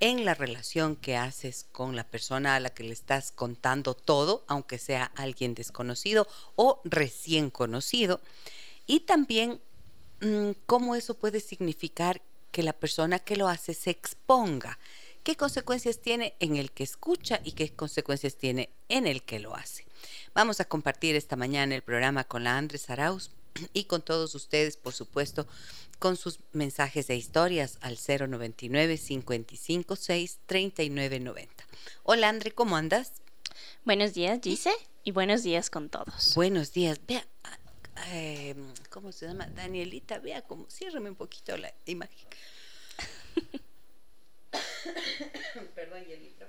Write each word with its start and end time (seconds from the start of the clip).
en 0.00 0.24
la 0.24 0.34
relación 0.34 0.96
que 0.96 1.16
haces 1.16 1.66
con 1.70 1.94
la 1.94 2.04
persona 2.04 2.56
a 2.56 2.60
la 2.60 2.70
que 2.70 2.84
le 2.84 2.92
estás 2.92 3.32
contando 3.32 3.94
todo, 3.94 4.44
aunque 4.48 4.78
sea 4.78 5.12
alguien 5.14 5.54
desconocido 5.54 6.26
o 6.56 6.80
recién 6.84 7.50
conocido, 7.50 8.20
y 8.86 9.00
también 9.00 9.60
mm, 10.20 10.52
cómo 10.64 10.96
eso 10.96 11.14
puede 11.14 11.40
significar 11.40 12.22
que 12.50 12.62
la 12.62 12.72
persona 12.72 13.18
que 13.18 13.36
lo 13.36 13.46
hace 13.46 13.74
se 13.74 13.90
exponga, 13.90 14.78
qué 15.22 15.36
consecuencias 15.36 16.00
tiene 16.00 16.34
en 16.40 16.56
el 16.56 16.70
que 16.70 16.84
escucha 16.84 17.40
y 17.44 17.52
qué 17.52 17.70
consecuencias 17.70 18.36
tiene 18.36 18.70
en 18.88 19.06
el 19.06 19.22
que 19.22 19.38
lo 19.38 19.54
hace. 19.54 19.86
Vamos 20.34 20.60
a 20.60 20.64
compartir 20.64 21.16
esta 21.16 21.36
mañana 21.36 21.74
el 21.74 21.82
programa 21.82 22.24
con 22.24 22.44
la 22.44 22.56
Andrés 22.56 22.90
Arauz 22.90 23.30
y 23.72 23.84
con 23.84 24.02
todos 24.02 24.34
ustedes, 24.34 24.76
por 24.76 24.92
supuesto, 24.92 25.46
con 25.98 26.16
sus 26.16 26.40
mensajes 26.52 27.10
e 27.10 27.16
historias 27.16 27.78
al 27.82 27.98
099 27.98 28.98
556 28.98 30.38
3990. 30.46 31.64
Hola, 32.04 32.28
André, 32.28 32.52
¿cómo 32.52 32.76
andas? 32.76 33.12
Buenos 33.84 34.14
días, 34.14 34.40
Gise, 34.42 34.72
y 35.04 35.12
buenos 35.12 35.42
días 35.42 35.68
con 35.68 35.90
todos. 35.90 36.34
Buenos 36.34 36.72
días. 36.72 36.98
Vea, 37.06 37.26
eh, 38.08 38.54
¿cómo 38.88 39.12
se 39.12 39.26
llama? 39.26 39.46
Danielita, 39.48 40.18
vea 40.18 40.42
cómo, 40.42 40.66
ciérrame 40.70 41.10
un 41.10 41.16
poquito 41.16 41.56
la 41.56 41.72
imagen. 41.86 42.28
Perdón, 45.74 46.04
y 46.08 46.12
el 46.12 46.22
libro. 46.22 46.46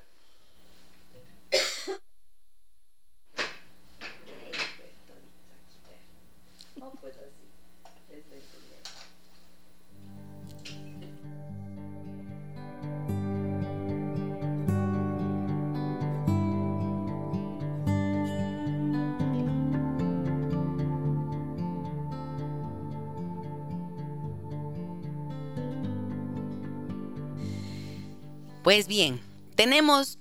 Pues 28.71 28.87
bien, 28.87 29.19
tenemos 29.55 30.17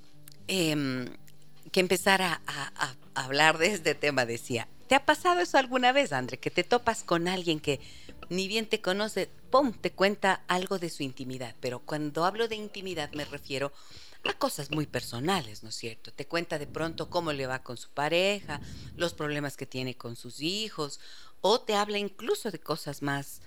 em, 0.49 1.07
que 1.71 1.79
empezar 1.79 2.21
a, 2.21 2.43
a, 2.49 2.97
hablar 3.15 3.59
de 3.59 3.69
este 3.69 3.95
tema, 3.95 4.27
decía. 4.27 4.67
¿Te 4.89 4.97
ha 4.97 5.07
pasado 5.07 5.39
eso 5.39 5.57
alguna 5.57 5.93
vez, 5.93 6.13
André? 6.13 6.37
Que 6.41 6.51
te 6.51 6.65
topas 6.65 7.05
con 7.05 7.29
alguien 7.29 7.61
que 7.61 7.79
ni 8.29 8.49
bien 8.49 8.67
te 8.67 8.81
conoce, 8.81 9.31
¡pum!, 9.53 9.73
te 9.73 9.93
cuenta 9.93 10.43
algo 10.49 10.81
de 10.81 10.91
su 10.91 11.05
intimidad. 11.05 11.55
Pero 11.61 11.79
cuando 11.79 12.25
hablo 12.25 12.49
de 12.49 12.57
intimidad 12.57 13.13
me 13.13 13.25
refiero 13.25 13.73
a 14.25 14.33
cosas 14.33 14.73
muy 14.73 14.87
personales, 14.87 15.63
¿no 15.63 15.69
es 15.69 15.77
cierto? 15.77 16.11
Te 16.13 16.27
cuenta 16.27 16.59
de 16.59 16.67
pronto 16.67 17.09
cómo 17.09 17.33
le 17.33 17.47
va 17.47 17.63
con 17.63 17.77
su 17.77 17.91
pareja, 17.91 18.61
los 18.97 19.15
problemas 19.15 19.57
que 19.57 19.67
tiene 19.67 19.97
con 19.97 20.17
sus 20.17 20.41
hijos, 20.41 20.99
o 21.41 21.61
te 21.61 21.77
habla 21.77 21.99
incluso 21.99 22.51
de 22.51 22.59
cosas 22.59 23.01
más 23.01 23.43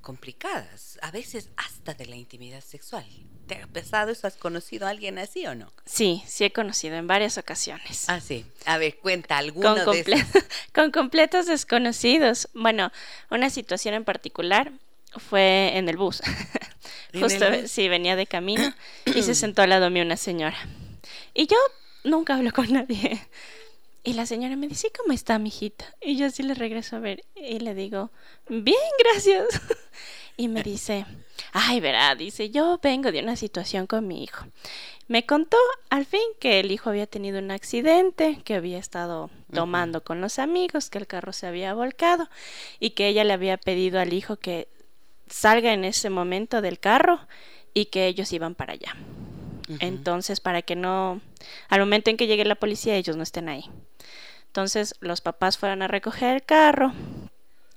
complicadas, 0.00 0.98
a 1.02 1.12
veces 1.12 1.50
hasta 1.56 1.94
de 1.94 2.06
la 2.06 2.16
intimidad 2.16 2.64
sexual. 2.64 3.06
¿Te 3.50 3.56
ha 3.56 3.66
pasado 3.66 4.12
eso? 4.12 4.28
¿Has 4.28 4.36
conocido 4.36 4.86
a 4.86 4.90
alguien 4.90 5.18
así 5.18 5.44
o 5.44 5.56
no? 5.56 5.72
Sí, 5.84 6.22
sí 6.24 6.44
he 6.44 6.52
conocido 6.52 6.94
en 6.94 7.08
varias 7.08 7.36
ocasiones. 7.36 8.08
Ah, 8.08 8.20
sí. 8.20 8.46
A 8.64 8.78
ver, 8.78 8.98
cuenta 8.98 9.38
alguno 9.38 9.84
con, 9.84 9.96
de 9.96 10.24
con 10.72 10.92
completos 10.92 11.46
desconocidos. 11.46 12.48
Bueno, 12.54 12.92
una 13.28 13.50
situación 13.50 13.94
en 13.94 14.04
particular 14.04 14.70
fue 15.16 15.76
en 15.76 15.88
el 15.88 15.96
bus. 15.96 16.22
Justo, 17.12 17.44
sí, 17.66 17.88
venía 17.88 18.14
de 18.14 18.28
camino 18.28 18.72
y 19.04 19.24
se 19.24 19.34
sentó 19.34 19.62
al 19.62 19.70
lado 19.70 19.90
mío 19.90 20.04
una 20.04 20.16
señora. 20.16 20.56
Y 21.34 21.48
yo 21.48 21.56
nunca 22.04 22.36
hablo 22.36 22.52
con 22.52 22.72
nadie. 22.72 23.20
Y 24.04 24.12
la 24.12 24.26
señora 24.26 24.54
me 24.54 24.68
dice, 24.68 24.92
¿cómo 24.96 25.12
está, 25.12 25.40
mijita? 25.40 25.86
Y 26.00 26.16
yo 26.16 26.26
así 26.26 26.44
le 26.44 26.54
regreso 26.54 26.94
a 26.94 27.00
ver 27.00 27.24
y 27.34 27.58
le 27.58 27.74
digo, 27.74 28.12
bien, 28.48 28.76
gracias. 29.00 29.46
Y 30.36 30.48
me 30.48 30.62
dice, 30.62 31.04
ay, 31.52 31.80
verá, 31.80 32.14
dice, 32.14 32.50
yo 32.50 32.78
vengo 32.82 33.12
de 33.12 33.20
una 33.20 33.36
situación 33.36 33.86
con 33.86 34.06
mi 34.06 34.24
hijo. 34.24 34.46
Me 35.08 35.26
contó 35.26 35.56
al 35.88 36.06
fin 36.06 36.22
que 36.38 36.60
el 36.60 36.70
hijo 36.70 36.90
había 36.90 37.06
tenido 37.06 37.40
un 37.40 37.50
accidente, 37.50 38.40
que 38.44 38.54
había 38.54 38.78
estado 38.78 39.28
tomando 39.52 40.04
con 40.04 40.20
los 40.20 40.38
amigos, 40.38 40.88
que 40.88 40.98
el 40.98 41.08
carro 41.08 41.32
se 41.32 41.48
había 41.48 41.74
volcado 41.74 42.28
y 42.78 42.90
que 42.90 43.08
ella 43.08 43.24
le 43.24 43.32
había 43.32 43.56
pedido 43.56 43.98
al 43.98 44.12
hijo 44.12 44.36
que 44.36 44.68
salga 45.28 45.72
en 45.72 45.84
ese 45.84 46.10
momento 46.10 46.62
del 46.62 46.78
carro 46.78 47.20
y 47.74 47.86
que 47.86 48.06
ellos 48.06 48.32
iban 48.32 48.54
para 48.54 48.74
allá. 48.74 48.94
Entonces, 49.78 50.40
para 50.40 50.62
que 50.62 50.76
no, 50.76 51.20
al 51.68 51.80
momento 51.80 52.10
en 52.10 52.16
que 52.16 52.26
llegue 52.26 52.44
la 52.44 52.56
policía, 52.56 52.96
ellos 52.96 53.16
no 53.16 53.22
estén 53.22 53.48
ahí. 53.48 53.64
Entonces 54.46 54.96
los 55.00 55.20
papás 55.20 55.58
fueron 55.58 55.82
a 55.82 55.88
recoger 55.88 56.34
el 56.34 56.42
carro, 56.42 56.92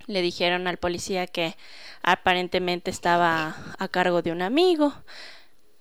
le 0.07 0.21
dijeron 0.21 0.67
al 0.67 0.77
policía 0.77 1.27
que 1.27 1.55
aparentemente 2.01 2.91
estaba 2.91 3.55
a 3.77 3.87
cargo 3.87 4.21
de 4.21 4.31
un 4.31 4.41
amigo. 4.41 4.93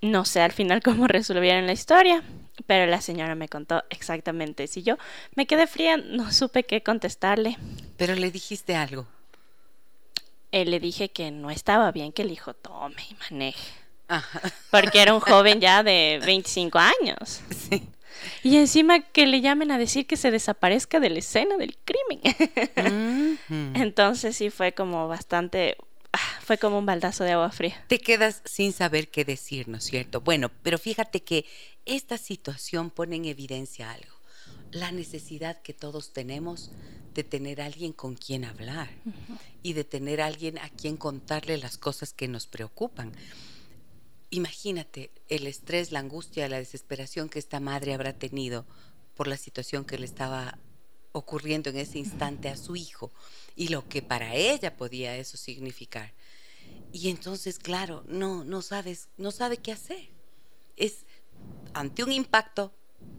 No 0.01 0.25
sé 0.25 0.41
al 0.41 0.53
final 0.53 0.83
cómo 0.85 1.07
resolvieron 1.07 1.67
la 1.67 1.73
historia, 1.73 2.23
pero 2.67 2.91
la 2.91 3.01
señora 3.01 3.35
me 3.35 3.49
contó 3.49 3.85
exactamente. 3.91 4.67
Si 4.67 4.83
yo 4.83 4.97
me 5.35 5.47
quedé 5.47 5.67
fría, 5.67 5.97
no 5.97 6.33
supe 6.33 6.65
qué 6.65 6.83
contestarle. 6.83 7.57
Pero 7.97 8.15
le 8.15 8.31
dijiste 8.31 8.77
algo. 8.77 9.07
Eh, 10.51 10.67
le 10.67 10.81
dije 10.81 11.09
que 11.09 11.31
no 11.31 11.51
estaba 11.51 11.91
bien 11.93 12.13
que 12.13 12.23
el 12.23 12.31
hijo 12.31 12.53
tome 12.55 13.03
y 13.11 13.15
maneje. 13.15 13.73
Porque 14.71 15.01
era 15.01 15.15
un 15.15 15.21
joven 15.21 15.61
ya 15.61 15.83
de 15.83 16.21
25 16.27 16.79
años. 16.79 17.41
Sí. 17.51 17.89
Y 18.43 18.57
encima 18.57 19.01
que 19.01 19.27
le 19.27 19.41
llamen 19.41 19.71
a 19.71 19.79
decir 19.79 20.07
que 20.07 20.17
se 20.17 20.31
desaparezca 20.31 21.01
de 21.01 21.11
la 21.11 21.19
escena 21.19 21.57
del 21.57 21.77
crimen. 21.79 23.39
Entonces 23.75 24.37
sí 24.37 24.51
fue 24.51 24.73
como 24.73 25.09
bastante, 25.09 25.77
ah, 26.13 26.41
fue 26.43 26.59
como 26.59 26.79
un 26.79 26.87
baldazo 26.87 27.25
de 27.25 27.33
agua 27.33 27.51
fría. 27.51 27.85
Te 27.89 27.99
quedas 27.99 28.43
sin 28.45 28.73
saber 28.73 29.09
qué 29.09 29.25
decir, 29.25 29.69
¿no 29.69 29.79
es 29.79 29.85
cierto? 29.85 30.21
Bueno, 30.21 30.51
pero 30.63 30.79
fíjate 30.79 31.23
que 31.23 31.45
esta 31.85 32.19
situación 32.19 32.91
pone 32.91 33.17
en 33.17 33.25
evidencia 33.25 33.91
algo, 33.91 34.17
la 34.71 34.93
necesidad 34.93 35.61
que 35.63 35.75
todos 35.75 36.13
tenemos 36.13 36.71
de 37.15 37.25
tener 37.25 37.61
alguien 37.61 37.93
con 37.93 38.15
quien 38.15 38.45
hablar 38.45 38.89
y 39.63 39.75
de 39.75 39.85
tener 39.85 40.21
alguien 40.21 40.59
a 40.59 40.69
quien 40.71 40.97
contarle 40.97 41.59
las 41.59 41.77
cosas 41.77 42.13
que 42.13 42.29
nos 42.29 42.47
preocupan. 42.47 43.13
Imagínate 44.33 45.11
el 45.29 45.47
estrés, 45.47 45.93
la 45.93 45.99
angustia, 45.99 46.49
la 46.49 46.57
desesperación 46.57 47.29
que 47.29 47.39
esta 47.39 47.61
madre 47.61 47.93
habrá 47.93 48.15
tenido 48.15 48.65
por 49.15 49.27
la 49.27 49.37
situación 49.37 49.85
que 49.85 49.99
le 49.99 50.07
estaba 50.07 50.57
ocurriendo 51.13 51.69
en 51.69 51.77
ese 51.77 51.99
instante 51.99 52.49
a 52.49 52.57
su 52.57 52.75
hijo 52.75 53.13
y 53.57 53.69
lo 53.69 53.87
que 53.91 54.01
para 54.01 54.35
ella 54.35 54.75
podía 54.75 55.19
eso 55.19 55.37
significar. 55.37 56.15
Y 56.95 57.11
entonces, 57.11 57.59
claro, 57.59 58.05
no, 58.09 58.43
no 58.43 58.63
sabes, 58.63 59.11
no 59.19 59.33
sabe 59.33 59.59
qué 59.59 59.71
hacer. 59.71 60.09
Es 60.79 61.05
ante 61.75 62.03
un 62.03 62.11
impacto 62.11 62.73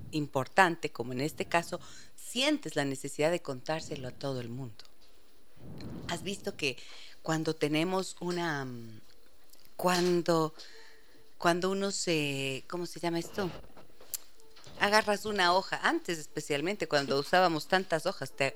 importante, 0.09 0.91
como 0.91 1.13
en 1.13 1.21
este 1.21 1.45
caso, 1.45 1.79
sientes 2.15 2.75
la 2.75 2.85
necesidad 2.85 3.29
de 3.29 3.39
contárselo 3.39 4.07
a 4.07 4.17
todo 4.17 4.41
el 4.41 4.49
mundo. 4.49 4.83
Has 6.07 6.23
visto 6.23 6.57
que 6.57 6.75
cuando 7.21 7.55
tenemos 7.55 8.15
una 8.19 8.67
cuando 9.75 10.53
cuando 11.43 11.71
uno 11.71 11.91
se 11.91 12.63
¿cómo 12.69 12.85
se 12.85 13.01
llama 13.01 13.19
esto? 13.19 13.51
Agarras 14.79 15.25
una 15.25 15.53
hoja, 15.53 15.77
antes 15.83 16.17
especialmente 16.17 16.87
cuando 16.87 17.19
usábamos 17.19 17.67
tantas 17.67 18.05
hojas, 18.05 18.31
te, 18.31 18.55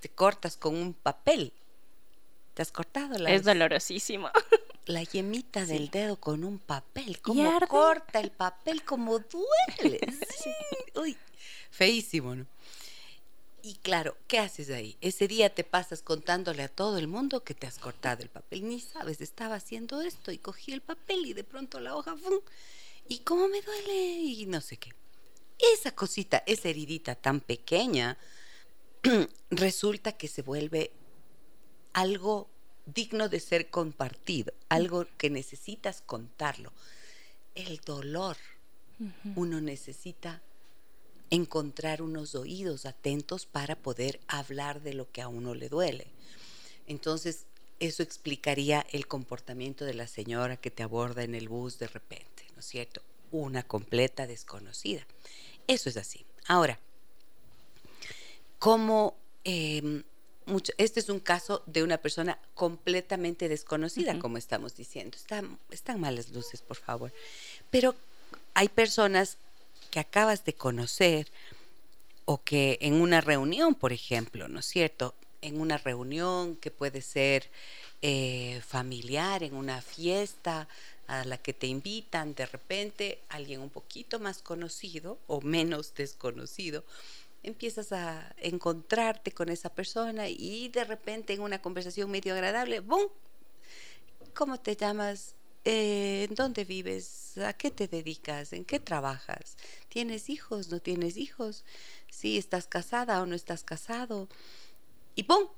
te 0.00 0.10
cortas 0.10 0.58
con 0.58 0.76
un 0.76 0.92
papel. 0.92 1.54
¿Te 2.52 2.60
has 2.60 2.70
cortado 2.70 3.16
la 3.16 3.30
Es 3.30 3.44
dolorosísimo. 3.44 4.28
La 4.84 5.02
yemita 5.02 5.64
del 5.64 5.88
dedo 5.88 6.20
con 6.20 6.44
un 6.44 6.58
papel. 6.58 7.18
Como 7.22 7.58
corta 7.66 8.20
el 8.20 8.30
papel, 8.30 8.84
como 8.84 9.18
duele. 9.18 9.98
Sí. 10.38 10.50
Uy, 10.94 11.16
feísimo, 11.70 12.36
¿no? 12.36 12.46
Y 13.66 13.74
claro, 13.82 14.16
¿qué 14.28 14.38
haces 14.38 14.70
ahí? 14.70 14.96
Ese 15.00 15.26
día 15.26 15.52
te 15.52 15.64
pasas 15.64 16.00
contándole 16.00 16.62
a 16.62 16.68
todo 16.68 16.98
el 16.98 17.08
mundo 17.08 17.42
que 17.42 17.52
te 17.52 17.66
has 17.66 17.80
cortado 17.80 18.22
el 18.22 18.28
papel. 18.28 18.68
Ni 18.68 18.78
sabes, 18.78 19.20
estaba 19.20 19.56
haciendo 19.56 20.02
esto 20.02 20.30
y 20.30 20.38
cogí 20.38 20.70
el 20.70 20.82
papel 20.82 21.26
y 21.26 21.32
de 21.32 21.42
pronto 21.42 21.80
la 21.80 21.96
hoja, 21.96 22.16
¡fum! 22.16 22.38
¿Y 23.08 23.18
cómo 23.24 23.48
me 23.48 23.60
duele? 23.60 24.18
Y 24.20 24.46
no 24.46 24.60
sé 24.60 24.76
qué. 24.76 24.92
Esa 25.58 25.90
cosita, 25.90 26.44
esa 26.46 26.68
heridita 26.68 27.16
tan 27.16 27.40
pequeña, 27.40 28.16
resulta 29.50 30.12
que 30.12 30.28
se 30.28 30.42
vuelve 30.42 30.92
algo 31.92 32.48
digno 32.84 33.28
de 33.28 33.40
ser 33.40 33.68
compartido, 33.68 34.54
algo 34.68 35.08
que 35.18 35.28
necesitas 35.28 36.02
contarlo. 36.02 36.72
El 37.56 37.78
dolor, 37.78 38.36
uno 39.34 39.60
necesita 39.60 40.40
encontrar 41.30 42.02
unos 42.02 42.34
oídos 42.34 42.86
atentos 42.86 43.46
para 43.46 43.76
poder 43.76 44.20
hablar 44.28 44.80
de 44.82 44.94
lo 44.94 45.10
que 45.10 45.22
a 45.22 45.28
uno 45.28 45.54
le 45.54 45.68
duele. 45.68 46.06
Entonces, 46.86 47.46
eso 47.80 48.02
explicaría 48.02 48.86
el 48.90 49.06
comportamiento 49.06 49.84
de 49.84 49.94
la 49.94 50.06
señora 50.06 50.56
que 50.56 50.70
te 50.70 50.82
aborda 50.82 51.24
en 51.24 51.34
el 51.34 51.48
bus 51.48 51.78
de 51.78 51.88
repente, 51.88 52.44
¿no 52.54 52.60
es 52.60 52.66
cierto? 52.66 53.02
Una 53.32 53.62
completa 53.62 54.26
desconocida. 54.26 55.06
Eso 55.66 55.88
es 55.88 55.96
así. 55.96 56.24
Ahora, 56.46 56.78
como 58.58 59.16
em, 59.44 60.04
este 60.78 61.00
es 61.00 61.08
un 61.08 61.20
caso 61.20 61.62
de 61.66 61.82
una 61.82 61.98
persona 61.98 62.38
completamente 62.54 63.48
desconocida, 63.48 64.18
como 64.18 64.38
estamos 64.38 64.76
diciendo. 64.76 65.16
Están, 65.16 65.58
están 65.70 66.00
malas 66.00 66.30
luces, 66.30 66.62
por 66.62 66.76
favor. 66.76 67.12
Pero 67.70 67.96
hay 68.54 68.68
personas 68.68 69.38
que 69.96 70.00
acabas 70.00 70.44
de 70.44 70.52
conocer 70.52 71.26
o 72.26 72.42
que 72.44 72.76
en 72.82 73.00
una 73.00 73.22
reunión, 73.22 73.74
por 73.74 73.94
ejemplo, 73.94 74.46
¿no 74.46 74.60
es 74.60 74.66
cierto? 74.66 75.14
En 75.40 75.58
una 75.58 75.78
reunión 75.78 76.56
que 76.56 76.70
puede 76.70 77.00
ser 77.00 77.48
eh, 78.02 78.60
familiar, 78.66 79.42
en 79.42 79.54
una 79.54 79.80
fiesta 79.80 80.68
a 81.06 81.24
la 81.24 81.38
que 81.38 81.54
te 81.54 81.66
invitan, 81.66 82.34
de 82.34 82.44
repente 82.44 83.22
alguien 83.30 83.62
un 83.62 83.70
poquito 83.70 84.20
más 84.20 84.42
conocido 84.42 85.18
o 85.28 85.40
menos 85.40 85.94
desconocido, 85.94 86.84
empiezas 87.42 87.90
a 87.92 88.34
encontrarte 88.36 89.32
con 89.32 89.48
esa 89.48 89.70
persona 89.70 90.28
y 90.28 90.68
de 90.68 90.84
repente 90.84 91.32
en 91.32 91.40
una 91.40 91.62
conversación 91.62 92.10
medio 92.10 92.34
agradable, 92.34 92.80
¡bum! 92.80 93.08
¿Cómo 94.34 94.60
te 94.60 94.76
llamas? 94.76 95.35
¿En 95.68 96.32
dónde 96.36 96.64
vives? 96.64 97.38
¿A 97.38 97.52
qué 97.52 97.72
te 97.72 97.88
dedicas? 97.88 98.52
¿En 98.52 98.64
qué 98.64 98.78
trabajas? 98.78 99.56
¿Tienes 99.88 100.30
hijos? 100.30 100.68
¿No 100.68 100.78
tienes 100.78 101.16
hijos? 101.16 101.64
¿Sí 102.08 102.38
estás 102.38 102.68
casada 102.68 103.20
o 103.20 103.26
no 103.26 103.34
estás 103.34 103.64
casado? 103.64 104.28
Y 105.16 105.24
¡pum! 105.24 105.48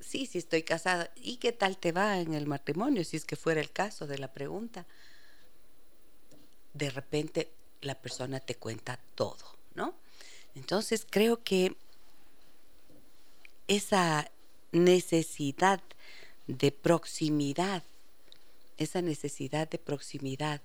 Sí, 0.00 0.26
sí 0.26 0.36
estoy 0.36 0.64
casada. 0.64 1.10
¿Y 1.16 1.38
qué 1.38 1.52
tal 1.52 1.78
te 1.78 1.92
va 1.92 2.18
en 2.18 2.34
el 2.34 2.46
matrimonio? 2.46 3.02
Si 3.04 3.16
es 3.16 3.24
que 3.24 3.36
fuera 3.36 3.62
el 3.62 3.72
caso 3.72 4.06
de 4.06 4.18
la 4.18 4.30
pregunta. 4.34 4.86
De 6.74 6.90
repente 6.90 7.50
la 7.80 7.94
persona 7.94 8.40
te 8.40 8.56
cuenta 8.56 9.00
todo, 9.14 9.56
¿no? 9.74 9.94
Entonces 10.56 11.06
creo 11.08 11.42
que 11.42 11.74
esa 13.66 14.30
necesidad 14.72 15.80
de 16.46 16.70
proximidad 16.70 17.82
esa 18.78 19.02
necesidad 19.02 19.68
de 19.68 19.78
proximidad 19.78 20.62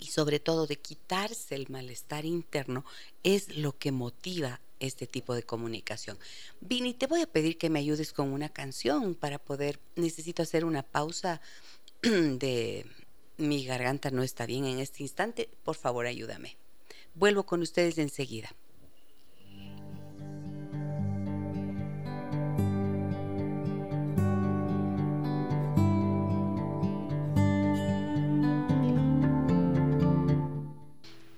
y 0.00 0.06
sobre 0.06 0.40
todo 0.40 0.66
de 0.66 0.76
quitarse 0.76 1.54
el 1.54 1.68
malestar 1.68 2.24
interno 2.24 2.84
es 3.22 3.56
lo 3.56 3.78
que 3.78 3.92
motiva 3.92 4.60
este 4.80 5.06
tipo 5.06 5.34
de 5.34 5.44
comunicación. 5.44 6.18
Vini, 6.60 6.94
te 6.94 7.06
voy 7.06 7.20
a 7.20 7.26
pedir 7.26 7.56
que 7.56 7.70
me 7.70 7.78
ayudes 7.78 8.12
con 8.12 8.32
una 8.32 8.48
canción 8.48 9.14
para 9.14 9.38
poder, 9.38 9.78
necesito 9.94 10.42
hacer 10.42 10.64
una 10.64 10.82
pausa 10.82 11.40
de 12.02 12.86
mi 13.36 13.64
garganta 13.64 14.10
no 14.10 14.22
está 14.22 14.46
bien 14.46 14.64
en 14.64 14.78
este 14.78 15.02
instante, 15.02 15.48
por 15.62 15.76
favor 15.76 16.06
ayúdame. 16.06 16.56
Vuelvo 17.14 17.44
con 17.44 17.62
ustedes 17.62 17.98
enseguida. 17.98 18.54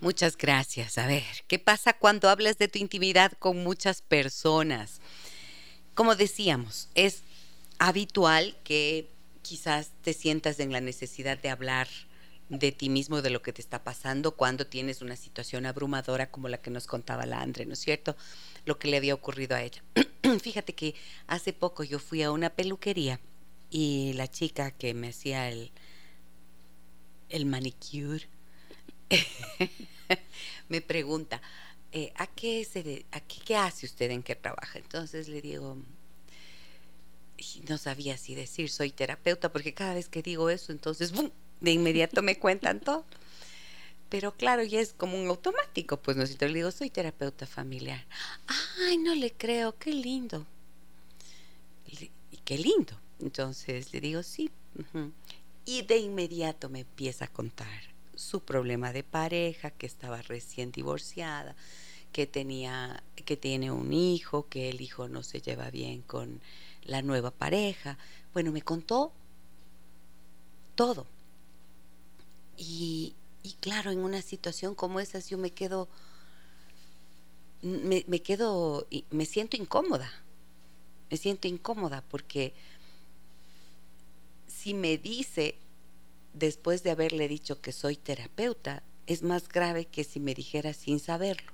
Muchas 0.05 0.37
gracias. 0.37 0.99
A 0.99 1.07
ver, 1.07 1.25
¿qué 1.49 1.59
pasa 1.59 1.95
cuando 1.95 2.29
hablas 2.29 2.59
de 2.59 2.69
tu 2.69 2.79
intimidad 2.79 3.33
con 3.39 3.65
muchas 3.65 4.03
personas? 4.03 5.01
Como 5.95 6.15
decíamos, 6.15 6.91
es 6.95 7.23
habitual 7.79 8.55
que 8.65 9.09
quizás 9.41 9.93
te 10.03 10.13
sientas 10.13 10.61
en 10.61 10.73
la 10.73 10.83
necesidad 10.83 11.39
de 11.39 11.49
hablar 11.49 11.89
de 12.51 12.71
ti 12.71 12.91
mismo, 12.91 13.23
de 13.23 13.31
lo 13.31 13.41
que 13.41 13.55
te 13.55 13.63
está 13.63 13.83
pasando 13.83 14.33
cuando 14.33 14.67
tienes 14.67 15.01
una 15.01 15.17
situación 15.17 15.65
abrumadora 15.65 16.31
como 16.31 16.51
la 16.51 16.59
que 16.59 16.71
nos 16.71 16.87
contaba 16.87 17.25
la 17.25 17.41
Andre, 17.41 17.65
¿no 17.65 17.73
es 17.73 17.79
cierto? 17.79 18.15
Lo 18.67 18.79
que 18.79 18.89
le 18.89 18.99
había 18.99 19.15
ocurrido 19.15 19.57
a 19.57 19.63
ella. 19.63 19.83
Fíjate 20.43 20.75
que 20.75 20.95
hace 21.29 21.55
poco 21.55 21.83
yo 21.83 21.99
fui 21.99 22.23
a 22.23 22.31
una 22.31 22.51
peluquería 22.51 23.21
y 23.71 24.13
la 24.17 24.31
chica 24.31 24.71
que 24.71 24.93
me 24.93 25.09
hacía 25.09 25.49
el, 25.49 25.73
el 27.31 27.47
manicure 27.47 28.34
me 30.69 30.81
pregunta, 30.81 31.41
eh, 31.93 32.13
¿a, 32.17 32.27
qué 32.27 32.65
se 32.65 33.07
a 33.13 33.21
qué, 33.21 33.57
hace 33.57 33.87
usted, 33.87 34.11
en 34.11 34.23
qué 34.23 34.35
trabaja? 34.35 34.79
Entonces 34.79 35.29
le 35.29 35.41
digo, 35.41 35.77
no 37.69 37.79
sabía 37.79 38.17
si 38.17 38.35
decir 38.35 38.71
soy 38.71 38.91
terapeuta, 38.91 39.53
porque 39.53 39.75
cada 39.75 39.95
vez 39.95 40.09
que 40.09 40.23
digo 40.23 40.51
eso, 40.51 40.73
entonces 40.73 41.13
de 41.61 41.71
inmediato 41.71 42.23
me 42.23 42.39
cuentan 42.39 42.81
todo. 42.81 43.05
Pero 44.09 44.33
claro, 44.33 44.63
ya 44.63 44.81
es 44.81 44.93
como 44.93 45.21
un 45.21 45.29
automático, 45.29 45.97
pues 45.97 46.17
no 46.17 46.25
le 46.25 46.55
digo, 46.55 46.71
soy 46.71 46.91
terapeuta 46.91 47.47
familiar. 47.47 48.05
Ay, 48.87 48.99
no 48.99 49.15
le 49.15 49.33
creo, 49.33 49.77
qué 49.79 49.93
lindo. 49.93 50.47
Y 52.31 52.37
qué 52.45 52.59
lindo. 52.59 53.01
Entonces 53.21 53.93
le 53.93 54.01
digo, 54.01 54.23
sí. 54.23 54.51
Y 55.65 55.83
de 55.83 55.99
inmediato 55.99 56.69
me 56.69 56.81
empieza 56.81 57.25
a 57.25 57.29
contar 57.29 57.94
su 58.17 58.41
problema 58.41 58.93
de 58.93 59.03
pareja, 59.03 59.71
que 59.71 59.87
estaba 59.87 60.23
recién 60.23 60.73
divorciada, 60.73 61.55
que 62.13 62.27
tenía, 62.27 63.03
que 63.25 63.37
tiene 63.37 63.71
un 63.71 63.93
hijo, 63.93 64.49
que 64.49 64.71
el 64.71 64.81
hijo 64.81 65.09
no 65.09 65.23
se 65.23 65.41
lleva 65.41 65.71
bien 65.71 66.03
con 66.03 66.41
la 66.85 67.03
nueva 67.03 67.31
pareja. 67.31 67.99
Bueno, 68.33 68.53
me 68.53 68.63
contó 68.63 69.13
todo. 70.75 71.07
Y, 72.57 73.15
claro, 73.61 73.91
en 73.91 73.99
una 73.99 74.23
situación 74.23 74.75
como 74.75 75.01
esa 75.01 75.19
yo 75.19 75.39
me 75.39 75.51
quedo, 75.51 75.89
me 77.63 78.23
quedo, 78.23 78.87
me 79.11 79.27
siento 79.27 79.57
incómoda. 79.57 80.11
Me 81.11 81.17
siento 81.17 81.49
incómoda 81.49 82.03
porque 82.11 82.55
si 84.47 84.73
me 84.75 84.99
dice 84.99 85.57
después 86.35 86.83
de 86.83 86.91
haberle 86.91 87.29
dicho 87.29 87.61
que 87.63 87.73
soy 87.73 87.97
terapeuta, 87.97 88.83
es 89.07 89.23
más 89.23 89.49
grave 89.49 89.87
que 89.87 90.05
si 90.05 90.21
me 90.21 90.35
dijera 90.35 90.73
sin 90.75 91.01
saberlo. 91.01 91.53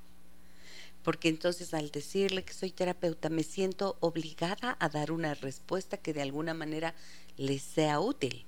porque 1.02 1.28
entonces 1.28 1.72
al 1.74 1.90
decirle 1.90 2.44
que 2.44 2.52
soy 2.52 2.72
terapeuta 2.72 3.30
me 3.30 3.42
siento 3.42 3.96
obligada 4.00 4.76
a 4.80 4.88
dar 4.88 5.12
una 5.12 5.34
respuesta 5.34 5.96
que 5.96 6.12
de 6.12 6.22
alguna 6.22 6.54
manera 6.54 6.94
les 7.36 7.62
sea 7.62 8.00
útil. 8.00 8.46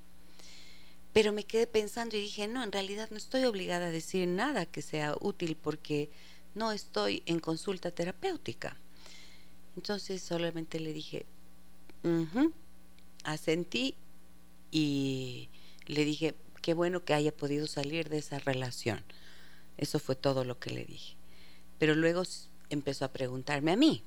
Pero 1.12 1.32
me 1.32 1.44
quedé 1.44 1.66
pensando 1.66 2.16
y 2.16 2.20
dije, 2.20 2.48
no, 2.48 2.62
en 2.62 2.72
realidad 2.72 3.08
no 3.10 3.16
estoy 3.18 3.44
obligada 3.44 3.86
a 3.86 3.90
decir 3.90 4.26
nada 4.28 4.66
que 4.66 4.82
sea 4.82 5.16
útil 5.20 5.56
porque 5.56 6.10
no 6.54 6.72
estoy 6.72 7.22
en 7.26 7.40
consulta 7.40 7.90
terapéutica. 7.90 8.76
Entonces 9.76 10.22
solamente 10.22 10.80
le 10.80 10.92
dije, 10.92 11.26
asentí 13.24 13.96
y 14.70 15.48
le 15.92 16.04
dije, 16.04 16.34
qué 16.60 16.74
bueno 16.74 17.04
que 17.04 17.14
haya 17.14 17.34
podido 17.34 17.66
salir 17.66 18.08
de 18.08 18.18
esa 18.18 18.38
relación. 18.38 19.02
Eso 19.76 19.98
fue 19.98 20.16
todo 20.16 20.44
lo 20.44 20.58
que 20.58 20.70
le 20.70 20.84
dije. 20.84 21.16
Pero 21.78 21.94
luego 21.94 22.22
empezó 22.70 23.04
a 23.04 23.12
preguntarme 23.12 23.72
a 23.72 23.76
mí, 23.76 24.02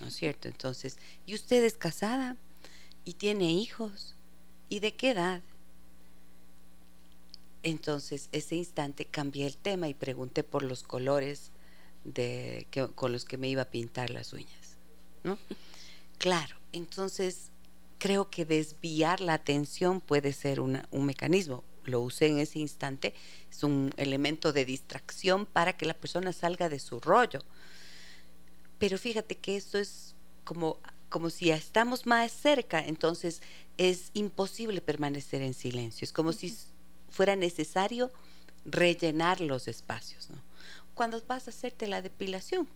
¿no 0.00 0.08
es 0.08 0.14
cierto? 0.14 0.48
Entonces, 0.48 0.98
¿y 1.26 1.34
usted 1.34 1.62
es 1.64 1.74
casada? 1.74 2.36
¿Y 3.04 3.14
tiene 3.14 3.52
hijos? 3.52 4.16
¿Y 4.68 4.80
de 4.80 4.94
qué 4.94 5.10
edad? 5.10 5.42
Entonces, 7.62 8.28
ese 8.32 8.56
instante 8.56 9.04
cambié 9.04 9.46
el 9.46 9.56
tema 9.56 9.88
y 9.88 9.94
pregunté 9.94 10.42
por 10.42 10.64
los 10.64 10.82
colores 10.82 11.52
de, 12.04 12.66
que, 12.70 12.88
con 12.88 13.12
los 13.12 13.24
que 13.24 13.38
me 13.38 13.48
iba 13.48 13.62
a 13.62 13.70
pintar 13.70 14.10
las 14.10 14.32
uñas, 14.32 14.76
¿no? 15.22 15.38
Claro, 16.18 16.56
entonces 16.72 17.51
creo 18.02 18.30
que 18.30 18.44
desviar 18.44 19.20
la 19.20 19.34
atención 19.34 20.00
puede 20.00 20.32
ser 20.32 20.58
un 20.58 20.82
mecanismo. 20.92 21.62
Lo 21.84 22.00
usé 22.00 22.26
en 22.26 22.40
ese 22.40 22.58
instante, 22.58 23.14
es 23.48 23.62
un 23.62 23.94
elemento 23.96 24.52
de 24.52 24.64
distracción 24.64 25.46
para 25.46 25.76
que 25.76 25.86
la 25.86 25.94
persona 25.94 26.32
salga 26.32 26.68
de 26.68 26.80
su 26.80 26.98
rollo. 26.98 27.38
Pero 28.80 28.98
fíjate 28.98 29.38
que 29.38 29.54
esto 29.54 29.78
es 29.78 30.16
como, 30.42 30.80
como 31.10 31.30
si 31.30 31.52
estamos 31.52 32.04
más 32.04 32.32
cerca, 32.32 32.84
entonces 32.84 33.40
es 33.78 34.10
imposible 34.14 34.80
permanecer 34.80 35.40
en 35.40 35.54
silencio. 35.54 36.04
Es 36.04 36.12
como 36.12 36.32
si 36.32 36.52
fuera 37.08 37.36
necesario 37.36 38.10
rellenar 38.64 39.40
los 39.40 39.68
espacios. 39.68 40.28
¿no? 40.28 40.42
Cuando 40.94 41.22
vas 41.28 41.46
a 41.46 41.50
hacerte 41.50 41.86
la 41.86 42.02
depilación, 42.02 42.68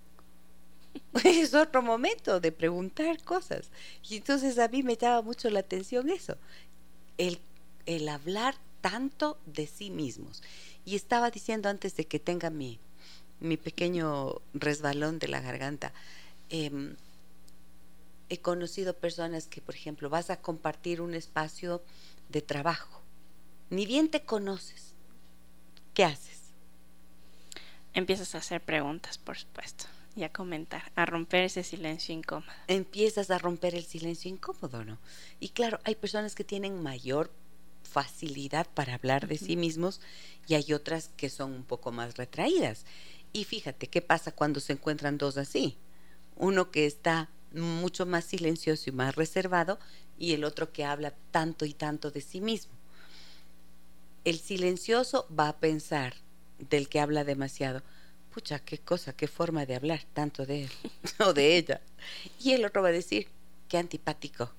es 1.24 1.54
otro 1.54 1.82
momento 1.82 2.40
de 2.40 2.52
preguntar 2.52 3.22
cosas. 3.22 3.70
Y 4.08 4.16
entonces 4.16 4.58
a 4.58 4.68
mí 4.68 4.82
me 4.82 4.96
llama 4.96 5.22
mucho 5.22 5.50
la 5.50 5.60
atención 5.60 6.10
eso, 6.10 6.36
el, 7.18 7.40
el 7.86 8.08
hablar 8.08 8.56
tanto 8.80 9.38
de 9.46 9.66
sí 9.66 9.90
mismos. 9.90 10.42
Y 10.84 10.96
estaba 10.96 11.30
diciendo 11.30 11.68
antes 11.68 11.96
de 11.96 12.06
que 12.06 12.20
tenga 12.20 12.50
mi, 12.50 12.78
mi 13.40 13.56
pequeño 13.56 14.40
resbalón 14.54 15.18
de 15.18 15.28
la 15.28 15.40
garganta, 15.40 15.92
em, 16.48 16.96
he 18.28 18.38
conocido 18.38 18.96
personas 18.96 19.46
que, 19.46 19.60
por 19.60 19.74
ejemplo, 19.74 20.08
vas 20.10 20.30
a 20.30 20.40
compartir 20.40 21.00
un 21.00 21.14
espacio 21.14 21.82
de 22.28 22.42
trabajo, 22.42 23.02
ni 23.70 23.86
bien 23.86 24.08
te 24.08 24.22
conoces, 24.22 24.94
¿qué 25.94 26.04
haces? 26.04 26.40
Empiezas 27.94 28.34
a 28.34 28.38
hacer 28.38 28.60
preguntas, 28.60 29.18
por 29.18 29.38
supuesto, 29.38 29.86
y 30.16 30.24
a 30.24 30.32
comentar, 30.32 30.90
a 30.96 31.04
romper 31.04 31.44
ese 31.44 31.62
silencio 31.62 32.14
incómodo. 32.14 32.50
Empiezas 32.66 33.30
a 33.30 33.38
romper 33.38 33.74
el 33.74 33.84
silencio 33.84 34.30
incómodo, 34.30 34.84
¿no? 34.84 34.98
Y 35.40 35.50
claro, 35.50 35.78
hay 35.84 35.94
personas 35.94 36.34
que 36.34 36.42
tienen 36.42 36.82
mayor 36.82 37.30
facilidad 37.82 38.66
para 38.74 38.94
hablar 38.94 39.28
de 39.28 39.38
sí 39.38 39.56
mismos 39.56 40.00
y 40.48 40.54
hay 40.54 40.72
otras 40.72 41.10
que 41.16 41.28
son 41.28 41.52
un 41.52 41.64
poco 41.64 41.92
más 41.92 42.16
retraídas. 42.16 42.84
Y 43.32 43.44
fíjate, 43.44 43.88
¿qué 43.88 44.00
pasa 44.00 44.32
cuando 44.32 44.60
se 44.60 44.72
encuentran 44.72 45.18
dos 45.18 45.36
así? 45.36 45.76
Uno 46.36 46.70
que 46.70 46.86
está 46.86 47.28
mucho 47.52 48.06
más 48.06 48.24
silencioso 48.24 48.90
y 48.90 48.92
más 48.92 49.14
reservado 49.14 49.78
y 50.18 50.32
el 50.32 50.44
otro 50.44 50.72
que 50.72 50.84
habla 50.84 51.14
tanto 51.30 51.66
y 51.66 51.74
tanto 51.74 52.10
de 52.10 52.22
sí 52.22 52.40
mismo. 52.40 52.72
El 54.24 54.38
silencioso 54.38 55.28
va 55.38 55.48
a 55.48 55.58
pensar 55.58 56.14
del 56.58 56.88
que 56.88 57.00
habla 57.00 57.24
demasiado, 57.24 57.82
pucha, 58.36 58.58
qué 58.58 58.76
cosa, 58.76 59.14
qué 59.14 59.28
forma 59.28 59.64
de 59.64 59.76
hablar 59.76 60.04
tanto 60.12 60.44
de 60.44 60.64
él 60.64 60.70
o 61.26 61.32
de 61.32 61.56
ella. 61.56 61.80
Y 62.38 62.52
el 62.52 62.66
otro 62.66 62.82
va 62.82 62.88
a 62.88 62.92
decir, 62.92 63.28
qué 63.66 63.78
antipático, 63.78 64.52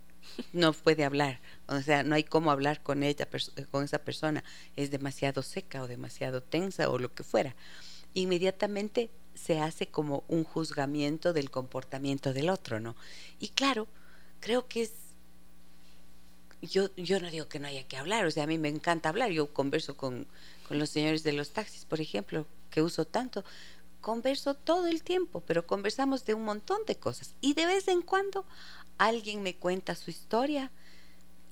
no 0.52 0.74
puede 0.74 1.06
hablar, 1.06 1.40
o 1.68 1.80
sea, 1.82 2.02
no 2.02 2.16
hay 2.16 2.24
cómo 2.24 2.50
hablar 2.50 2.82
con 2.82 3.04
ella, 3.04 3.28
con 3.70 3.84
esa 3.84 4.00
persona, 4.00 4.44
es 4.76 4.90
demasiado 4.90 5.44
seca 5.44 5.84
o 5.84 5.88
demasiado 5.88 6.42
tensa 6.42 6.90
o 6.90 6.98
lo 6.98 7.14
que 7.14 7.24
fuera 7.24 7.56
inmediatamente 8.16 9.12
se 9.36 9.60
hace 9.60 9.88
como 9.88 10.24
un 10.28 10.44
juzgamiento 10.44 11.34
del 11.34 11.52
comportamiento 11.52 12.34
del 12.34 12.50
otro, 12.50 12.80
¿no? 12.80 12.96
Y 13.40 13.50
claro, 13.50 13.88
creo 14.40 14.68
que 14.68 14.82
es 14.82 14.92
yo, 16.64 16.90
yo 16.96 17.20
no 17.20 17.30
digo 17.30 17.48
que 17.48 17.60
no 17.60 17.68
haya 17.68 17.88
que 17.88 17.98
hablar, 17.98 18.26
o 18.26 18.32
sea, 18.32 18.46
a 18.46 18.48
mí 18.48 18.58
me 18.58 18.70
encanta 18.70 19.10
hablar, 19.10 19.30
yo 19.30 19.54
converso 19.54 19.96
con, 19.96 20.26
con, 20.68 20.80
los 20.80 20.90
señores 20.90 21.22
de 21.22 21.34
los 21.34 21.52
taxis, 21.52 21.86
por 21.86 22.02
ejemplo, 22.02 22.48
que 22.70 22.82
uso 22.82 23.06
tanto, 23.06 23.44
converso 24.02 24.54
todo 24.54 24.88
el 24.88 25.04
tiempo, 25.04 25.42
pero 25.42 25.68
conversamos 25.68 26.26
de 26.26 26.34
un 26.34 26.46
montón 26.46 26.80
de 26.86 26.96
cosas 26.96 27.36
y 27.42 27.54
de 27.54 27.66
vez 27.66 27.88
en 27.88 28.02
cuando 28.02 28.46
alguien 28.98 29.44
me 29.44 29.56
cuenta 29.56 29.96
su 29.96 30.12
historia 30.12 30.72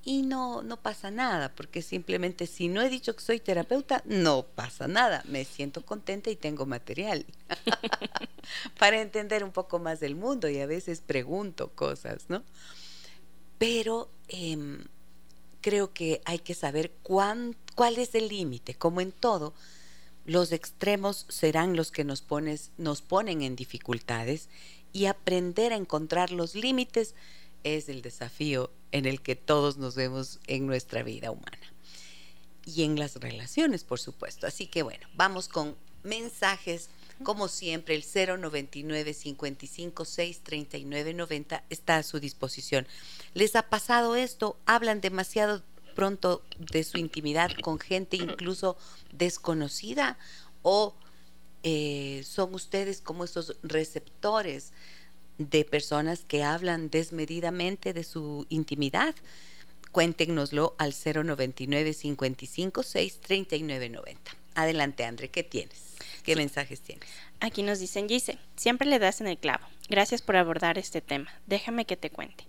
y 0.06 0.22
no, 0.22 0.62
no 0.62 0.80
pasa 0.80 1.10
nada, 1.10 1.52
porque 1.56 1.82
simplemente 1.82 2.46
si 2.46 2.68
no 2.68 2.80
he 2.80 2.88
dicho 2.88 3.16
que 3.16 3.22
soy 3.22 3.40
terapeuta, 3.40 4.04
no 4.06 4.46
pasa 4.46 4.86
nada. 4.86 5.24
Me 5.26 5.44
siento 5.44 5.84
contenta 5.84 6.30
y 6.30 6.36
tengo 6.36 6.64
material 6.64 7.26
para 8.78 9.00
entender 9.00 9.42
un 9.42 9.50
poco 9.50 9.80
más 9.80 9.98
del 9.98 10.14
mundo 10.14 10.48
y 10.48 10.60
a 10.60 10.66
veces 10.66 11.00
pregunto 11.00 11.72
cosas, 11.74 12.26
¿no? 12.28 12.44
Pero 13.58 14.08
em, 14.28 14.84
creo 15.60 15.92
que 15.92 16.22
hay 16.24 16.38
que 16.38 16.54
saber 16.54 16.92
cuál 17.02 17.56
es 17.96 18.14
el 18.14 18.28
límite, 18.28 18.76
como 18.76 19.00
en 19.00 19.10
todo. 19.10 19.54
Los 20.26 20.50
extremos 20.50 21.24
serán 21.28 21.76
los 21.76 21.92
que 21.92 22.04
nos, 22.04 22.20
pones, 22.20 22.72
nos 22.76 23.00
ponen 23.00 23.42
en 23.42 23.54
dificultades 23.54 24.48
y 24.92 25.06
aprender 25.06 25.72
a 25.72 25.76
encontrar 25.76 26.32
los 26.32 26.54
límites 26.54 27.14
es 27.62 27.88
el 27.88 28.02
desafío 28.02 28.70
en 28.92 29.06
el 29.06 29.20
que 29.20 29.36
todos 29.36 29.76
nos 29.76 29.94
vemos 29.94 30.40
en 30.46 30.66
nuestra 30.66 31.02
vida 31.02 31.30
humana. 31.30 31.72
Y 32.64 32.82
en 32.82 32.98
las 32.98 33.16
relaciones, 33.16 33.84
por 33.84 34.00
supuesto. 34.00 34.46
Así 34.46 34.66
que 34.66 34.82
bueno, 34.82 35.06
vamos 35.14 35.48
con 35.48 35.76
mensajes. 36.02 36.90
Como 37.22 37.48
siempre, 37.48 37.94
el 37.94 38.04
099 38.04 39.14
55 39.14 40.04
6 40.04 40.40
39 40.42 41.14
90 41.14 41.64
está 41.70 41.96
a 41.96 42.02
su 42.02 42.20
disposición. 42.20 42.86
¿Les 43.32 43.56
ha 43.56 43.62
pasado 43.68 44.16
esto? 44.16 44.58
¿Hablan 44.66 45.00
demasiado 45.00 45.62
pronto 45.96 46.44
de 46.58 46.84
su 46.84 46.98
intimidad 46.98 47.50
con 47.62 47.80
gente 47.80 48.16
incluso 48.16 48.76
desconocida? 49.12 50.16
¿O 50.62 50.94
eh, 51.64 52.22
son 52.24 52.54
ustedes 52.54 53.00
como 53.00 53.24
esos 53.24 53.56
receptores 53.64 54.72
de 55.38 55.64
personas 55.64 56.24
que 56.26 56.42
hablan 56.42 56.90
desmedidamente 56.90 57.92
de 57.92 58.04
su 58.04 58.46
intimidad. 58.48 59.14
Cuéntenoslo 59.92 60.74
al 60.78 60.94
099 60.94 61.92
55 61.92 62.82
6 62.82 63.20
39 63.20 63.88
90. 63.88 64.36
Adelante, 64.54 65.04
André, 65.04 65.28
¿qué 65.28 65.42
tienes? 65.42 65.96
¿Qué 66.22 66.36
mensajes 66.36 66.80
tienes? 66.80 67.08
Aquí 67.40 67.62
nos 67.62 67.78
dicen, 67.78 68.08
Gise, 68.08 68.38
siempre 68.56 68.86
le 68.86 68.98
das 68.98 69.20
en 69.20 69.26
el 69.26 69.38
clavo. 69.38 69.64
Gracias 69.88 70.22
por 70.22 70.36
abordar 70.36 70.78
este 70.78 71.00
tema. 71.00 71.32
Déjame 71.46 71.84
que 71.84 71.96
te 71.96 72.10
cuente. 72.10 72.44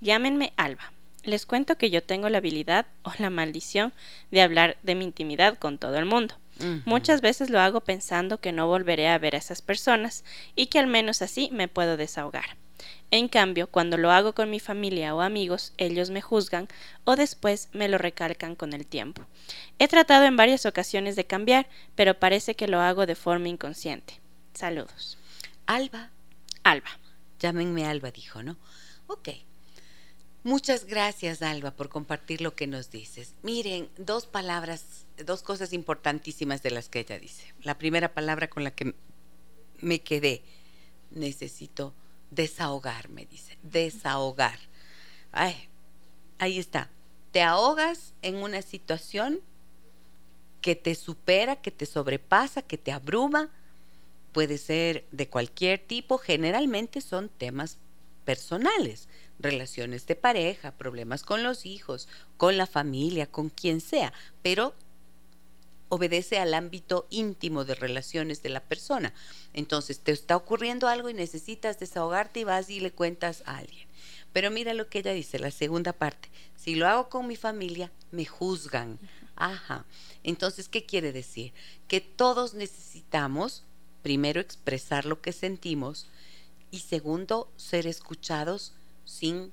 Llámenme 0.00 0.52
Alba. 0.56 0.92
Les 1.24 1.46
cuento 1.46 1.76
que 1.76 1.90
yo 1.90 2.02
tengo 2.02 2.28
la 2.28 2.38
habilidad 2.38 2.86
o 3.02 3.12
la 3.18 3.30
maldición 3.30 3.92
de 4.30 4.42
hablar 4.42 4.76
de 4.82 4.94
mi 4.94 5.04
intimidad 5.04 5.58
con 5.58 5.78
todo 5.78 5.96
el 5.96 6.04
mundo. 6.04 6.34
Muchas 6.86 7.20
veces 7.20 7.50
lo 7.50 7.60
hago 7.60 7.80
pensando 7.82 8.40
que 8.40 8.50
no 8.50 8.66
volveré 8.66 9.08
a 9.08 9.18
ver 9.18 9.36
a 9.36 9.38
esas 9.38 9.62
personas 9.62 10.24
y 10.56 10.66
que 10.66 10.80
al 10.80 10.88
menos 10.88 11.22
así 11.22 11.50
me 11.52 11.68
puedo 11.68 11.96
desahogar. 11.96 12.56
En 13.10 13.28
cambio, 13.28 13.68
cuando 13.68 13.96
lo 13.96 14.10
hago 14.10 14.34
con 14.34 14.50
mi 14.50 14.60
familia 14.60 15.14
o 15.14 15.20
amigos, 15.20 15.72
ellos 15.78 16.10
me 16.10 16.20
juzgan 16.20 16.68
o 17.04 17.16
después 17.16 17.68
me 17.72 17.88
lo 17.88 17.96
recalcan 17.96 18.54
con 18.54 18.72
el 18.72 18.86
tiempo. 18.86 19.24
He 19.78 19.88
tratado 19.88 20.24
en 20.24 20.36
varias 20.36 20.66
ocasiones 20.66 21.16
de 21.16 21.26
cambiar, 21.26 21.68
pero 21.94 22.18
parece 22.18 22.54
que 22.54 22.68
lo 22.68 22.80
hago 22.80 23.06
de 23.06 23.14
forma 23.14 23.48
inconsciente. 23.48 24.20
Saludos. 24.52 25.16
Alba. 25.66 26.10
Alba. 26.64 26.90
Llámenme 27.38 27.86
Alba, 27.86 28.10
dijo, 28.10 28.42
¿no? 28.42 28.56
Ok. 29.06 29.28
Muchas 30.48 30.86
gracias, 30.86 31.42
Alba, 31.42 31.72
por 31.72 31.90
compartir 31.90 32.40
lo 32.40 32.54
que 32.54 32.66
nos 32.66 32.90
dices. 32.90 33.34
Miren, 33.42 33.90
dos 33.98 34.24
palabras 34.24 35.04
dos 35.22 35.42
cosas 35.42 35.74
importantísimas 35.74 36.62
de 36.62 36.70
las 36.70 36.88
que 36.88 37.00
ella 37.00 37.18
dice. 37.18 37.52
La 37.64 37.76
primera 37.76 38.14
palabra 38.14 38.48
con 38.48 38.64
la 38.64 38.70
que 38.70 38.94
me 39.80 40.00
quedé, 40.00 40.42
necesito 41.10 41.92
desahogarme, 42.30 43.26
dice, 43.26 43.58
desahogar. 43.62 44.58
Ay, 45.32 45.68
ahí 46.38 46.58
está. 46.58 46.88
Te 47.30 47.42
ahogas 47.42 48.14
en 48.22 48.36
una 48.36 48.62
situación 48.62 49.42
que 50.62 50.76
te 50.76 50.94
supera, 50.94 51.56
que 51.56 51.70
te 51.70 51.84
sobrepasa, 51.84 52.62
que 52.62 52.78
te 52.78 52.90
abruma. 52.90 53.50
puede 54.32 54.56
ser 54.56 55.04
de 55.10 55.28
cualquier 55.28 55.78
tipo, 55.78 56.16
generalmente 56.16 57.02
son 57.02 57.28
temas 57.28 57.76
personales, 58.24 59.08
relaciones 59.38 60.06
de 60.06 60.16
pareja, 60.16 60.72
problemas 60.72 61.22
con 61.22 61.42
los 61.42 61.66
hijos, 61.66 62.08
con 62.36 62.56
la 62.56 62.66
familia, 62.66 63.26
con 63.26 63.50
quien 63.50 63.80
sea, 63.80 64.12
pero 64.42 64.74
obedece 65.88 66.38
al 66.38 66.54
ámbito 66.54 67.06
íntimo 67.10 67.64
de 67.64 67.74
relaciones 67.74 68.42
de 68.42 68.50
la 68.50 68.60
persona. 68.60 69.14
Entonces 69.54 70.00
te 70.00 70.12
está 70.12 70.36
ocurriendo 70.36 70.88
algo 70.88 71.08
y 71.08 71.14
necesitas 71.14 71.78
desahogarte 71.78 72.40
y 72.40 72.44
vas 72.44 72.68
y 72.70 72.80
le 72.80 72.90
cuentas 72.90 73.42
a 73.46 73.58
alguien. 73.58 73.88
Pero 74.32 74.50
mira 74.50 74.74
lo 74.74 74.88
que 74.88 74.98
ella 74.98 75.12
dice, 75.12 75.38
la 75.38 75.50
segunda 75.50 75.92
parte. 75.92 76.28
Si 76.56 76.74
lo 76.74 76.86
hago 76.86 77.08
con 77.08 77.26
mi 77.26 77.36
familia, 77.36 77.90
me 78.10 78.26
juzgan. 78.26 78.98
Ajá. 79.36 79.86
Entonces, 80.22 80.68
¿qué 80.68 80.84
quiere 80.84 81.12
decir? 81.12 81.52
Que 81.86 82.00
todos 82.00 82.54
necesitamos, 82.54 83.64
primero, 84.02 84.40
expresar 84.40 85.06
lo 85.06 85.22
que 85.22 85.32
sentimos 85.32 86.06
y 86.70 86.80
segundo, 86.80 87.50
ser 87.56 87.86
escuchados 87.86 88.74
sin, 89.08 89.52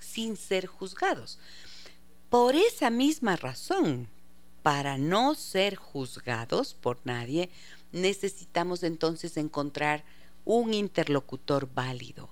sin 0.00 0.36
ser 0.36 0.66
juzgados. 0.66 1.38
Por 2.30 2.56
esa 2.56 2.90
misma 2.90 3.36
razón, 3.36 4.08
para 4.62 4.98
no 4.98 5.34
ser 5.34 5.76
juzgados 5.76 6.74
por 6.74 6.98
nadie, 7.04 7.50
necesitamos 7.92 8.82
entonces 8.82 9.36
encontrar 9.36 10.04
un 10.44 10.72
interlocutor 10.72 11.68
válido. 11.72 12.30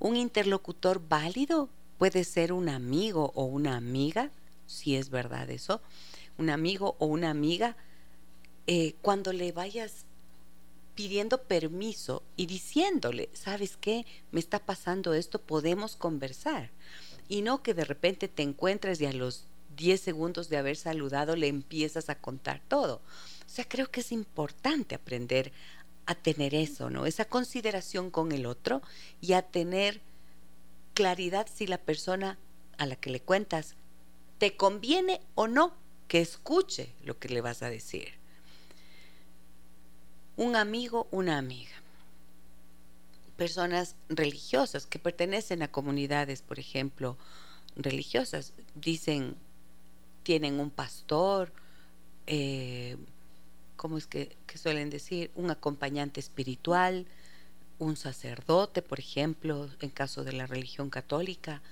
Un 0.00 0.16
interlocutor 0.16 1.00
válido 1.08 1.68
puede 1.98 2.24
ser 2.24 2.52
un 2.52 2.68
amigo 2.68 3.32
o 3.34 3.44
una 3.44 3.76
amiga, 3.76 4.30
si 4.66 4.96
es 4.96 5.10
verdad 5.10 5.50
eso, 5.50 5.80
un 6.36 6.50
amigo 6.50 6.96
o 6.98 7.06
una 7.06 7.30
amiga, 7.30 7.76
eh, 8.66 8.94
cuando 9.02 9.32
le 9.32 9.52
vayas 9.52 10.04
pidiendo 10.98 11.44
permiso 11.44 12.24
y 12.34 12.46
diciéndole, 12.46 13.28
¿sabes 13.32 13.76
qué? 13.76 14.04
Me 14.32 14.40
está 14.40 14.58
pasando 14.58 15.14
esto, 15.14 15.40
podemos 15.40 15.94
conversar. 15.94 16.72
Y 17.28 17.42
no 17.42 17.62
que 17.62 17.72
de 17.72 17.84
repente 17.84 18.26
te 18.26 18.42
encuentres 18.42 19.00
y 19.00 19.06
a 19.06 19.12
los 19.12 19.46
10 19.76 20.00
segundos 20.00 20.48
de 20.48 20.56
haber 20.56 20.74
saludado 20.76 21.36
le 21.36 21.46
empiezas 21.46 22.08
a 22.08 22.18
contar 22.18 22.60
todo. 22.66 22.96
O 22.96 23.48
sea, 23.48 23.64
creo 23.64 23.92
que 23.92 24.00
es 24.00 24.10
importante 24.10 24.96
aprender 24.96 25.52
a 26.06 26.16
tener 26.16 26.52
eso, 26.52 26.90
¿no? 26.90 27.06
Esa 27.06 27.26
consideración 27.26 28.10
con 28.10 28.32
el 28.32 28.44
otro 28.44 28.82
y 29.20 29.34
a 29.34 29.42
tener 29.42 30.00
claridad 30.94 31.46
si 31.54 31.68
la 31.68 31.78
persona 31.78 32.40
a 32.76 32.86
la 32.86 32.96
que 32.96 33.10
le 33.10 33.20
cuentas 33.20 33.76
te 34.38 34.56
conviene 34.56 35.20
o 35.36 35.46
no 35.46 35.74
que 36.08 36.20
escuche 36.20 36.92
lo 37.04 37.20
que 37.20 37.28
le 37.28 37.40
vas 37.40 37.62
a 37.62 37.70
decir. 37.70 38.17
Un 40.38 40.54
amigo, 40.54 41.08
una 41.10 41.36
amiga. 41.36 41.74
Personas 43.36 43.96
religiosas 44.08 44.86
que 44.86 45.00
pertenecen 45.00 45.62
a 45.64 45.72
comunidades, 45.72 46.42
por 46.42 46.60
ejemplo, 46.60 47.18
religiosas, 47.74 48.52
dicen, 48.76 49.34
tienen 50.22 50.60
un 50.60 50.70
pastor, 50.70 51.52
eh, 52.28 52.96
¿cómo 53.74 53.98
es 53.98 54.06
que, 54.06 54.36
que 54.46 54.58
suelen 54.58 54.90
decir? 54.90 55.32
Un 55.34 55.50
acompañante 55.50 56.20
espiritual, 56.20 57.08
un 57.80 57.96
sacerdote, 57.96 58.80
por 58.80 59.00
ejemplo, 59.00 59.68
en 59.80 59.90
caso 59.90 60.22
de 60.22 60.34
la 60.34 60.46
religión 60.46 60.88
católica, 60.88 61.62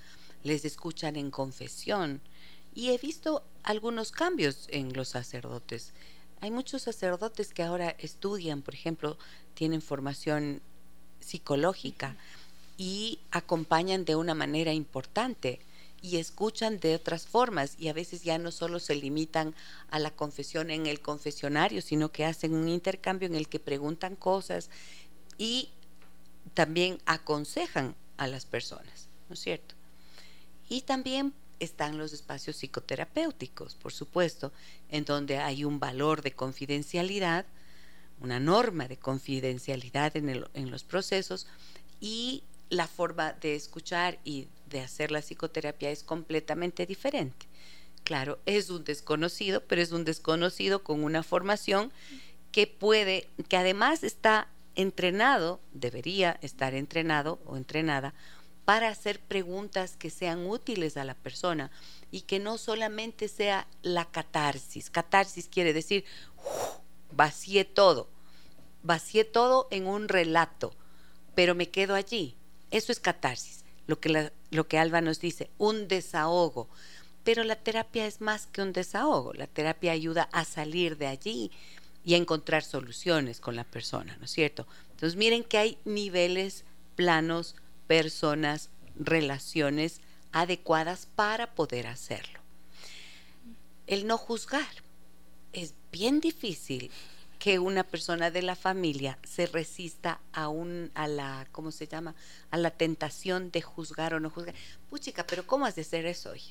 les 0.43 0.65
escuchan 0.65 1.15
en 1.15 1.31
confesión. 1.31 2.19
Y 2.75 2.89
he 2.89 2.97
visto 2.97 3.45
algunos 3.63 4.11
cambios 4.11 4.67
en 4.71 4.91
los 4.91 5.07
sacerdotes. 5.07 5.93
Hay 6.39 6.51
muchos 6.51 6.83
sacerdotes 6.83 7.53
que 7.53 7.63
ahora 7.63 7.95
estudian, 7.99 8.61
por 8.61 8.73
ejemplo, 8.73 9.17
tienen 9.53 9.81
formación 9.81 10.61
psicológica 11.19 12.15
y 12.77 13.19
acompañan 13.31 14.05
de 14.05 14.15
una 14.15 14.35
manera 14.35 14.71
importante 14.71 15.59
y 16.01 16.17
escuchan 16.17 16.79
de 16.79 16.95
otras 16.95 17.25
formas 17.25 17.75
y 17.79 17.87
a 17.87 17.93
veces 17.93 18.23
ya 18.23 18.37
no 18.37 18.51
solo 18.51 18.79
se 18.79 18.95
limitan 18.95 19.55
a 19.89 19.97
la 19.97 20.11
confesión 20.11 20.69
en 20.69 20.85
el 20.85 21.01
confesionario, 21.01 21.81
sino 21.81 22.11
que 22.11 22.25
hacen 22.25 22.53
un 22.53 22.69
intercambio 22.69 23.27
en 23.27 23.35
el 23.35 23.47
que 23.47 23.59
preguntan 23.59 24.15
cosas 24.15 24.69
y 25.39 25.69
también 26.53 26.99
aconsejan 27.05 27.95
a 28.17 28.27
las 28.27 28.45
personas, 28.45 29.07
¿no 29.27 29.33
es 29.33 29.39
cierto? 29.39 29.75
Y 30.69 30.81
también 30.81 31.33
están 31.59 31.97
los 31.97 32.13
espacios 32.13 32.57
psicoterapéuticos, 32.57 33.75
por 33.75 33.93
supuesto, 33.93 34.51
en 34.89 35.05
donde 35.05 35.37
hay 35.37 35.63
un 35.63 35.79
valor 35.79 36.21
de 36.21 36.33
confidencialidad, 36.33 37.45
una 38.19 38.39
norma 38.39 38.87
de 38.87 38.97
confidencialidad 38.97 40.15
en, 40.15 40.71
los 40.71 40.83
procesos 40.83 41.47
y 41.99 42.43
la 42.69 42.87
forma 42.87 43.33
de 43.33 43.55
escuchar 43.55 44.19
y 44.23 44.47
de 44.69 44.81
hacer 44.81 45.11
la 45.11 45.21
psicoterapia 45.21 45.91
es 45.91 46.03
completamente 46.03 46.85
diferente. 46.85 47.47
Claro, 48.03 48.39
es 48.45 48.69
un 48.69 48.83
desconocido, 48.83 49.63
pero 49.67 49.81
es 49.81 49.91
un 49.91 50.05
desconocido 50.05 50.83
con 50.83 51.03
una 51.03 51.23
formación 51.23 51.91
que 52.51 52.65
puede, 52.67 53.27
que 53.49 53.57
además 53.57 54.03
está 54.03 54.47
entrenado, 54.75 55.59
debería 55.73 56.37
estar 56.41 56.73
entrenado 56.73 57.39
o 57.45 57.57
entrenada 57.57 58.13
para 58.67 58.89
hacer 58.89 59.21
preguntas 59.21 59.95
que 59.95 60.09
sean 60.09 60.45
útiles 60.45 60.97
a 60.97 61.05
la 61.05 61.13
persona 61.13 61.71
y 62.11 62.23
que 62.23 62.37
no 62.37 62.57
solamente 62.57 63.29
sea 63.29 63.65
la 63.81 64.03
catarsis. 64.03 64.89
Catarsis 64.89 65.47
quiere 65.47 65.71
decir, 65.71 66.03
vacié 67.13 67.63
todo, 67.63 68.09
vacié 68.83 69.23
todo 69.23 69.69
en 69.71 69.87
un 69.87 70.09
relato, 70.09 70.73
pero 71.33 71.55
me 71.55 71.69
quedo 71.69 71.95
allí. 71.95 72.35
Eso 72.69 72.91
es 72.91 72.99
catarsis, 72.99 73.63
lo 73.85 74.01
que, 74.01 74.33
lo 74.51 74.67
que 74.67 74.77
Alba 74.77 74.99
nos 74.99 75.21
dice, 75.21 75.49
un 75.57 75.87
desahogo. 75.87 76.67
Pero 77.23 77.45
la 77.45 77.55
terapia 77.55 78.05
es 78.05 78.19
más 78.19 78.47
que 78.47 78.61
un 78.61 78.73
desahogo, 78.73 79.31
la 79.31 79.47
terapia 79.47 79.93
ayuda 79.93 80.27
a 80.33 80.43
salir 80.43 80.97
de 80.97 81.07
allí 81.07 81.51
y 82.03 82.15
a 82.15 82.17
encontrar 82.17 82.63
soluciones 82.63 83.39
con 83.39 83.55
la 83.55 83.63
persona, 83.63 84.17
¿no 84.17 84.25
es 84.25 84.31
cierto? 84.31 84.67
Entonces 84.91 85.15
miren 85.15 85.45
que 85.45 85.57
hay 85.57 85.77
niveles, 85.85 86.65
planos, 86.97 87.55
personas, 87.87 88.69
relaciones 88.95 90.01
adecuadas 90.31 91.07
para 91.15 91.55
poder 91.55 91.87
hacerlo. 91.87 92.39
El 93.87 94.05
no 94.07 94.17
juzgar. 94.17 94.67
Es 95.53 95.73
bien 95.91 96.19
difícil 96.19 96.91
que 97.39 97.59
una 97.59 97.83
persona 97.83 98.31
de 98.31 98.41
la 98.41 98.55
familia 98.55 99.17
se 99.23 99.45
resista 99.45 100.19
a 100.33 100.49
un 100.49 100.91
a 100.95 101.07
la 101.07 101.47
¿cómo 101.51 101.71
se 101.71 101.87
llama? 101.87 102.15
a 102.51 102.57
la 102.57 102.71
tentación 102.71 103.51
de 103.51 103.61
juzgar 103.61 104.13
o 104.13 104.19
no 104.19 104.29
juzgar. 104.29 104.55
Puchica, 104.89 105.25
pero 105.25 105.45
¿cómo 105.45 105.65
has 105.65 105.75
de 105.75 105.81
hacer 105.81 106.05
eso 106.05 106.31
hoy? 106.31 106.41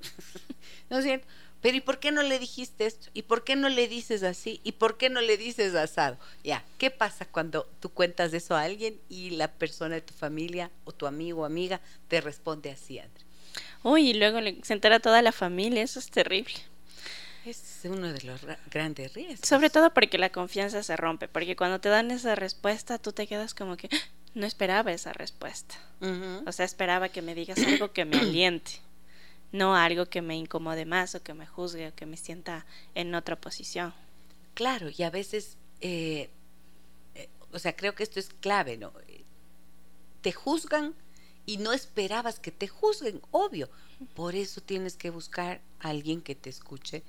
¿No 0.90 0.98
es 0.98 1.04
cierto? 1.04 1.26
Pero 1.66 1.78
¿y 1.78 1.80
por 1.80 1.98
qué 1.98 2.12
no 2.12 2.22
le 2.22 2.38
dijiste 2.38 2.86
esto? 2.86 3.08
¿Y 3.12 3.22
por 3.22 3.42
qué 3.42 3.56
no 3.56 3.68
le 3.68 3.88
dices 3.88 4.22
así? 4.22 4.60
¿Y 4.62 4.70
por 4.70 4.96
qué 4.96 5.10
no 5.10 5.20
le 5.20 5.36
dices 5.36 5.74
asado? 5.74 6.16
Ya, 6.44 6.64
¿qué 6.78 6.92
pasa 6.92 7.24
cuando 7.24 7.68
tú 7.80 7.88
cuentas 7.88 8.32
eso 8.34 8.54
a 8.54 8.62
alguien 8.62 9.00
y 9.08 9.30
la 9.30 9.50
persona 9.50 9.96
de 9.96 10.00
tu 10.00 10.14
familia 10.14 10.70
o 10.84 10.92
tu 10.92 11.08
amigo 11.08 11.40
o 11.40 11.44
amiga 11.44 11.80
te 12.06 12.20
responde 12.20 12.70
así, 12.70 13.00
André? 13.00 13.24
Uy, 13.82 14.10
y 14.10 14.14
luego 14.14 14.38
se 14.62 14.74
entera 14.74 15.00
toda 15.00 15.22
la 15.22 15.32
familia, 15.32 15.82
eso 15.82 15.98
es 15.98 16.08
terrible. 16.08 16.54
Es 17.44 17.80
uno 17.82 18.12
de 18.12 18.22
los 18.22 18.42
grandes 18.70 19.14
riesgos. 19.14 19.48
Sobre 19.48 19.68
todo 19.68 19.92
porque 19.92 20.18
la 20.18 20.30
confianza 20.30 20.84
se 20.84 20.96
rompe, 20.96 21.26
porque 21.26 21.56
cuando 21.56 21.80
te 21.80 21.88
dan 21.88 22.12
esa 22.12 22.36
respuesta, 22.36 22.98
tú 22.98 23.10
te 23.10 23.26
quedas 23.26 23.54
como 23.54 23.76
que 23.76 23.88
ah, 23.90 24.08
no 24.34 24.46
esperaba 24.46 24.92
esa 24.92 25.12
respuesta. 25.12 25.74
O 26.46 26.52
sea, 26.52 26.64
esperaba 26.64 27.08
que 27.08 27.22
me 27.22 27.34
digas 27.34 27.58
algo 27.58 27.90
que 27.90 28.04
me 28.04 28.18
aliente 28.20 28.85
no 29.52 29.74
algo 29.74 30.06
que 30.06 30.22
me 30.22 30.36
incomode 30.36 30.84
más 30.84 31.14
o 31.14 31.22
que 31.22 31.34
me 31.34 31.46
juzgue 31.46 31.88
o 31.88 31.94
que 31.94 32.06
me 32.06 32.16
sienta 32.16 32.66
en 32.94 33.14
otra 33.14 33.36
posición. 33.36 33.94
Claro, 34.54 34.88
y 34.96 35.02
a 35.02 35.10
veces, 35.10 35.56
eh, 35.80 36.30
eh, 37.14 37.28
o 37.52 37.58
sea, 37.58 37.76
creo 37.76 37.94
que 37.94 38.02
esto 38.02 38.18
es 38.18 38.30
clave, 38.40 38.76
¿no? 38.76 38.92
Te 40.22 40.32
juzgan 40.32 40.94
y 41.44 41.58
no 41.58 41.72
esperabas 41.72 42.38
que 42.40 42.50
te 42.50 42.68
juzguen, 42.68 43.20
obvio. 43.30 43.70
Por 44.14 44.34
eso 44.34 44.60
tienes 44.60 44.96
que 44.96 45.10
buscar 45.10 45.60
a 45.80 45.90
alguien 45.90 46.20
que 46.20 46.34
te 46.34 46.50
escuche 46.50 47.02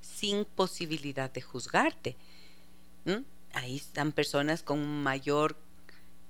sin 0.00 0.44
posibilidad 0.44 1.30
de 1.30 1.40
juzgarte. 1.40 2.16
Ahí 3.52 3.76
están 3.76 4.12
personas 4.12 4.62
con 4.62 5.02
mayor 5.02 5.56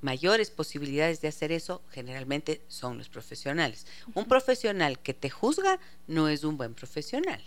mayores 0.05 0.51
posibilidades 0.51 1.23
de 1.23 1.29
hacer 1.29 1.51
eso 1.51 1.83
generalmente 1.91 2.61
son 2.69 2.99
los 2.99 3.09
profesionales. 3.09 3.87
Un 4.13 4.27
profesional 4.27 4.99
que 4.99 5.15
te 5.15 5.31
juzga 5.31 5.81
no 6.07 6.29
es 6.29 6.45
un 6.45 6.59
buen 6.59 6.75
profesional, 6.75 7.43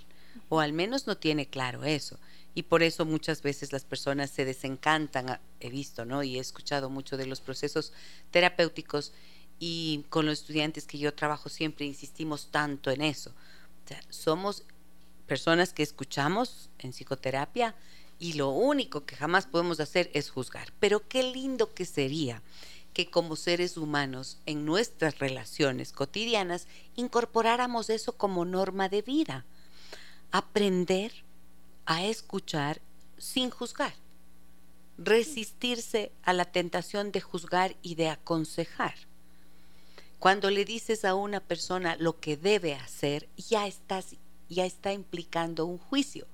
o 0.49 0.59
al 0.59 0.73
menos 0.73 1.05
no 1.05 1.17
tiene 1.17 1.45
claro 1.45 1.83
eso. 1.83 2.17
Y 2.55 2.63
por 2.63 2.81
eso 2.81 3.05
muchas 3.05 3.43
veces 3.43 3.71
las 3.71 3.85
personas 3.85 4.31
se 4.31 4.43
desencantan, 4.43 5.29
ah, 5.29 5.39
he 5.59 5.69
visto, 5.69 6.03
¿no? 6.03 6.23
Y 6.23 6.37
he 6.37 6.39
escuchado 6.39 6.89
mucho 6.89 7.15
de 7.15 7.27
los 7.27 7.41
procesos 7.41 7.93
terapéuticos 8.31 9.13
y 9.59 10.05
con 10.09 10.25
los 10.25 10.39
estudiantes 10.39 10.87
que 10.87 10.97
yo 10.97 11.13
trabajo 11.13 11.49
siempre 11.49 11.85
insistimos 11.85 12.49
tanto 12.49 12.89
en 12.89 13.01
eso. 13.01 13.35
somos 14.09 14.63
personas 15.27 15.73
que 15.73 15.83
escuchamos 15.83 16.71
en 16.79 16.91
psicoterapia 16.91 17.75
y 18.19 18.33
lo 18.33 18.49
único 18.49 19.05
que 19.05 19.15
jamás 19.15 19.45
podemos 19.45 19.79
hacer 19.79 20.09
es 20.13 20.29
juzgar. 20.29 20.73
Pero 20.79 21.07
qué 21.07 21.23
lindo 21.23 21.73
que 21.73 21.85
sería 21.85 22.41
que 22.93 23.09
como 23.09 23.35
seres 23.35 23.77
humanos 23.77 24.39
en 24.45 24.65
nuestras 24.65 25.19
relaciones 25.19 25.91
cotidianas 25.91 26.67
incorporáramos 26.95 27.89
eso 27.89 28.17
como 28.17 28.43
norma 28.45 28.89
de 28.89 29.01
vida. 29.03 29.45
Aprender 30.31 31.11
a 31.85 32.05
escuchar 32.05 32.81
sin 33.17 33.49
juzgar. 33.49 33.93
Resistirse 34.97 36.11
a 36.23 36.33
la 36.33 36.45
tentación 36.45 37.11
de 37.11 37.21
juzgar 37.21 37.75
y 37.83 37.95
de 37.95 38.09
aconsejar. 38.09 38.95
Cuando 40.17 40.49
le 40.49 40.65
dices 40.65 41.05
a 41.05 41.13
una 41.13 41.39
persona 41.39 41.95
lo 41.99 42.19
que 42.19 42.35
debe 42.35 42.73
hacer, 42.73 43.29
ya 43.37 43.67
estás 43.67 44.15
ya 44.49 44.65
está 44.65 44.93
implicando 44.93 45.65
un 45.65 45.77
juicio. 45.77 46.25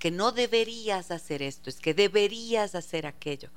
Que 0.00 0.10
no 0.10 0.32
deberías 0.32 1.12
hacer 1.12 1.42
esto, 1.42 1.70
es 1.70 1.78
que 1.78 1.94
deberías 1.94 2.74
hacer 2.74 3.06
aquello. 3.06 3.50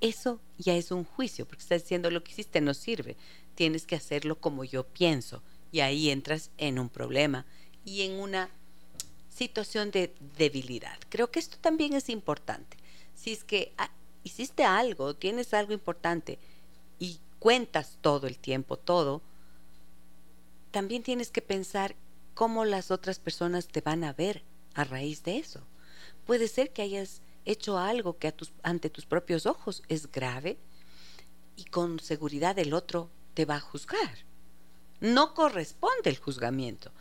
Eso 0.00 0.40
ya 0.56 0.74
es 0.74 0.90
un 0.90 1.04
juicio, 1.04 1.46
porque 1.46 1.60
estás 1.60 1.82
diciendo 1.82 2.10
lo 2.10 2.24
que 2.24 2.32
hiciste 2.32 2.62
no 2.62 2.72
sirve. 2.72 3.16
Tienes 3.54 3.84
que 3.84 3.96
hacerlo 3.96 4.40
como 4.40 4.64
yo 4.64 4.86
pienso. 4.86 5.42
Y 5.70 5.80
ahí 5.80 6.08
entras 6.08 6.50
en 6.56 6.78
un 6.78 6.88
problema 6.88 7.44
y 7.84 8.02
en 8.02 8.12
una 8.12 8.48
situación 9.28 9.90
de 9.90 10.14
debilidad. 10.38 10.98
Creo 11.10 11.30
que 11.30 11.38
esto 11.38 11.58
también 11.60 11.92
es 11.92 12.08
importante. 12.08 12.78
Si 13.14 13.32
es 13.32 13.44
que 13.44 13.72
hiciste 14.22 14.64
algo, 14.64 15.14
tienes 15.14 15.52
algo 15.54 15.72
importante 15.72 16.38
y 16.98 17.18
cuentas 17.38 17.98
todo 18.00 18.26
el 18.26 18.38
tiempo, 18.38 18.76
todo, 18.76 19.22
también 20.70 21.02
tienes 21.02 21.30
que 21.30 21.42
pensar 21.42 21.96
cómo 22.34 22.64
las 22.64 22.90
otras 22.90 23.18
personas 23.18 23.68
te 23.68 23.80
van 23.80 24.04
a 24.04 24.12
ver 24.12 24.42
a 24.74 24.84
raíz 24.84 25.24
de 25.24 25.38
eso. 25.38 25.60
Puede 26.26 26.48
ser 26.48 26.72
que 26.72 26.82
hayas 26.82 27.22
hecho 27.44 27.78
algo 27.78 28.18
que 28.18 28.32
ante 28.62 28.90
tus 28.90 29.06
propios 29.06 29.46
ojos 29.46 29.82
es 29.88 30.10
grave 30.10 30.58
y 31.56 31.64
con 31.64 32.00
seguridad 32.00 32.58
el 32.58 32.74
otro 32.74 33.10
te 33.34 33.44
va 33.44 33.56
a 33.56 33.60
juzgar. 33.60 34.18
No 35.00 35.34
corresponde 35.34 36.10
el 36.10 36.18
juzgamiento, 36.18 36.92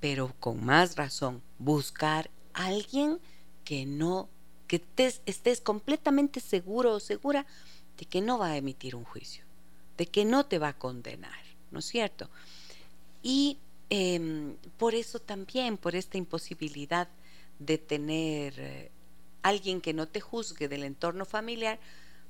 pero 0.00 0.34
con 0.40 0.64
más 0.64 0.96
razón 0.96 1.42
buscar 1.58 2.30
a 2.52 2.66
alguien 2.66 3.18
que 3.64 3.86
no, 3.86 4.28
que 4.66 4.82
estés 5.26 5.60
completamente 5.60 6.40
seguro 6.40 6.94
o 6.94 7.00
segura 7.00 7.46
de 7.96 8.04
que 8.04 8.20
no 8.20 8.38
va 8.38 8.48
a 8.48 8.56
emitir 8.56 8.94
un 8.94 9.04
juicio, 9.04 9.44
de 9.96 10.06
que 10.06 10.24
no 10.24 10.46
te 10.46 10.58
va 10.58 10.68
a 10.68 10.78
condenar, 10.78 11.40
¿no 11.70 11.78
es 11.78 11.86
cierto? 11.86 12.28
Y 13.22 13.58
Em, 13.90 14.54
por 14.78 14.94
eso 14.94 15.18
también, 15.18 15.76
por 15.76 15.96
esta 15.96 16.16
imposibilidad 16.16 17.08
de 17.60 17.78
tener 17.78 18.54
eh, 18.58 18.90
alguien 19.42 19.80
que 19.80 19.94
no 19.94 20.08
te 20.08 20.20
juzgue 20.20 20.66
del 20.66 20.82
entorno 20.82 21.24
familiar, 21.24 21.78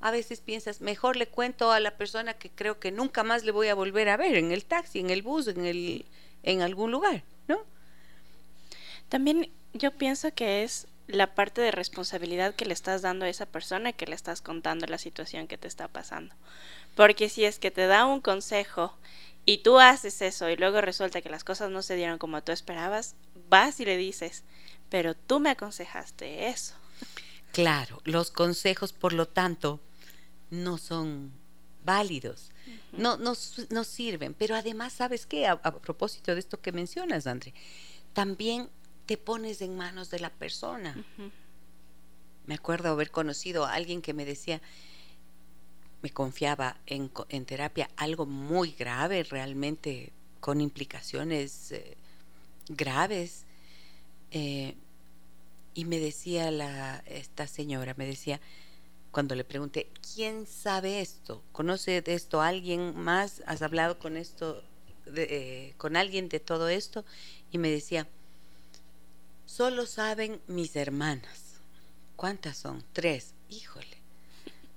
a 0.00 0.10
veces 0.10 0.40
piensas, 0.40 0.80
mejor 0.80 1.16
le 1.16 1.28
cuento 1.28 1.72
a 1.72 1.80
la 1.80 1.96
persona 1.96 2.34
que 2.34 2.50
creo 2.50 2.78
que 2.78 2.90
nunca 2.90 3.22
más 3.22 3.44
le 3.44 3.52
voy 3.52 3.68
a 3.68 3.74
volver 3.74 4.08
a 4.08 4.16
ver 4.16 4.36
en 4.36 4.50
el 4.50 4.64
taxi, 4.64 4.98
en 4.98 5.10
el 5.10 5.22
bus, 5.22 5.46
en, 5.48 5.64
el, 5.64 6.04
en 6.42 6.62
algún 6.62 6.90
lugar, 6.90 7.22
¿no? 7.48 7.60
También 9.08 9.50
yo 9.72 9.90
pienso 9.92 10.32
que 10.34 10.62
es 10.62 10.86
la 11.06 11.34
parte 11.34 11.60
de 11.60 11.70
responsabilidad 11.70 12.54
que 12.54 12.64
le 12.64 12.72
estás 12.72 13.02
dando 13.02 13.24
a 13.24 13.28
esa 13.28 13.46
persona 13.46 13.92
que 13.92 14.06
le 14.06 14.14
estás 14.14 14.40
contando 14.40 14.86
la 14.86 14.98
situación 14.98 15.48
que 15.48 15.58
te 15.58 15.68
está 15.68 15.88
pasando. 15.88 16.34
Porque 16.94 17.28
si 17.28 17.44
es 17.44 17.58
que 17.58 17.70
te 17.70 17.86
da 17.86 18.06
un 18.06 18.20
consejo 18.20 18.96
y 19.44 19.58
tú 19.58 19.78
haces 19.78 20.22
eso 20.22 20.48
y 20.48 20.56
luego 20.56 20.80
resulta 20.80 21.20
que 21.20 21.28
las 21.28 21.44
cosas 21.44 21.70
no 21.70 21.82
se 21.82 21.96
dieron 21.96 22.18
como 22.18 22.42
tú 22.42 22.52
esperabas, 22.52 23.16
vas 23.48 23.80
y 23.80 23.84
le 23.84 23.96
dices, 23.96 24.44
pero 24.90 25.14
tú 25.14 25.40
me 25.40 25.50
aconsejaste 25.50 26.48
eso. 26.48 26.74
Claro, 27.52 28.00
los 28.04 28.30
consejos, 28.30 28.92
por 28.92 29.12
lo 29.12 29.26
tanto, 29.26 29.80
no 30.50 30.78
son 30.78 31.32
válidos, 31.84 32.50
no, 32.92 33.16
no, 33.16 33.34
no, 33.70 33.84
sirven. 33.84 34.34
Pero 34.34 34.54
además, 34.54 34.92
¿sabes 34.92 35.26
qué? 35.26 35.46
A, 35.46 35.56
propósito 35.56 36.34
de 36.34 36.40
esto 36.40 36.60
que 36.60 36.72
mencionas, 36.72 37.26
André, 37.26 37.54
también 38.12 38.68
te 39.06 39.16
pones 39.16 39.62
en 39.62 39.76
manos 39.76 40.10
de 40.10 40.20
la 40.20 40.30
persona. 40.30 41.02
Me 42.46 42.54
acuerdo 42.54 42.90
haber 42.90 43.10
conocido 43.10 43.64
a 43.64 43.74
alguien 43.74 44.02
que 44.02 44.14
me 44.14 44.24
decía, 44.24 44.60
me 46.02 46.10
confiaba 46.10 46.76
en, 46.86 47.10
en 47.28 47.44
terapia 47.44 47.90
algo 47.96 48.26
muy 48.26 48.72
grave, 48.72 49.24
realmente 49.24 50.12
con 50.40 50.60
implicaciones 50.60 51.72
eh, 51.72 51.96
graves. 52.68 53.44
Eh, 54.30 54.76
y 55.74 55.84
me 55.84 55.98
decía 55.98 56.50
la, 56.50 57.02
esta 57.06 57.46
señora, 57.46 57.94
me 57.96 58.06
decía, 58.06 58.40
cuando 59.10 59.34
le 59.34 59.44
pregunté, 59.44 59.90
¿quién 60.14 60.46
sabe 60.46 61.00
esto? 61.00 61.42
¿Conoce 61.52 62.02
de 62.02 62.14
esto 62.14 62.40
alguien 62.40 62.96
más? 62.96 63.42
¿Has 63.46 63.62
hablado 63.62 63.98
con 63.98 64.16
esto, 64.16 64.62
eh, 65.14 65.74
con 65.76 65.96
alguien 65.96 66.28
de 66.28 66.40
todo 66.40 66.68
esto? 66.68 67.04
Y 67.50 67.58
me 67.58 67.70
decía, 67.70 68.08
solo 69.46 69.86
saben 69.86 70.40
mis 70.46 70.76
hermanas. 70.76 71.60
¿Cuántas 72.16 72.58
son? 72.58 72.84
Tres. 72.92 73.34
Híjole 73.48 74.00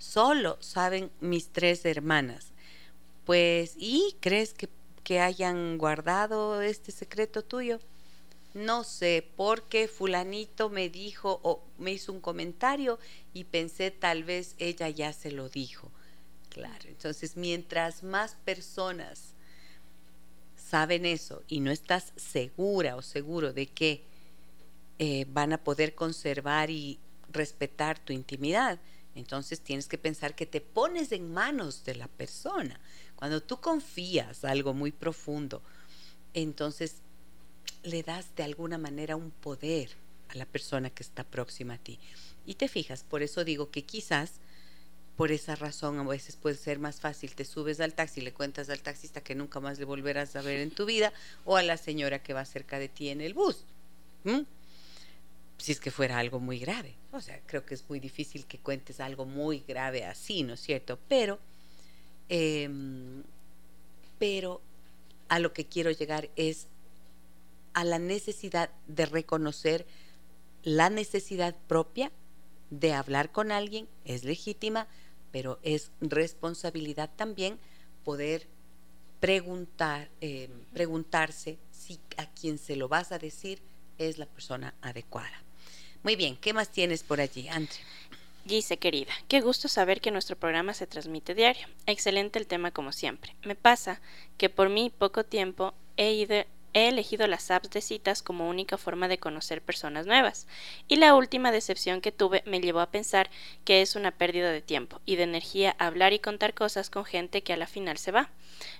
solo 0.03 0.57
saben 0.59 1.11
mis 1.21 1.47
tres 1.49 1.85
hermanas. 1.85 2.51
Pues, 3.25 3.73
¿y 3.77 4.15
crees 4.19 4.53
que, 4.53 4.69
que 5.03 5.21
hayan 5.21 5.77
guardado 5.77 6.61
este 6.61 6.91
secreto 6.91 7.41
tuyo? 7.41 7.79
No 8.53 8.83
sé, 8.83 9.27
porque 9.35 9.87
fulanito 9.87 10.69
me 10.69 10.89
dijo 10.89 11.39
o 11.43 11.63
me 11.77 11.91
hizo 11.91 12.11
un 12.11 12.21
comentario 12.21 12.99
y 13.33 13.45
pensé 13.45 13.89
tal 13.89 14.23
vez 14.23 14.55
ella 14.59 14.89
ya 14.89 15.11
se 15.11 15.31
lo 15.31 15.49
dijo. 15.49 15.91
Claro, 16.49 16.87
entonces 16.87 17.35
mientras 17.35 18.03
más 18.03 18.35
personas 18.45 19.33
saben 20.55 21.05
eso 21.05 21.43
y 21.47 21.59
no 21.59 21.71
estás 21.71 22.13
segura 22.15 22.95
o 22.95 23.01
seguro 23.01 23.53
de 23.53 23.67
que 23.67 24.03
eh, 24.99 25.25
van 25.29 25.53
a 25.53 25.63
poder 25.63 25.95
conservar 25.95 26.69
y 26.69 26.99
respetar 27.31 27.97
tu 27.97 28.13
intimidad, 28.13 28.79
entonces 29.15 29.61
tienes 29.61 29.87
que 29.87 29.97
pensar 29.97 30.35
que 30.35 30.45
te 30.45 30.61
pones 30.61 31.11
en 31.11 31.31
manos 31.31 31.83
de 31.85 31.95
la 31.95 32.07
persona. 32.07 32.79
Cuando 33.15 33.41
tú 33.41 33.59
confías 33.59 34.43
algo 34.43 34.73
muy 34.73 34.91
profundo, 34.91 35.61
entonces 36.33 37.02
le 37.83 38.03
das 38.03 38.35
de 38.35 38.43
alguna 38.43 38.77
manera 38.77 39.15
un 39.15 39.31
poder 39.31 39.89
a 40.29 40.35
la 40.35 40.45
persona 40.45 40.89
que 40.89 41.03
está 41.03 41.23
próxima 41.23 41.75
a 41.75 41.77
ti. 41.77 41.99
Y 42.45 42.55
te 42.55 42.67
fijas, 42.67 43.03
por 43.03 43.21
eso 43.21 43.43
digo 43.43 43.71
que 43.71 43.83
quizás 43.83 44.33
por 45.15 45.31
esa 45.31 45.55
razón 45.55 45.99
a 45.99 46.03
veces 46.03 46.35
puede 46.35 46.55
ser 46.55 46.79
más 46.79 46.99
fácil, 46.99 47.35
te 47.35 47.45
subes 47.45 47.79
al 47.79 47.93
taxi 47.93 48.19
le 48.21 48.33
cuentas 48.33 48.69
al 48.69 48.81
taxista 48.81 49.21
que 49.21 49.35
nunca 49.35 49.59
más 49.59 49.77
le 49.77 49.85
volverás 49.85 50.35
a 50.35 50.41
ver 50.41 50.59
en 50.59 50.71
tu 50.71 50.85
vida 50.85 51.13
o 51.45 51.55
a 51.55 51.61
la 51.61 51.77
señora 51.77 52.23
que 52.23 52.33
va 52.33 52.45
cerca 52.45 52.79
de 52.79 52.89
ti 52.89 53.09
en 53.09 53.21
el 53.21 53.35
bus 53.35 53.63
si 55.63 55.71
es 55.71 55.79
que 55.79 55.91
fuera 55.91 56.19
algo 56.19 56.41
muy 56.41 56.59
grave. 56.59 56.93
O 57.13 57.21
sea, 57.21 57.39
creo 57.45 57.65
que 57.65 57.73
es 57.73 57.87
muy 57.87 58.01
difícil 58.01 58.45
que 58.45 58.57
cuentes 58.57 58.99
algo 58.99 59.25
muy 59.25 59.63
grave 59.65 60.03
así, 60.03 60.43
¿no 60.43 60.55
es 60.55 60.59
cierto? 60.59 60.99
Pero, 61.07 61.39
em, 62.27 63.23
pero 64.19 64.61
a 65.29 65.39
lo 65.39 65.53
que 65.53 65.65
quiero 65.65 65.89
llegar 65.91 66.29
es 66.35 66.67
a 67.73 67.83
la 67.83 67.99
necesidad 67.99 68.69
de 68.87 69.05
reconocer 69.05 69.85
la 70.63 70.89
necesidad 70.89 71.55
propia 71.67 72.11
de 72.69 72.93
hablar 72.93 73.31
con 73.31 73.51
alguien, 73.51 73.87
es 74.05 74.23
legítima, 74.23 74.87
pero 75.31 75.59
es 75.63 75.91
responsabilidad 76.01 77.09
también 77.15 77.59
poder 78.03 78.47
preguntar, 79.19 80.09
em, 80.21 80.51
preguntarse 80.73 81.57
si 81.71 81.99
a 82.17 82.25
quien 82.25 82.57
se 82.57 82.75
lo 82.75 82.87
vas 82.87 83.11
a 83.11 83.19
decir 83.19 83.61
es 83.97 84.17
la 84.17 84.25
persona 84.25 84.73
adecuada. 84.81 85.43
Muy 86.03 86.15
bien, 86.15 86.35
¿qué 86.35 86.53
más 86.53 86.69
tienes 86.69 87.03
por 87.03 87.21
allí, 87.21 87.47
Andre? 87.47 87.77
Gise, 88.45 88.75
querida, 88.77 89.13
qué 89.29 89.39
gusto 89.39 89.69
saber 89.69 90.01
que 90.01 90.11
nuestro 90.11 90.35
programa 90.35 90.73
se 90.73 90.85
transmite 90.87 91.33
diario. 91.33 91.67
Excelente 91.85 92.39
el 92.39 92.47
tema 92.47 92.71
como 92.71 92.91
siempre. 92.91 93.33
Me 93.45 93.55
pasa 93.55 94.01
que 94.37 94.49
por 94.49 94.67
mí 94.67 94.91
poco 94.97 95.23
tiempo 95.23 95.73
he 95.95 96.11
he 96.73 96.87
elegido 96.87 97.27
las 97.27 97.51
apps 97.51 97.69
de 97.69 97.81
citas 97.81 98.21
como 98.21 98.49
única 98.49 98.77
forma 98.77 99.07
de 99.07 99.17
conocer 99.17 99.61
personas 99.61 100.05
nuevas. 100.05 100.47
Y 100.87 100.97
la 100.97 101.15
última 101.15 101.51
decepción 101.51 102.01
que 102.01 102.11
tuve 102.11 102.43
me 102.45 102.59
llevó 102.59 102.79
a 102.79 102.91
pensar 102.91 103.29
que 103.63 103.81
es 103.81 103.95
una 103.95 104.11
pérdida 104.11 104.51
de 104.51 104.61
tiempo 104.61 105.01
y 105.05 105.15
de 105.15 105.23
energía 105.23 105.75
hablar 105.79 106.13
y 106.13 106.19
contar 106.19 106.53
cosas 106.53 106.89
con 106.89 107.05
gente 107.05 107.43
que 107.43 107.53
a 107.53 107.57
la 107.57 107.67
final 107.67 107.97
se 107.97 108.11
va. 108.11 108.29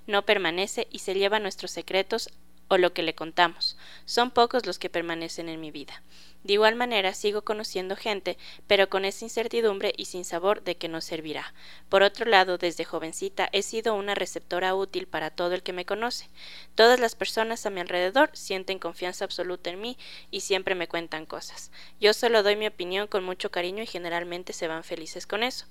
No 0.08 0.26
permanece 0.26 0.88
y 0.92 1.00
se 1.00 1.14
lleva 1.14 1.40
nuestros 1.40 1.72
secretos 1.72 2.30
o 2.68 2.78
lo 2.78 2.94
que 2.94 3.04
le 3.04 3.16
contamos. 3.16 3.78
Son 4.06 4.32
pocos 4.32 4.66
los 4.66 4.80
que 4.80 4.90
permanecen 4.90 5.50
en 5.50 5.62
mi 5.62 5.72
vida. 5.72 6.02
De 6.44 6.54
igual 6.54 6.76
manera 6.76 7.14
sigo 7.14 7.44
conociendo 7.44 7.96
gente, 7.96 8.38
pero 8.68 8.90
con 8.90 9.06
esa 9.06 9.26
incertidumbre 9.26 9.94
y 9.96 10.06
sin 10.06 10.26
sabor 10.26 10.64
de 10.64 10.76
que 10.76 10.90
nos 10.90 11.06
servirá. 11.06 11.54
Por 11.88 12.04
otro 12.04 12.26
lado, 12.26 12.58
desde 12.58 12.84
jovencita 12.84 13.50
he 13.52 13.62
sido 13.62 13.94
una 13.96 14.14
receptora 14.14 14.76
útil 14.76 15.08
para 15.08 15.30
todo 15.30 15.54
el 15.54 15.64
que 15.64 15.74
me 15.74 15.86
conoce. 15.86 16.30
Todas 16.76 17.00
las 17.00 17.16
personas 17.16 17.66
a 17.66 17.70
mi 17.70 17.80
alrededor 17.80 18.30
sienten 18.34 18.80
confianza 18.80 19.24
absoluta 19.26 19.70
en 19.70 19.80
mí 19.80 19.98
y 20.32 20.42
siempre 20.42 20.76
me 20.76 20.88
cuentan 20.88 21.26
cosas. 21.26 21.72
Yo 22.00 22.14
solo 22.14 22.44
doy 22.44 22.56
mi 22.56 22.68
opinión 22.68 23.08
con 23.08 23.24
mucho 23.24 23.50
cariño 23.50 23.84
y 23.84 23.88
generalmente 23.88 24.54
se 24.54 24.68
van 24.68 24.84
felices 24.84 25.26
con 25.26 25.44
eso. 25.44 25.66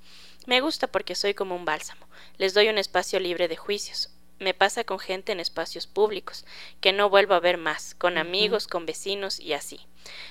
Me 0.46 0.61
gusta 0.61 0.87
porque 0.87 1.14
soy 1.14 1.35
como 1.35 1.54
un 1.54 1.64
bálsamo. 1.64 2.06
Les 2.38 2.54
doy 2.54 2.68
un 2.68 2.78
espacio 2.78 3.20
libre 3.20 3.46
de 3.46 3.56
juicios, 3.56 4.12
me 4.42 4.55
pasa 4.55 4.85
con 4.85 4.98
gente 4.98 5.33
en 5.33 5.40
espacios 5.40 5.87
públicos, 5.87 6.44
que 6.81 6.92
no 6.92 7.09
vuelvo 7.09 7.35
a 7.35 7.40
ver 7.40 7.57
más, 7.57 7.94
con 7.94 8.18
amigos, 8.18 8.66
con 8.66 8.87
vecinos 8.87 9.40
y 9.40 9.52
así. 9.52 9.81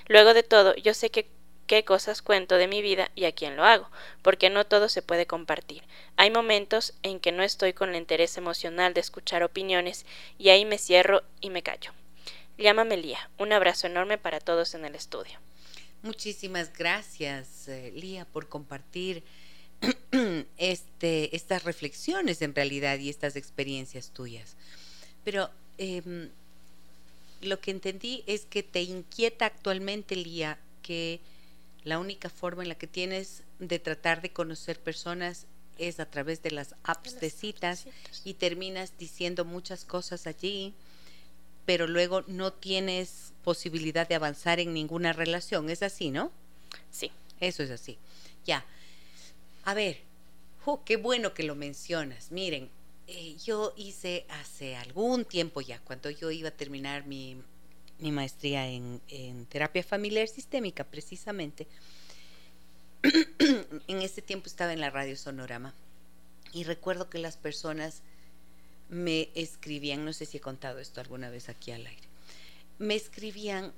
Luego 0.07 0.33
de 0.33 0.43
todo, 0.43 0.75
yo 0.75 0.93
sé 0.93 1.09
que 1.09 1.29
qué 1.71 1.85
cosas 1.85 2.21
cuento 2.21 2.55
de 2.55 2.67
mi 2.67 2.81
vida 2.81 3.11
y 3.15 3.23
a 3.23 3.31
quién 3.31 3.55
lo 3.55 3.63
hago, 3.63 3.89
porque 4.21 4.49
no 4.49 4.65
todo 4.65 4.89
se 4.89 5.01
puede 5.01 5.25
compartir. 5.25 5.83
Hay 6.17 6.29
momentos 6.29 6.93
en 7.01 7.21
que 7.21 7.31
no 7.31 7.43
estoy 7.43 7.71
con 7.71 7.91
el 7.91 7.95
interés 7.95 8.37
emocional 8.37 8.93
de 8.93 8.99
escuchar 8.99 9.41
opiniones 9.41 10.05
y 10.37 10.49
ahí 10.49 10.65
me 10.65 10.77
cierro 10.77 11.23
y 11.39 11.49
me 11.49 11.63
callo. 11.63 11.93
Llámame 12.57 12.97
Lía. 12.97 13.29
Un 13.37 13.53
abrazo 13.53 13.87
enorme 13.87 14.17
para 14.17 14.41
todos 14.41 14.75
en 14.75 14.83
el 14.83 14.95
estudio. 14.95 15.39
Muchísimas 16.03 16.73
gracias, 16.73 17.69
eh, 17.69 17.91
Lía, 17.95 18.25
por 18.25 18.49
compartir 18.49 19.23
este, 20.57 21.35
estas 21.35 21.63
reflexiones 21.63 22.41
en 22.41 22.53
realidad 22.55 22.99
y 22.99 23.09
estas 23.09 23.35
experiencias 23.35 24.11
tuyas. 24.11 24.55
Pero 25.23 25.49
em, 25.77 26.29
lo 27.41 27.59
que 27.59 27.71
entendí 27.71 28.23
es 28.27 28.45
que 28.45 28.63
te 28.63 28.81
inquieta 28.81 29.45
actualmente, 29.45 30.15
Lía, 30.15 30.59
que 30.81 31.19
la 31.83 31.99
única 31.99 32.29
forma 32.29 32.63
en 32.63 32.69
la 32.69 32.75
que 32.75 32.87
tienes 32.87 33.43
de 33.59 33.79
tratar 33.79 34.21
de 34.21 34.31
conocer 34.31 34.79
personas 34.79 35.45
es 35.77 35.99
a 35.99 36.05
través 36.05 36.43
de 36.43 36.51
las 36.51 36.75
apps 36.83 37.19
de 37.19 37.29
citas 37.31 37.85
y 38.23 38.35
terminas 38.35 38.93
diciendo 38.99 39.45
muchas 39.45 39.83
cosas 39.83 40.27
allí, 40.27 40.73
pero 41.65 41.87
luego 41.87 42.23
no 42.27 42.53
tienes 42.53 43.33
posibilidad 43.43 44.07
de 44.07 44.15
avanzar 44.15 44.59
en 44.59 44.73
ninguna 44.73 45.13
relación. 45.13 45.69
¿Es 45.69 45.81
así, 45.81 46.11
no? 46.11 46.31
Sí. 46.91 47.11
Eso 47.41 47.63
es 47.63 47.71
así. 47.71 47.97
Ya. 48.45 48.63
A 49.63 49.73
ver, 49.73 50.01
qué 50.85 50.97
bueno 50.97 51.33
que 51.33 51.43
lo 51.43 51.55
mencionas. 51.55 52.31
Miren, 52.31 52.69
eh, 53.07 53.35
yo 53.43 53.73
hice 53.77 54.25
hace 54.29 54.75
algún 54.75 55.25
tiempo 55.25 55.61
ya, 55.61 55.79
cuando 55.79 56.09
yo 56.09 56.31
iba 56.31 56.49
a 56.49 56.55
terminar 56.55 57.05
mi, 57.05 57.41
maestría 57.99 58.67
en, 58.67 59.01
terapia 59.49 59.83
familiar 59.83 60.27
sistémica, 60.27 60.83
precisamente, 60.83 61.67
en 63.03 64.01
ese 64.01 64.21
tiempo 64.21 64.47
estaba 64.47 64.73
en 64.73 64.79
la 64.79 64.89
radio 64.89 65.15
Sonorama 65.15 65.73
y 66.53 66.63
recuerdo 66.63 67.09
que 67.09 67.19
las 67.19 67.37
personas 67.37 68.01
me 68.89 69.29
escribían, 69.35 70.05
no 70.05 70.13
sé 70.13 70.25
si 70.25 70.37
he 70.37 70.41
contado 70.41 70.79
esto 70.79 71.01
alguna 71.01 71.29
vez 71.29 71.49
aquí 71.49 71.71
al 71.71 71.85
aire, 71.85 72.07
me 72.79 72.95
escribían 72.95 73.73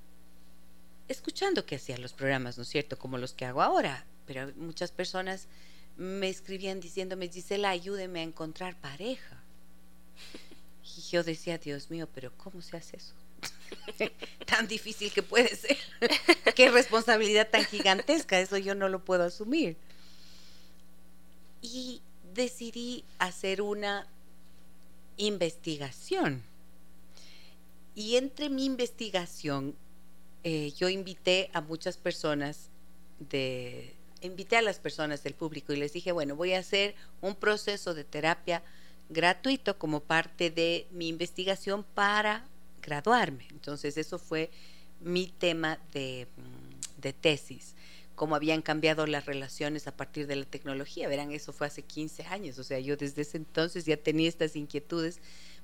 escuchando 1.07 1.65
que 1.65 1.75
hacía 1.75 1.97
los 1.97 2.13
programas, 2.13 2.57
¿no 2.57 2.63
es 2.63 2.69
cierto? 2.69 2.97
Como 2.97 3.17
los 3.17 3.33
que 3.33 3.45
hago 3.45 3.61
ahora, 3.61 4.05
pero 4.25 4.51
muchas 4.55 4.91
personas 4.91 5.47
me 5.97 6.29
escribían 6.29 6.79
diciéndome, 6.79 7.29
Gisela, 7.29 7.69
ayúdeme 7.69 8.19
a 8.19 8.23
encontrar 8.23 8.79
pareja. 8.79 9.41
Y 10.97 11.01
yo 11.01 11.23
decía, 11.23 11.57
Dios 11.57 11.89
mío, 11.89 12.07
pero 12.13 12.31
¿cómo 12.37 12.61
se 12.61 12.77
hace 12.77 12.97
eso? 12.97 13.13
tan 14.45 14.67
difícil 14.67 15.11
que 15.11 15.23
puede 15.23 15.55
ser. 15.55 15.77
Qué 16.55 16.69
responsabilidad 16.69 17.49
tan 17.49 17.65
gigantesca, 17.65 18.39
eso 18.39 18.57
yo 18.57 18.75
no 18.75 18.89
lo 18.89 19.03
puedo 19.03 19.23
asumir. 19.23 19.77
Y 21.61 22.01
decidí 22.33 23.03
hacer 23.19 23.61
una 23.61 24.07
investigación. 25.17 26.43
Y 27.95 28.15
entre 28.15 28.49
mi 28.49 28.65
investigación, 28.65 29.75
eh, 30.43 30.73
yo 30.77 30.89
invité 30.89 31.49
a 31.53 31.61
muchas 31.61 31.97
personas 31.97 32.69
de 33.19 33.95
invité 34.27 34.57
a 34.57 34.61
las 34.61 34.79
personas 34.79 35.23
del 35.23 35.33
público 35.33 35.73
y 35.73 35.77
les 35.77 35.93
dije, 35.93 36.11
bueno, 36.11 36.35
voy 36.35 36.53
a 36.53 36.59
hacer 36.59 36.95
un 37.21 37.35
proceso 37.35 37.93
de 37.93 38.03
terapia 38.03 38.63
gratuito 39.09 39.77
como 39.77 39.99
parte 39.99 40.49
de 40.49 40.87
mi 40.91 41.07
investigación 41.07 41.83
para 41.83 42.45
graduarme. 42.81 43.47
Entonces, 43.51 43.97
eso 43.97 44.19
fue 44.19 44.49
mi 44.99 45.27
tema 45.27 45.79
de, 45.91 46.27
mm, 46.37 47.01
de 47.01 47.13
tesis 47.13 47.75
cómo 48.15 48.35
habían 48.35 48.61
cambiado 48.61 49.07
las 49.07 49.25
relaciones 49.25 49.87
a 49.87 49.95
partir 49.95 50.27
de 50.27 50.35
la 50.35 50.45
tecnología. 50.45 51.07
Verán, 51.07 51.31
eso 51.31 51.53
fue 51.53 51.67
hace 51.67 51.81
15 51.81 52.23
años, 52.23 52.57
o 52.59 52.63
sea, 52.63 52.79
yo 52.79 52.95
desde 52.95 53.23
ese 53.23 53.37
entonces 53.37 53.85
ya 53.85 53.97
tenía 53.97 54.29
estas 54.29 54.55
inquietudes 54.55 55.19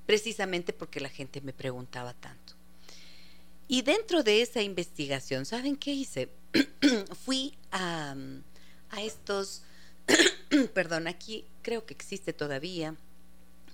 precisamente 0.05 0.73
porque 0.73 0.99
la 0.99 1.09
gente 1.09 1.41
me 1.41 1.53
preguntaba 1.53 2.13
tanto. 2.13 2.53
Y 3.67 3.83
dentro 3.83 4.23
de 4.23 4.41
esa 4.41 4.63
investigación, 4.63 5.45
¿saben 5.45 5.75
qué 5.75 5.91
hice? 5.91 6.29
Fui 7.25 7.55
a, 7.71 8.15
mm, 8.15 8.43
a 8.91 9.01
estos, 9.01 9.63
perdón, 10.73 11.07
aquí 11.07 11.45
creo 11.61 11.85
que 11.85 11.93
existe 11.93 12.33
todavía, 12.33 12.95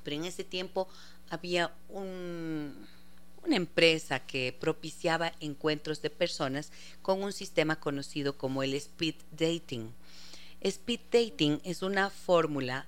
pero 0.03 0.15
en 0.15 0.25
ese 0.25 0.43
tiempo 0.43 0.87
había 1.29 1.73
un, 1.89 2.87
una 3.43 3.55
empresa 3.55 4.19
que 4.19 4.55
propiciaba 4.59 5.33
encuentros 5.39 6.01
de 6.01 6.09
personas 6.09 6.71
con 7.01 7.23
un 7.23 7.31
sistema 7.31 7.79
conocido 7.79 8.37
como 8.37 8.63
el 8.63 8.73
speed 8.73 9.15
dating. 9.31 9.93
Speed 10.61 10.99
dating 11.11 11.61
es 11.63 11.81
una 11.81 12.09
fórmula 12.09 12.87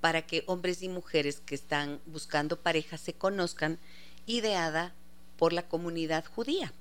para 0.00 0.22
que 0.22 0.44
hombres 0.46 0.82
y 0.82 0.88
mujeres 0.88 1.40
que 1.40 1.54
están 1.54 2.00
buscando 2.06 2.60
pareja 2.60 2.98
se 2.98 3.12
conozcan, 3.12 3.78
ideada 4.26 4.94
por 5.36 5.52
la 5.52 5.66
comunidad 5.68 6.24
judía. 6.24 6.72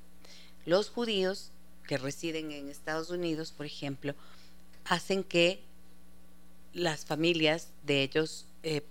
Los 0.65 0.89
judíos 0.89 1.51
que 1.87 1.97
residen 1.97 2.51
en 2.51 2.69
Estados 2.69 3.09
Unidos, 3.09 3.51
por 3.51 3.65
ejemplo, 3.65 4.13
hacen 4.85 5.23
que 5.23 5.61
las 6.73 7.05
familias 7.05 7.69
de 7.85 8.03
ellos 8.03 8.45
eh, 8.63 8.81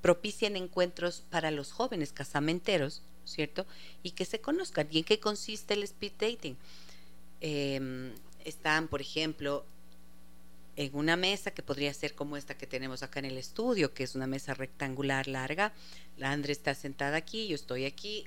propicien 0.00 0.56
encuentros 0.56 1.22
para 1.30 1.50
los 1.50 1.72
jóvenes 1.72 2.12
casamenteros, 2.12 3.02
¿cierto? 3.24 3.66
Y 4.02 4.12
que 4.12 4.24
se 4.24 4.40
conozcan. 4.40 4.88
¿Y 4.90 4.98
en 4.98 5.04
qué 5.04 5.20
consiste 5.20 5.74
el 5.74 5.84
speed 5.84 6.12
dating? 6.18 6.56
Em, 7.40 8.12
están, 8.44 8.88
por 8.88 9.00
ejemplo, 9.00 9.64
en 10.76 10.94
una 10.94 11.16
mesa 11.16 11.52
que 11.52 11.62
podría 11.62 11.92
ser 11.94 12.14
como 12.14 12.36
esta 12.36 12.56
que 12.56 12.66
tenemos 12.66 13.02
acá 13.02 13.20
en 13.20 13.26
el 13.26 13.38
estudio, 13.38 13.94
que 13.94 14.04
es 14.04 14.14
una 14.14 14.26
mesa 14.26 14.54
rectangular 14.54 15.28
larga. 15.28 15.72
La 16.16 16.32
Andre 16.32 16.52
está 16.52 16.74
sentada 16.74 17.16
aquí, 17.16 17.46
yo 17.46 17.54
estoy 17.54 17.84
aquí. 17.84 18.26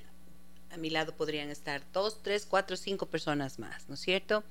A 0.70 0.76
mi 0.78 0.90
lado 0.90 1.14
podrían 1.14 1.50
estar 1.50 1.82
dos, 1.92 2.22
tres, 2.22 2.46
cuatro, 2.46 2.76
cinco 2.76 3.06
personas 3.06 3.58
más, 3.58 3.88
¿no 3.88 3.94
es 3.94 4.00
cierto? 4.00 4.44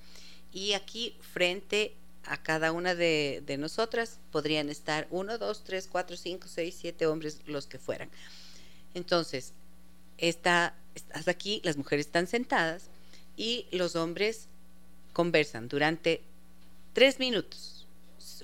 Y 0.55 0.71
aquí 0.71 1.17
frente 1.19 1.93
a 2.23 2.41
cada 2.41 2.71
una 2.71 2.95
de, 2.95 3.43
nosotras 3.59 4.19
podrían 4.31 4.69
estar 4.69 5.05
uno, 5.11 5.37
dos, 5.37 5.65
tres, 5.65 5.89
cuatro, 5.91 6.15
cinco, 6.15 6.47
seis, 6.47 6.77
siete 6.79 7.05
hombres, 7.07 7.41
los 7.45 7.67
que 7.67 7.77
fueran. 7.77 8.09
Entonces, 8.93 9.51
está, 10.17 10.73
estás 10.95 11.27
aquí, 11.27 11.61
las 11.65 11.75
mujeres 11.75 12.05
están 12.05 12.27
sentadas 12.27 12.89
y 13.35 13.67
los 13.71 13.97
hombres 13.97 14.47
conversan 15.11 15.67
durante 15.67 16.21
tres 16.93 17.19
minutos. 17.19 17.85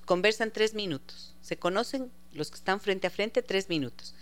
Conversan 0.03 0.51
tres 0.51 0.73
minutos. 0.73 1.33
Se 1.41 1.57
conocen 1.57 2.11
los 2.33 2.51
que 2.51 2.57
están 2.57 2.81
frente 2.81 3.07
a 3.07 3.09
frente 3.09 3.41
tres 3.41 3.69
minutos. 3.69 4.13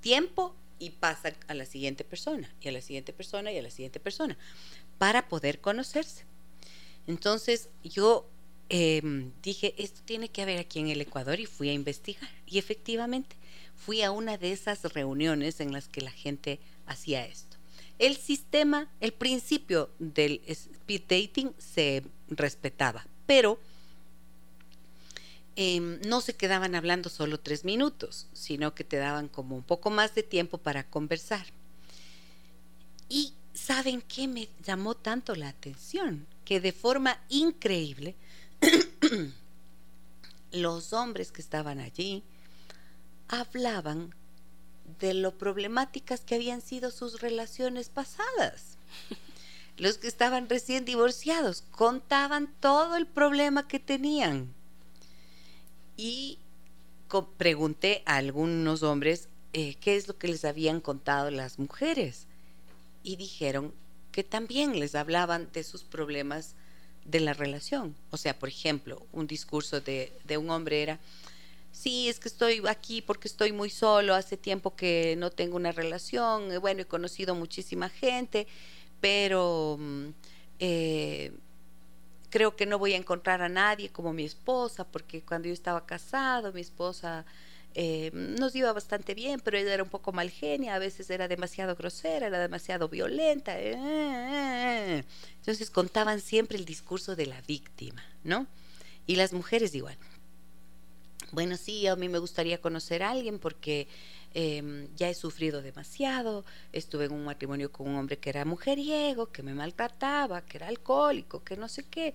Tiempo 0.00 0.56
y 0.78 0.90
pasan 0.90 1.34
a 1.46 1.52
la 1.52 1.66
siguiente 1.66 2.04
persona, 2.04 2.50
y 2.62 2.68
a 2.68 2.72
la 2.72 2.80
siguiente 2.80 3.12
persona, 3.12 3.52
y 3.52 3.58
a 3.58 3.62
la 3.62 3.70
siguiente 3.70 4.00
persona, 4.00 4.38
para 4.96 5.28
poder 5.28 5.60
conocerse. 5.60 6.24
Entonces 7.08 7.70
yo 7.82 8.28
em, 8.68 9.32
dije, 9.42 9.74
esto 9.78 10.02
tiene 10.04 10.28
que 10.28 10.42
haber 10.42 10.58
aquí 10.58 10.78
en 10.78 10.88
el 10.88 11.00
Ecuador 11.00 11.40
y 11.40 11.46
fui 11.46 11.70
a 11.70 11.72
investigar. 11.72 12.30
Y 12.46 12.58
efectivamente 12.58 13.34
fui 13.74 14.02
a 14.02 14.12
una 14.12 14.36
de 14.36 14.52
esas 14.52 14.82
reuniones 14.92 15.60
en 15.60 15.72
las 15.72 15.88
que 15.88 16.02
la 16.02 16.10
gente 16.10 16.60
hacía 16.86 17.24
esto. 17.24 17.56
El 17.98 18.16
sistema, 18.16 18.88
el 19.00 19.12
principio 19.12 19.90
del 19.98 20.42
speed 20.46 21.02
dating 21.08 21.52
se 21.58 22.04
respetaba, 22.28 23.06
pero 23.26 23.58
em, 25.56 25.98
no 26.02 26.20
se 26.20 26.36
quedaban 26.36 26.74
hablando 26.74 27.08
solo 27.08 27.40
tres 27.40 27.64
minutos, 27.64 28.28
sino 28.34 28.74
que 28.74 28.84
te 28.84 28.98
daban 28.98 29.28
como 29.28 29.56
un 29.56 29.62
poco 29.62 29.88
más 29.90 30.14
de 30.14 30.22
tiempo 30.22 30.58
para 30.58 30.84
conversar. 30.84 31.46
Y 33.08 33.32
¿saben 33.54 34.02
qué 34.02 34.28
me 34.28 34.48
llamó 34.62 34.94
tanto 34.94 35.34
la 35.34 35.48
atención? 35.48 36.26
Que 36.48 36.60
de 36.60 36.72
forma 36.72 37.20
increíble 37.28 38.16
los 40.50 40.94
hombres 40.94 41.30
que 41.30 41.42
estaban 41.42 41.78
allí 41.78 42.22
hablaban 43.28 44.14
de 44.98 45.12
lo 45.12 45.36
problemáticas 45.36 46.22
que 46.22 46.36
habían 46.36 46.62
sido 46.62 46.90
sus 46.90 47.20
relaciones 47.20 47.90
pasadas. 47.90 48.78
Los 49.76 49.98
que 49.98 50.08
estaban 50.08 50.48
recién 50.48 50.86
divorciados 50.86 51.62
contaban 51.70 52.52
todo 52.60 52.96
el 52.96 53.06
problema 53.06 53.68
que 53.68 53.78
tenían. 53.78 54.52
Y 55.98 56.38
pregunté 57.36 58.02
a 58.06 58.16
algunos 58.16 58.82
hombres 58.82 59.28
eh, 59.52 59.76
qué 59.80 59.96
es 59.96 60.08
lo 60.08 60.16
que 60.16 60.28
les 60.28 60.46
habían 60.46 60.80
contado 60.80 61.30
las 61.30 61.58
mujeres. 61.58 62.26
Y 63.04 63.16
dijeron 63.16 63.74
que 64.12 64.24
también 64.24 64.78
les 64.78 64.94
hablaban 64.94 65.48
de 65.52 65.64
sus 65.64 65.82
problemas 65.84 66.54
de 67.04 67.20
la 67.20 67.32
relación. 67.32 67.94
O 68.10 68.16
sea, 68.16 68.38
por 68.38 68.48
ejemplo, 68.48 69.06
un 69.12 69.26
discurso 69.26 69.80
de, 69.80 70.12
de 70.24 70.36
un 70.36 70.50
hombre 70.50 70.82
era, 70.82 70.98
sí, 71.72 72.08
es 72.08 72.20
que 72.20 72.28
estoy 72.28 72.62
aquí 72.68 73.02
porque 73.02 73.28
estoy 73.28 73.52
muy 73.52 73.70
solo, 73.70 74.14
hace 74.14 74.36
tiempo 74.36 74.76
que 74.76 75.16
no 75.16 75.30
tengo 75.30 75.56
una 75.56 75.72
relación, 75.72 76.52
eh, 76.52 76.58
bueno, 76.58 76.82
he 76.82 76.86
conocido 76.86 77.34
muchísima 77.34 77.88
gente, 77.88 78.46
pero 79.00 79.76
mm, 79.78 80.08
eh, 80.58 81.32
creo 82.30 82.56
que 82.56 82.66
no 82.66 82.78
voy 82.78 82.94
a 82.94 82.96
encontrar 82.96 83.42
a 83.42 83.48
nadie 83.48 83.90
como 83.90 84.12
mi 84.12 84.24
esposa, 84.24 84.84
porque 84.84 85.22
cuando 85.22 85.48
yo 85.48 85.54
estaba 85.54 85.86
casado, 85.86 86.52
mi 86.52 86.60
esposa 86.60 87.24
eh, 87.80 88.10
nos 88.12 88.56
iba 88.56 88.72
bastante 88.72 89.14
bien, 89.14 89.38
pero 89.38 89.56
ella 89.56 89.72
era 89.72 89.84
un 89.84 89.88
poco 89.88 90.10
mal 90.10 90.30
genia, 90.30 90.74
a 90.74 90.80
veces 90.80 91.10
era 91.10 91.28
demasiado 91.28 91.76
grosera, 91.76 92.26
era 92.26 92.40
demasiado 92.40 92.88
violenta. 92.88 93.56
Entonces 93.56 95.70
contaban 95.70 96.20
siempre 96.20 96.58
el 96.58 96.64
discurso 96.64 97.14
de 97.14 97.26
la 97.26 97.40
víctima, 97.42 98.04
¿no? 98.24 98.48
Y 99.06 99.14
las 99.14 99.32
mujeres 99.32 99.76
igual 99.76 99.96
bueno, 101.32 101.56
sí, 101.56 101.86
a 101.86 101.96
mí 101.96 102.08
me 102.08 102.18
gustaría 102.18 102.60
conocer 102.60 103.02
a 103.02 103.10
alguien 103.10 103.38
porque 103.38 103.86
em, 104.34 104.88
ya 104.96 105.08
he 105.08 105.14
sufrido 105.14 105.62
demasiado, 105.62 106.44
estuve 106.72 107.06
en 107.06 107.12
un 107.12 107.24
matrimonio 107.24 107.70
con 107.70 107.88
un 107.88 107.96
hombre 107.96 108.18
que 108.18 108.30
era 108.30 108.44
mujeriego, 108.44 109.30
que 109.30 109.42
me 109.42 109.54
maltrataba, 109.54 110.42
que 110.42 110.56
era 110.56 110.68
alcohólico, 110.68 111.44
que 111.44 111.56
no 111.56 111.68
sé 111.68 111.84
qué. 111.84 112.14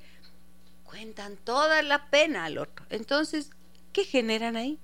Cuentan 0.84 1.38
toda 1.38 1.82
la 1.84 2.10
pena 2.10 2.46
al 2.46 2.58
otro. 2.58 2.86
Entonces, 2.90 3.52
¿qué 3.92 4.04
generan 4.04 4.56
ahí? 4.56 4.80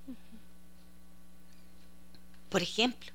Por 2.49 2.62
ejemplo, 2.62 3.12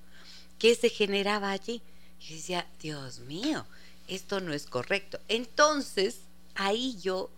¿qué 0.58 0.74
se 0.74 0.88
generaba 0.88 1.50
allí? 1.50 1.82
Y 2.20 2.34
decía, 2.34 2.66
Dios 2.80 3.20
mío, 3.20 3.66
esto 4.08 4.40
no 4.40 4.52
es 4.52 4.66
correcto. 4.66 5.18
Entonces, 5.28 6.20
ahí 6.54 6.96
yo 7.00 7.30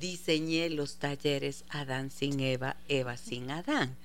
diseñé 0.00 0.70
los 0.70 0.96
talleres 0.96 1.64
Adán 1.68 2.10
sin 2.10 2.40
Eva, 2.40 2.76
Eva 2.88 3.16
sin 3.16 3.50
Adán, 3.50 3.96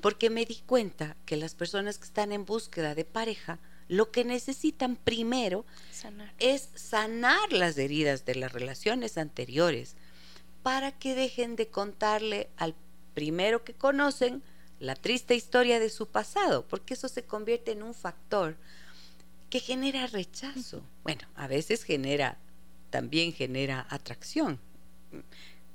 porque 0.00 0.30
me 0.30 0.44
di 0.46 0.56
cuenta 0.66 1.16
que 1.26 1.36
las 1.36 1.54
personas 1.54 1.98
que 1.98 2.04
están 2.04 2.32
en 2.32 2.44
búsqueda 2.44 2.94
de 2.94 3.04
pareja, 3.04 3.58
lo 3.88 4.10
que 4.10 4.24
necesitan 4.24 4.96
primero 4.96 5.64
es 6.38 6.68
sanar 6.74 7.52
las 7.52 7.78
heridas 7.78 8.24
de 8.24 8.34
las 8.34 8.52
relaciones 8.52 9.16
anteriores 9.16 9.96
para 10.62 10.92
que 10.92 11.14
dejen 11.14 11.56
de 11.56 11.68
contarle 11.68 12.48
al 12.56 12.74
primero 13.14 13.64
que 13.64 13.72
conocen 13.74 14.42
la 14.80 14.94
triste 14.94 15.34
historia 15.34 15.80
de 15.80 15.90
su 15.90 16.06
pasado, 16.06 16.64
porque 16.68 16.94
eso 16.94 17.08
se 17.08 17.24
convierte 17.24 17.72
en 17.72 17.82
un 17.82 17.94
factor 17.94 18.56
que 19.50 19.60
genera 19.60 20.06
rechazo. 20.06 20.82
Bueno, 21.02 21.26
a 21.34 21.46
veces 21.46 21.82
genera, 21.82 22.38
también 22.90 23.32
genera 23.32 23.86
atracción, 23.90 24.58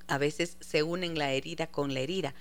a 0.07 0.17
veces 0.17 0.57
se 0.59 0.83
unen 0.83 1.17
la 1.17 1.31
herida 1.31 1.67
con 1.67 1.93
la 1.93 2.01
herida, 2.01 2.33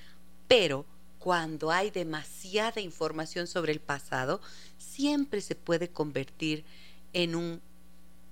pero 0.49 0.85
cuando 1.19 1.71
hay 1.71 1.91
demasiada 1.91 2.81
información 2.81 3.47
sobre 3.47 3.73
el 3.73 3.81
pasado, 3.81 4.41
siempre 4.77 5.41
se 5.41 5.55
puede 5.55 5.89
convertir 5.89 6.65
en 7.13 7.37
un 7.37 7.61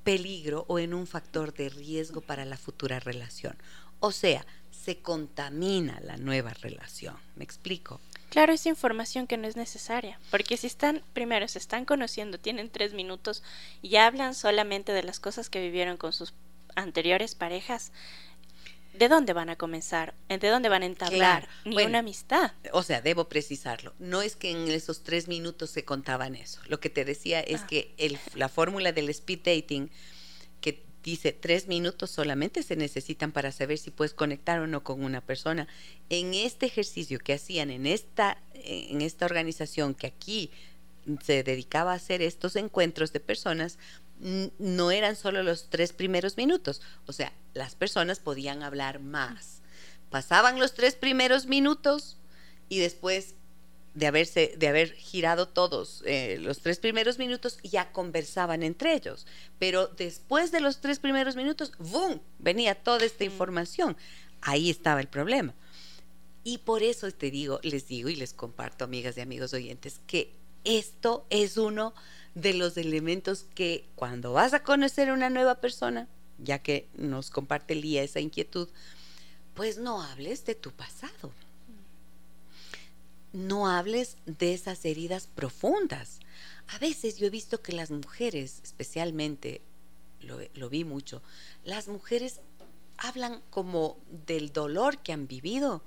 peligro 0.03 0.65
o 0.69 0.79
en 0.79 0.95
un 0.95 1.07
factor 1.07 1.55
de 1.55 1.69
riesgo 1.69 2.21
para 2.21 2.45
la 2.45 2.57
futura 2.57 2.99
relación. 2.99 3.57
O 4.01 4.13
sea, 4.13 4.45
se 4.71 4.99
contamina 4.99 6.01
la 6.01 6.17
nueva 6.17 6.53
relación. 6.55 7.17
¿Me 7.37 7.45
explico? 7.45 8.01
Claro, 8.31 8.53
es 8.53 8.65
información 8.67 9.27
que 9.27 9.37
no 9.37 9.49
es 9.49 9.57
necesaria, 9.57 10.19
porque 10.31 10.57
si 10.57 10.69
están, 10.69 11.03
primero, 11.13 11.49
se 11.49 11.59
están 11.59 11.85
conociendo, 11.85 12.39
tienen 12.39 12.71
tres 12.71 12.95
minutos 12.95 13.43
y 13.83 13.97
hablan 13.97 14.35
solamente 14.35 14.93
de 14.93 15.03
las 15.03 15.19
cosas 15.19 15.51
que 15.51 15.61
vivieron 15.61 15.97
con 15.97 16.13
sus 16.13 16.33
anteriores 16.77 17.35
parejas, 17.35 17.91
¿de 18.95 19.09
dónde 19.09 19.33
van 19.33 19.51
a 19.51 19.57
comenzar? 19.57 20.15
¿De 20.29 20.49
dónde 20.49 20.69
van 20.69 20.83
a 20.83 20.87
entablar? 20.87 21.49
Ni 21.65 21.83
una 21.83 21.99
amistad. 21.99 22.53
O 22.73 22.85
sea, 22.85 23.01
debo 23.01 23.29
precisarlo. 23.29 23.95
No 23.99 24.23
es 24.23 24.37
que 24.37 24.53
en 24.53 24.69
esos 24.69 25.03
tres 25.03 25.27
minutos 25.27 25.71
se 25.71 25.85
contaban 25.85 26.37
eso. 26.37 26.61
Lo 26.69 26.79
que 26.79 26.89
te 26.89 27.05
decía 27.05 27.41
es 27.41 27.63
ah. 27.63 27.67
que 27.67 27.95
el, 27.99 28.19
la 28.35 28.49
fórmula 28.49 28.93
del 28.93 29.09
speed 29.09 29.41
dating, 29.45 29.91
dice 31.03 31.33
tres 31.33 31.67
minutos 31.69 32.11
solamente 32.11 32.63
se 32.63 32.77
necesitan 32.77 33.33
para 33.33 33.53
saber 33.53 33.79
si 33.79 33.91
puedes 33.91 34.15
conectar 34.15 34.61
o 34.61 34.67
no 34.67 34.83
con 34.83 35.03
una 35.03 35.21
persona. 35.21 35.69
En 36.09 36.35
este 36.35 36.67
ejercicio 36.67 37.19
que 37.19 37.35
hacían 37.35 37.71
en 37.71 37.87
esta, 37.87 38.39
en 38.55 39.01
esta 39.01 39.27
organización 39.27 39.95
que 39.95 40.07
aquí 40.07 40.51
se 41.23 41.43
dedicaba 41.43 41.93
a 41.93 41.97
hacer 41.97 42.23
estos 42.23 42.57
encuentros 42.57 43.13
de 43.13 43.21
personas, 43.21 43.79
no 44.59 44.91
eran 44.91 45.17
solo 45.17 45.43
los 45.43 45.71
tres 45.71 45.93
primeros 45.93 46.37
minutos, 46.37 46.83
o 47.07 47.13
sea, 47.13 47.33
las 47.55 47.75
personas 47.75 48.19
podían 48.19 48.63
hablar 48.63 49.01
más. 49.01 49.63
Pasaban 50.11 50.59
los 50.59 50.75
tres 50.75 50.95
primeros 50.95 51.47
minutos 51.47 52.19
y 52.69 52.81
después 52.81 53.35
de 53.95 54.07
haberse, 54.07 54.55
de 54.57 54.69
haber 54.69 54.93
girado 54.93 55.49
todos 55.49 56.03
eh, 56.07 56.39
los 56.41 56.61
tres 56.61 56.79
primeros 56.79 57.19
minutos, 57.19 57.59
ya 57.63 57.93
conversaban 57.93 58.63
entre 58.63 58.95
ellos. 58.95 59.27
Pero 59.59 59.89
después 59.89 60.53
de 60.53 60.61
los 60.61 60.81
tres 60.81 60.99
primeros 60.99 61.37
minutos, 61.37 61.73
¡boom! 61.79 62.21
venía 62.39 62.75
toda 62.75 63.05
esta 63.05 63.25
información. 63.25 63.97
Ahí 64.43 64.71
estaba 64.71 65.01
el 65.01 65.09
problema. 65.09 65.55
Y 66.45 66.59
por 66.59 66.83
eso 66.83 67.11
te 67.11 67.31
digo, 67.31 67.61
les 67.63 67.89
digo 67.89 68.09
y 68.09 68.17
les 68.17 68.33
comparto, 68.33 68.85
amigas 68.85 69.17
y 69.17 69.21
amigos 69.21 69.53
oyentes, 69.53 70.01
que 70.07 70.33
esto 70.65 71.27
es 71.31 71.57
uno 71.57 71.95
de 72.35 72.55
los 72.55 72.77
elementos 72.77 73.47
que 73.55 73.85
cuando 73.97 74.33
vas 74.33 74.55
a 74.55 74.63
conocer 74.63 75.09
a 75.09 75.15
una 75.15 75.31
nueva 75.31 75.57
persona, 75.57 76.09
ya 76.39 76.61
que 76.61 76.89
nos 76.95 77.31
comparte 77.31 77.75
Lía 77.75 78.03
esa 78.03 78.21
inquietud, 78.21 78.69
pues 79.55 79.79
no 79.79 80.01
hables 80.01 80.45
de 80.47 80.55
tu 80.55 80.71
pasado. 80.71 81.33
No 83.33 83.69
hables 83.69 84.17
de 84.27 84.55
esas 84.55 84.85
heridas 84.85 85.27
profundas. 85.27 86.21
A 86.69 86.79
veces 86.79 87.19
yo 87.19 87.27
he 87.27 87.31
visto 87.31 87.63
que 87.63 87.73
las 87.73 87.91
mujeres, 87.91 88.61
especialmente, 88.63 89.61
lo, 90.21 90.39
lo 90.55 90.69
vi 90.69 90.85
mucho, 90.85 91.23
las 91.65 91.89
mujeres 91.89 92.41
hablan 92.99 93.43
como 93.51 93.97
del 94.27 94.53
dolor 94.53 94.99
que 94.99 95.13
han 95.13 95.27
vivido, 95.27 95.83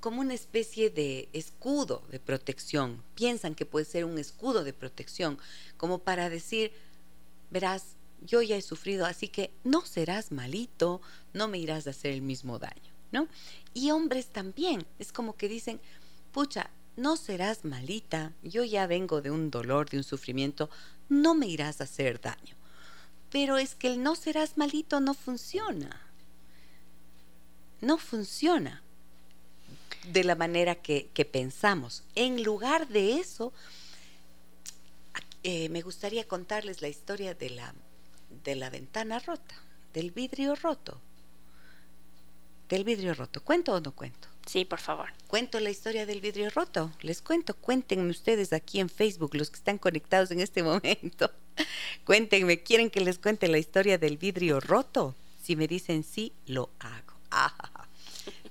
como 0.00 0.20
una 0.20 0.34
especie 0.34 0.90
de 0.90 1.28
escudo 1.32 2.02
de 2.10 2.20
protección. 2.20 3.02
Piensan 3.14 3.54
que 3.54 3.66
puede 3.66 3.84
ser 3.84 4.04
un 4.04 4.18
escudo 4.18 4.64
de 4.64 4.72
protección, 4.72 5.38
como 5.76 5.98
para 5.98 6.30
decir, 6.30 6.72
verás, 7.50 7.96
yo 8.22 8.42
ya 8.42 8.56
he 8.56 8.62
sufrido, 8.62 9.06
así 9.06 9.28
que 9.28 9.50
no 9.64 9.84
serás 9.84 10.32
malito, 10.32 11.00
no 11.32 11.48
me 11.48 11.58
irás 11.58 11.86
a 11.86 11.90
hacer 11.90 12.12
el 12.12 12.22
mismo 12.22 12.58
daño, 12.58 12.92
¿no? 13.12 13.28
Y 13.74 13.90
hombres 13.90 14.28
también, 14.28 14.86
es 14.98 15.12
como 15.12 15.36
que 15.36 15.48
dicen, 15.48 15.80
pucha, 16.32 16.70
no 16.96 17.16
serás 17.16 17.64
malita, 17.64 18.32
yo 18.42 18.64
ya 18.64 18.86
vengo 18.86 19.20
de 19.20 19.30
un 19.30 19.50
dolor, 19.50 19.88
de 19.90 19.98
un 19.98 20.04
sufrimiento, 20.04 20.70
no 21.08 21.34
me 21.34 21.46
irás 21.46 21.80
a 21.80 21.84
hacer 21.84 22.20
daño. 22.20 22.54
Pero 23.30 23.58
es 23.58 23.74
que 23.74 23.88
el 23.88 24.02
no 24.02 24.16
serás 24.16 24.56
malito 24.56 25.00
no 25.00 25.14
funciona. 25.14 26.00
No 27.80 27.98
funciona 27.98 28.82
de 30.12 30.24
la 30.24 30.34
manera 30.34 30.76
que, 30.76 31.28
pensamos. 31.30 32.02
En 32.14 32.42
lugar 32.42 32.88
de 32.88 33.18
eso, 33.18 33.52
eh, 35.42 35.68
me 35.68 35.82
gustaría 35.82 36.26
contarles 36.26 36.80
la 36.80 36.88
historia 36.88 37.34
de 37.34 37.50
la, 37.50 37.74
de 38.44 38.56
la 38.56 38.70
ventana 38.70 39.18
rota, 39.18 39.54
del 39.92 40.12
vidrio 40.12 40.54
roto. 40.54 41.00
Del 42.68 42.84
vidrio 42.84 43.14
roto. 43.14 43.42
¿Cuento 43.42 43.72
o 43.72 43.80
no 43.80 43.92
cuento? 43.92 44.28
Sí, 44.46 44.64
por 44.64 44.80
favor. 44.80 45.12
Cuento 45.26 45.60
la 45.60 45.70
historia 45.70 46.06
del 46.06 46.20
vidrio 46.20 46.50
roto. 46.50 46.92
Les 47.00 47.22
cuento, 47.22 47.54
cuéntenme 47.54 48.10
ustedes 48.10 48.52
aquí 48.52 48.80
en 48.80 48.88
Facebook, 48.88 49.34
los 49.34 49.50
que 49.50 49.56
están 49.56 49.78
conectados 49.78 50.30
en 50.30 50.40
este 50.40 50.62
momento. 50.64 51.30
Cuéntenme, 52.04 52.62
¿quieren 52.62 52.90
que 52.90 53.00
les 53.00 53.18
cuente 53.18 53.48
la 53.48 53.58
historia 53.58 53.98
del 53.98 54.18
vidrio 54.18 54.60
roto? 54.60 55.14
Si 55.42 55.56
me 55.56 55.66
dicen 55.66 56.04
sí, 56.04 56.32
lo 56.46 56.70
hago. 56.80 57.16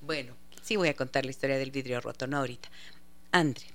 Bueno, 0.02 0.36
Sí 0.66 0.78
voy 0.78 0.88
a 0.88 0.96
contar 0.96 1.26
la 1.26 1.30
historia 1.30 1.60
del 1.60 1.70
vidrio 1.70 2.02
roto, 2.02 2.26
no 2.26 2.38
ahorita. 2.38 2.70
Andre, 3.32 3.66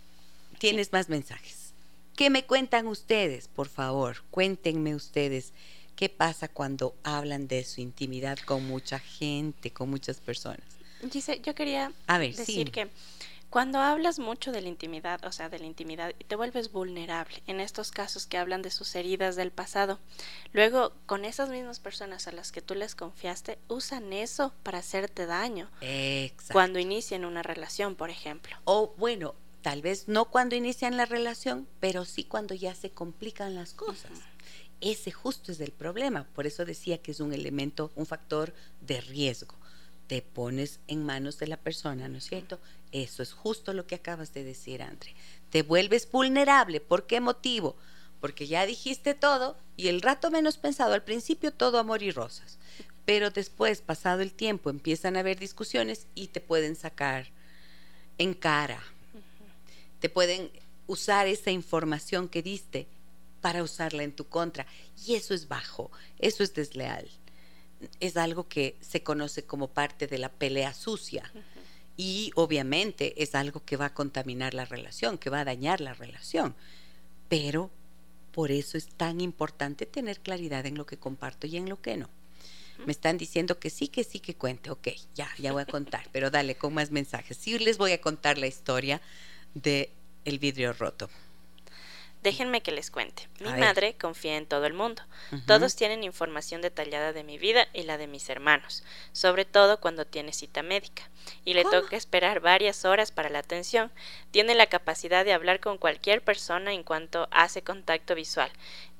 tienes 0.59 0.93
más 0.93 1.09
mensajes. 1.09 1.72
¿Qué 2.16 2.30
me 2.30 2.47
cuentan 2.47 2.88
ustedes? 2.88 3.47
Por 3.47 3.68
favor, 3.68 4.24
cuéntenme 4.32 4.97
ustedes 4.97 5.53
qué 6.01 6.09
pasa 6.09 6.48
cuando 6.48 6.94
hablan 7.03 7.46
de 7.46 7.62
su 7.62 7.82
intimidad 7.82 8.38
con 8.46 8.66
mucha 8.66 8.98
gente, 8.98 9.70
con 9.70 9.90
muchas 9.90 10.18
personas. 10.18 10.64
Dice, 11.03 11.42
yo 11.44 11.55
quería 11.55 11.92
decir 12.09 12.72
que 12.72 12.88
Cuando 13.51 13.80
hablas 13.80 14.18
mucho 14.18 14.51
de 14.51 14.62
la 14.62 14.68
intimidad, 14.68 15.22
o 15.26 15.32
sea, 15.32 15.51
de 15.51 15.59
la 15.59 15.66
intimidad, 15.66 16.14
te 16.26 16.36
vuelves 16.36 16.72
vulnerable. 16.72 17.42
En 17.46 17.61
estos 17.61 17.90
casos 17.90 18.26
que 18.26 18.38
hablan 18.38 18.62
de 18.62 18.70
sus 18.70 18.94
heridas 18.94 19.36
del 19.36 19.51
pasado, 19.51 19.98
luego 20.55 20.94
con 21.05 21.26
esas 21.26 21.51
mismas 21.51 21.80
personas 21.80 22.26
a 22.28 22.32
las 22.32 22.51
que 22.51 22.62
tú 22.62 22.74
les 22.74 22.94
confiaste, 22.94 23.59
usan 23.68 24.14
eso 24.14 24.55
para 24.62 24.78
hacerte 24.78 25.26
daño. 25.26 25.68
Exacto. 25.82 26.55
Cuando 26.55 26.78
inician 26.78 27.26
una 27.26 27.42
relación, 27.42 27.94
por 27.94 28.09
ejemplo. 28.09 28.57
O 28.64 28.94
bueno, 28.96 29.34
tal 29.61 29.82
vez 29.82 30.09
no 30.09 30.26
cuando 30.26 30.57
inician 30.57 30.96
la 30.96 31.05
relación, 31.05 31.68
pero 31.78 32.07
sí 32.07 32.24
cuando 32.24 32.55
ya 32.55 32.74
se 32.74 32.90
complican 32.90 33.55
las 33.55 33.74
cosas. 33.74 34.12
Ese 34.81 35.11
justo 35.12 35.53
es 35.53 35.61
el 35.61 35.72
problema. 35.72 36.26
Por 36.35 36.47
eso 36.47 36.64
decía 36.64 36.99
que 36.99 37.11
es 37.11 37.20
un 37.20 37.33
elemento, 37.33 37.93
un 37.97 38.07
factor 38.07 38.55
de 38.81 39.01
riesgo 39.01 39.61
te 40.11 40.22
pones 40.22 40.81
en 40.89 41.07
manos 41.07 41.39
de 41.39 41.47
la 41.47 41.57
persona, 41.57 42.09
¿no 42.09 42.18
es 42.18 42.24
cierto? 42.24 42.59
Eso 42.91 43.22
es 43.22 43.33
justo 43.33 43.72
lo 43.72 43.87
que 43.87 43.95
acabas 43.95 44.35
de 44.35 44.43
decir, 44.43 44.83
Andre. 44.83 45.14
Te 45.51 45.62
vuelves 45.62 46.11
vulnerable. 46.11 46.81
¿Por 46.81 47.07
qué 47.07 47.20
motivo? 47.20 47.76
Porque 48.20 48.49
ya 48.49 48.66
dijiste 48.66 49.14
todo 49.14 49.57
y 49.76 49.87
el 49.87 50.03
rato 50.03 50.33
menos 50.33 50.57
pensado, 50.57 50.95
al 50.95 51.05
principio 51.05 51.53
todo 51.53 51.78
amor 51.78 52.03
y 52.03 52.11
rosas. 52.11 52.59
Pero 53.05 53.31
después, 53.31 53.83
pasado 53.83 54.20
el 54.20 54.33
tiempo, 54.33 54.68
empiezan 54.68 55.16
a 55.16 55.20
haber 55.20 55.39
discusiones 55.39 56.09
y 56.16 56.26
te 56.26 56.41
pueden 56.41 56.74
sacar 56.74 57.28
en 58.18 58.35
cara. 58.35 58.83
Te 60.01 60.09
pueden 60.09 60.51
usar 60.89 61.28
esa 61.28 61.53
información 61.53 62.28
que 62.28 62.43
diste 62.43 62.89
para 63.41 63.62
usarla 63.62 64.03
en 64.03 64.12
tu 64.12 64.28
contra. 64.28 64.66
Y 65.07 65.14
eso 65.14 65.34
es 65.34 65.49
bajo, 65.49 65.91
eso 66.18 66.43
es 66.43 66.55
desleal 66.55 67.09
es 68.01 68.16
algo 68.16 68.49
que 68.49 68.76
se 68.80 69.03
conoce 69.03 69.45
como 69.45 69.68
parte 69.68 70.07
de 70.07 70.18
la 70.18 70.30
pelea 70.30 70.74
sucia. 70.74 71.30
Y 71.97 72.30
obviamente 72.34 73.22
es 73.22 73.34
algo 73.34 73.64
que 73.64 73.76
va 73.76 73.86
a 73.86 73.95
contaminar 73.95 74.55
la 74.55 74.64
relación, 74.64 75.18
que 75.18 75.30
va 75.30 75.41
a 75.41 75.45
dañar 75.45 75.80
la 75.80 75.95
relación. 75.95 76.55
Pero 77.28 77.70
por 78.32 78.51
eso 78.51 78.78
es 78.78 78.88
tan 78.88 79.20
importante 79.20 79.86
tener 79.86 80.20
claridad 80.20 80.66
en 80.66 80.76
lo 80.76 80.86
que 80.86 80.99
comparto 80.99 81.47
y 81.47 81.57
en 81.57 81.68
lo 81.68 81.80
que 81.80 81.97
no. 81.97 82.09
Me 82.86 82.93
están 82.93 83.18
diciendo 83.18 83.59
que 83.59 83.68
sí, 83.68 83.88
que 83.88 84.05
sí, 84.05 84.20
que 84.20 84.34
cuente. 84.34 84.70
Ok, 84.70 84.88
ya, 85.14 85.28
ya 85.38 85.53
voy 85.53 85.62
a 85.62 85.66
contar, 85.66 86.09
pero 86.12 86.30
dale 86.30 86.55
con 86.55 86.72
más 86.72 86.91
mensajes. 86.91 87.36
Sí 87.36 87.59
les 87.59 87.76
voy 87.76 87.93
a 87.93 88.01
contar 88.01 88.38
la 88.38 88.47
historia 88.47 89.03
de 89.53 89.91
el 90.24 90.38
vidrio 90.38 90.72
roto. 90.72 91.11
Déjenme 92.23 92.61
que 92.61 92.71
les 92.71 92.91
cuente. 92.91 93.29
Mi 93.41 93.51
madre 93.55 93.95
confía 93.95 94.37
en 94.37 94.45
todo 94.45 94.66
el 94.66 94.75
mundo. 94.75 95.03
Todos 95.47 95.75
tienen 95.75 96.05
información 96.05 96.61
detallada 96.61 97.14
de 97.14 97.25
mi 97.25 97.39
vida 97.39 97.66
y 97.73 97.85
la 97.85 97.97
de 97.97 98.07
mis 98.07 98.29
hermanos, 98.29 98.85
sobre 99.12 99.47
todo 99.47 99.81
cuando 99.81 100.05
tiene 100.05 100.35
cita 100.35 100.62
médica. 100.62 101.09
Y 101.47 101.55
le 101.55 101.64
toca 101.64 101.97
esperar 101.97 102.41
varias 102.41 102.85
horas 102.85 103.11
para 103.11 103.31
la 103.31 103.39
atención. 103.39 103.91
Tiene 104.33 104.55
la 104.55 104.66
capacidad 104.66 105.25
de 105.25 105.33
hablar 105.33 105.61
con 105.61 105.79
cualquier 105.79 106.23
persona 106.23 106.75
en 106.75 106.83
cuanto 106.83 107.27
hace 107.31 107.62
contacto 107.62 108.14
visual. 108.14 108.51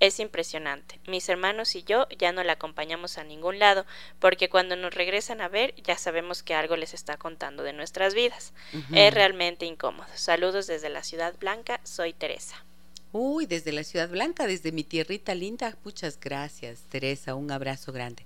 Es 0.01 0.18
impresionante. 0.18 0.99
Mis 1.07 1.29
hermanos 1.29 1.75
y 1.75 1.83
yo 1.83 2.09
ya 2.18 2.33
no 2.33 2.43
la 2.43 2.55
acompañamos 2.55 3.18
a 3.18 3.25
ningún 3.25 3.59
lado, 3.59 3.85
porque 4.18 4.49
cuando 4.49 4.77
nos 4.77 4.95
regresan 4.95 5.43
a 5.43 5.49
ver 5.49 5.75
ya 5.83 5.99
sabemos 5.99 6.43
que 6.43 6.55
algo 6.55 6.75
les 6.77 6.95
está 6.95 7.18
contando 7.18 7.64
de 7.64 7.75
nuestras 7.75 8.14
vidas. 8.14 8.55
Es 8.95 9.12
realmente 9.12 9.66
incómodo. 9.66 10.09
Saludos 10.14 10.66
desde 10.66 10.89
la 10.89 11.03
Ciudad 11.03 11.35
Blanca, 11.39 11.81
soy 11.85 12.14
Teresa. 12.14 12.64
Uy, 13.13 13.47
desde 13.47 13.73
la 13.73 13.83
Ciudad 13.83 14.09
Blanca, 14.09 14.47
desde 14.47 14.71
mi 14.71 14.85
tierrita 14.85 15.35
linda. 15.35 15.77
Muchas 15.85 16.19
gracias, 16.21 16.83
Teresa. 16.89 17.35
Un 17.35 17.51
abrazo 17.51 17.93
grande. 17.93 18.25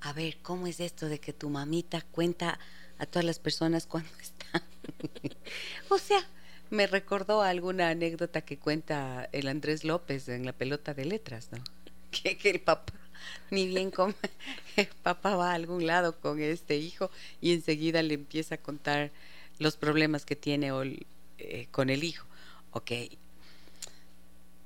A 0.00 0.12
ver, 0.12 0.38
¿cómo 0.40 0.68
es 0.68 0.78
esto 0.78 1.08
de 1.08 1.18
que 1.18 1.32
tu 1.32 1.50
mamita 1.50 2.02
cuenta 2.12 2.60
a 2.98 3.06
todas 3.06 3.24
las 3.24 3.40
personas 3.40 3.86
cuando 3.86 4.10
están? 4.20 4.62
o 5.88 5.98
sea, 5.98 6.24
me 6.70 6.86
recordó 6.86 7.42
alguna 7.42 7.88
anécdota 7.88 8.42
que 8.42 8.56
cuenta 8.56 9.28
el 9.32 9.48
Andrés 9.48 9.82
López 9.82 10.28
en 10.28 10.46
la 10.46 10.52
pelota 10.52 10.94
de 10.94 11.04
letras, 11.06 11.48
¿no? 11.50 11.58
Que, 12.10 12.38
el 12.50 12.60
papá, 12.60 12.92
ni 13.50 13.66
bien 13.66 13.90
come, 13.90 14.14
el 14.76 14.88
papá 15.02 15.34
va 15.34 15.50
a 15.50 15.54
algún 15.54 15.86
lado 15.86 16.20
con 16.20 16.40
este 16.40 16.76
hijo 16.76 17.10
y 17.40 17.52
enseguida 17.52 18.02
le 18.02 18.14
empieza 18.14 18.56
a 18.56 18.58
contar 18.58 19.10
los 19.58 19.76
problemas 19.76 20.24
que 20.24 20.36
tiene 20.36 20.70
eh, 21.38 21.66
con 21.72 21.90
el 21.90 22.04
hijo. 22.04 22.26
Ok, 22.72 22.92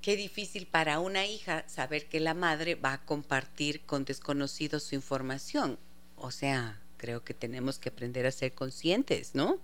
qué 0.04 0.18
difícil 0.18 0.66
para 0.66 1.00
una 1.00 1.24
hija 1.24 1.66
saber 1.66 2.10
que 2.10 2.20
la 2.20 2.34
madre 2.34 2.74
va 2.74 2.92
a 2.92 3.06
compartir 3.06 3.80
con 3.86 4.04
desconocidos 4.04 4.82
su 4.82 4.94
información. 4.94 5.78
O 6.16 6.30
sea, 6.30 6.78
creo 6.98 7.24
que 7.24 7.32
tenemos 7.32 7.78
que 7.78 7.88
aprender 7.88 8.26
a 8.26 8.30
ser 8.30 8.52
conscientes, 8.52 9.34
¿no? 9.34 9.60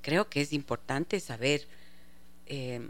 Creo 0.00 0.30
que 0.30 0.40
es 0.40 0.54
importante 0.54 1.20
saber 1.20 1.68
eh, 2.46 2.80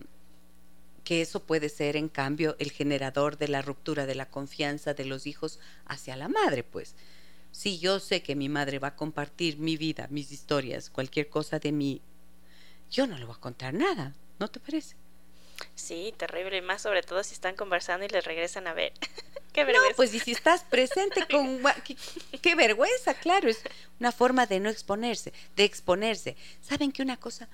que 1.02 1.20
eso 1.20 1.42
puede 1.42 1.68
ser, 1.68 1.96
en 1.96 2.08
cambio, 2.08 2.54
el 2.60 2.70
generador 2.70 3.38
de 3.38 3.48
la 3.48 3.60
ruptura 3.60 4.06
de 4.06 4.14
la 4.14 4.30
confianza 4.30 4.94
de 4.94 5.04
los 5.04 5.26
hijos 5.26 5.58
hacia 5.86 6.14
la 6.14 6.28
madre, 6.28 6.62
pues. 6.62 6.94
Si 7.50 7.80
yo 7.80 7.98
sé 7.98 8.22
que 8.22 8.36
mi 8.36 8.48
madre 8.48 8.78
va 8.78 8.88
a 8.88 8.96
compartir 8.96 9.58
mi 9.58 9.76
vida, 9.76 10.06
mis 10.12 10.30
historias, 10.30 10.90
cualquier 10.90 11.28
cosa 11.28 11.58
de 11.58 11.72
mí, 11.72 12.02
yo 12.88 13.08
no 13.08 13.18
le 13.18 13.24
voy 13.24 13.34
a 13.34 13.40
contar 13.40 13.74
nada, 13.74 14.14
¿no 14.38 14.46
te 14.46 14.60
parece? 14.60 14.94
Sí, 15.74 16.14
terrible, 16.16 16.58
y 16.58 16.62
más 16.62 16.82
sobre 16.82 17.02
todo 17.02 17.22
si 17.24 17.34
están 17.34 17.56
conversando 17.56 18.04
y 18.06 18.08
les 18.08 18.24
regresan 18.24 18.66
a 18.66 18.74
ver. 18.74 18.92
qué 19.52 19.64
vergüenza. 19.64 19.90
No, 19.90 19.96
pues 19.96 20.14
y 20.14 20.20
si 20.20 20.32
estás 20.32 20.64
presente 20.64 21.26
con 21.30 21.60
qué, 22.40 22.54
vergüenza, 22.54 23.14
claro, 23.14 23.48
es 23.48 23.62
una 24.00 24.12
forma 24.12 24.46
de 24.46 24.60
no 24.60 24.68
exponerse, 24.68 25.32
de 25.56 25.64
exponerse. 25.64 26.36
¿Saben 26.60 26.92
que 26.92 27.02
una 27.02 27.16
cosa? 27.16 27.48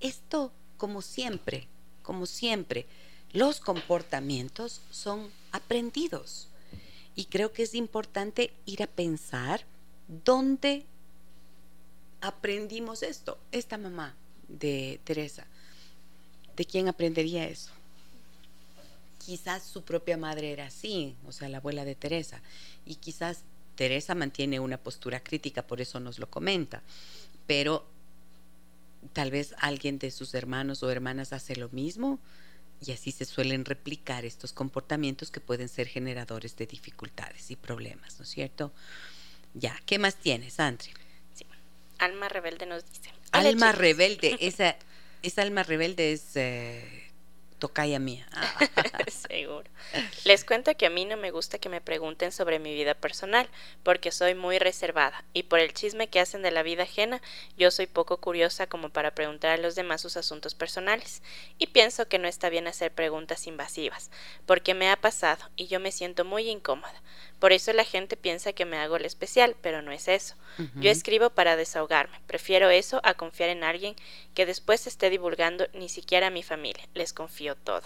Esto 0.00 0.52
como 0.76 1.02
siempre, 1.02 1.68
como 2.02 2.26
siempre, 2.26 2.86
los 3.32 3.60
comportamientos 3.60 4.80
son 4.90 5.30
aprendidos. 5.52 6.48
Y 7.14 7.26
creo 7.26 7.52
que 7.52 7.62
es 7.62 7.74
importante 7.74 8.52
ir 8.66 8.82
a 8.82 8.88
pensar 8.88 9.64
dónde 10.08 10.84
aprendimos 12.20 13.02
esto. 13.02 13.38
Esta 13.52 13.78
mamá 13.78 14.16
de 14.48 15.00
Teresa 15.04 15.46
¿de 16.56 16.64
quién 16.64 16.88
aprendería 16.88 17.46
eso? 17.46 17.70
Quizás 19.24 19.62
su 19.62 19.82
propia 19.82 20.16
madre 20.16 20.52
era 20.52 20.66
así, 20.66 21.14
o 21.26 21.32
sea, 21.32 21.48
la 21.48 21.58
abuela 21.58 21.84
de 21.84 21.94
Teresa, 21.94 22.42
y 22.84 22.96
quizás 22.96 23.42
Teresa 23.74 24.14
mantiene 24.14 24.60
una 24.60 24.78
postura 24.78 25.20
crítica, 25.20 25.66
por 25.66 25.80
eso 25.80 25.98
nos 26.00 26.18
lo 26.18 26.30
comenta, 26.30 26.82
pero 27.46 27.86
tal 29.12 29.30
vez 29.30 29.54
alguien 29.58 29.98
de 29.98 30.10
sus 30.10 30.34
hermanos 30.34 30.82
o 30.82 30.90
hermanas 30.90 31.32
hace 31.32 31.56
lo 31.56 31.68
mismo 31.70 32.18
y 32.84 32.92
así 32.92 33.12
se 33.12 33.24
suelen 33.24 33.64
replicar 33.64 34.24
estos 34.24 34.52
comportamientos 34.52 35.30
que 35.30 35.40
pueden 35.40 35.68
ser 35.68 35.88
generadores 35.88 36.56
de 36.56 36.66
dificultades 36.66 37.50
y 37.50 37.56
problemas, 37.56 38.18
¿no 38.18 38.24
es 38.24 38.30
cierto? 38.30 38.72
Ya, 39.54 39.80
¿qué 39.86 39.98
más 39.98 40.16
tienes, 40.16 40.58
Andre? 40.60 40.90
Sí. 41.34 41.46
Alma 41.98 42.28
rebelde 42.28 42.66
nos 42.66 42.84
dice. 42.90 43.10
Alma 43.32 43.72
rebelde, 43.72 44.36
esa 44.40 44.76
esa 45.26 45.42
alma 45.42 45.62
rebelde 45.62 46.12
es 46.12 46.36
eh, 46.36 47.04
tocaya 47.58 47.98
mía. 47.98 48.26
Seguro. 49.08 49.64
Les 50.24 50.44
cuento 50.44 50.76
que 50.76 50.86
a 50.86 50.90
mí 50.90 51.04
no 51.04 51.16
me 51.16 51.30
gusta 51.30 51.58
que 51.58 51.68
me 51.68 51.80
pregunten 51.80 52.32
sobre 52.32 52.58
mi 52.58 52.74
vida 52.74 52.94
personal, 52.94 53.48
porque 53.82 54.12
soy 54.12 54.34
muy 54.34 54.58
reservada, 54.58 55.24
y 55.32 55.44
por 55.44 55.60
el 55.60 55.72
chisme 55.72 56.08
que 56.08 56.20
hacen 56.20 56.42
de 56.42 56.50
la 56.50 56.62
vida 56.62 56.82
ajena, 56.82 57.22
yo 57.56 57.70
soy 57.70 57.86
poco 57.86 58.18
curiosa 58.18 58.66
como 58.66 58.90
para 58.90 59.14
preguntar 59.14 59.50
a 59.52 59.62
los 59.62 59.74
demás 59.74 60.00
sus 60.02 60.16
asuntos 60.16 60.54
personales, 60.54 61.22
y 61.58 61.68
pienso 61.68 62.06
que 62.06 62.18
no 62.18 62.28
está 62.28 62.50
bien 62.50 62.66
hacer 62.66 62.92
preguntas 62.92 63.46
invasivas, 63.46 64.10
porque 64.46 64.74
me 64.74 64.90
ha 64.90 64.96
pasado, 64.96 65.48
y 65.56 65.66
yo 65.66 65.80
me 65.80 65.92
siento 65.92 66.24
muy 66.24 66.48
incómoda. 66.48 67.02
Por 67.44 67.52
eso 67.52 67.74
la 67.74 67.84
gente 67.84 68.16
piensa 68.16 68.54
que 68.54 68.64
me 68.64 68.78
hago 68.78 68.96
el 68.96 69.04
especial, 69.04 69.54
pero 69.60 69.82
no 69.82 69.92
es 69.92 70.08
eso. 70.08 70.34
Yo 70.76 70.90
escribo 70.90 71.28
para 71.28 71.56
desahogarme. 71.56 72.18
Prefiero 72.26 72.70
eso 72.70 73.02
a 73.04 73.12
confiar 73.12 73.50
en 73.50 73.64
alguien 73.64 73.96
que 74.32 74.46
después 74.46 74.86
esté 74.86 75.10
divulgando 75.10 75.66
ni 75.74 75.90
siquiera 75.90 76.28
a 76.28 76.30
mi 76.30 76.42
familia. 76.42 76.88
Les 76.94 77.12
confío 77.12 77.54
todo. 77.54 77.82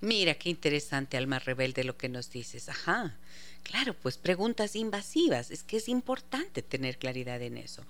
Mira, 0.00 0.34
qué 0.34 0.50
interesante, 0.50 1.16
alma 1.16 1.40
rebelde, 1.40 1.82
lo 1.82 1.96
que 1.96 2.08
nos 2.08 2.30
dices. 2.30 2.68
Ajá. 2.68 3.16
Claro, 3.64 3.94
pues 3.94 4.16
preguntas 4.16 4.76
invasivas. 4.76 5.50
Es 5.50 5.64
que 5.64 5.78
es 5.78 5.88
importante 5.88 6.62
tener 6.62 6.98
claridad 6.98 7.42
en 7.42 7.56
eso. 7.56 7.82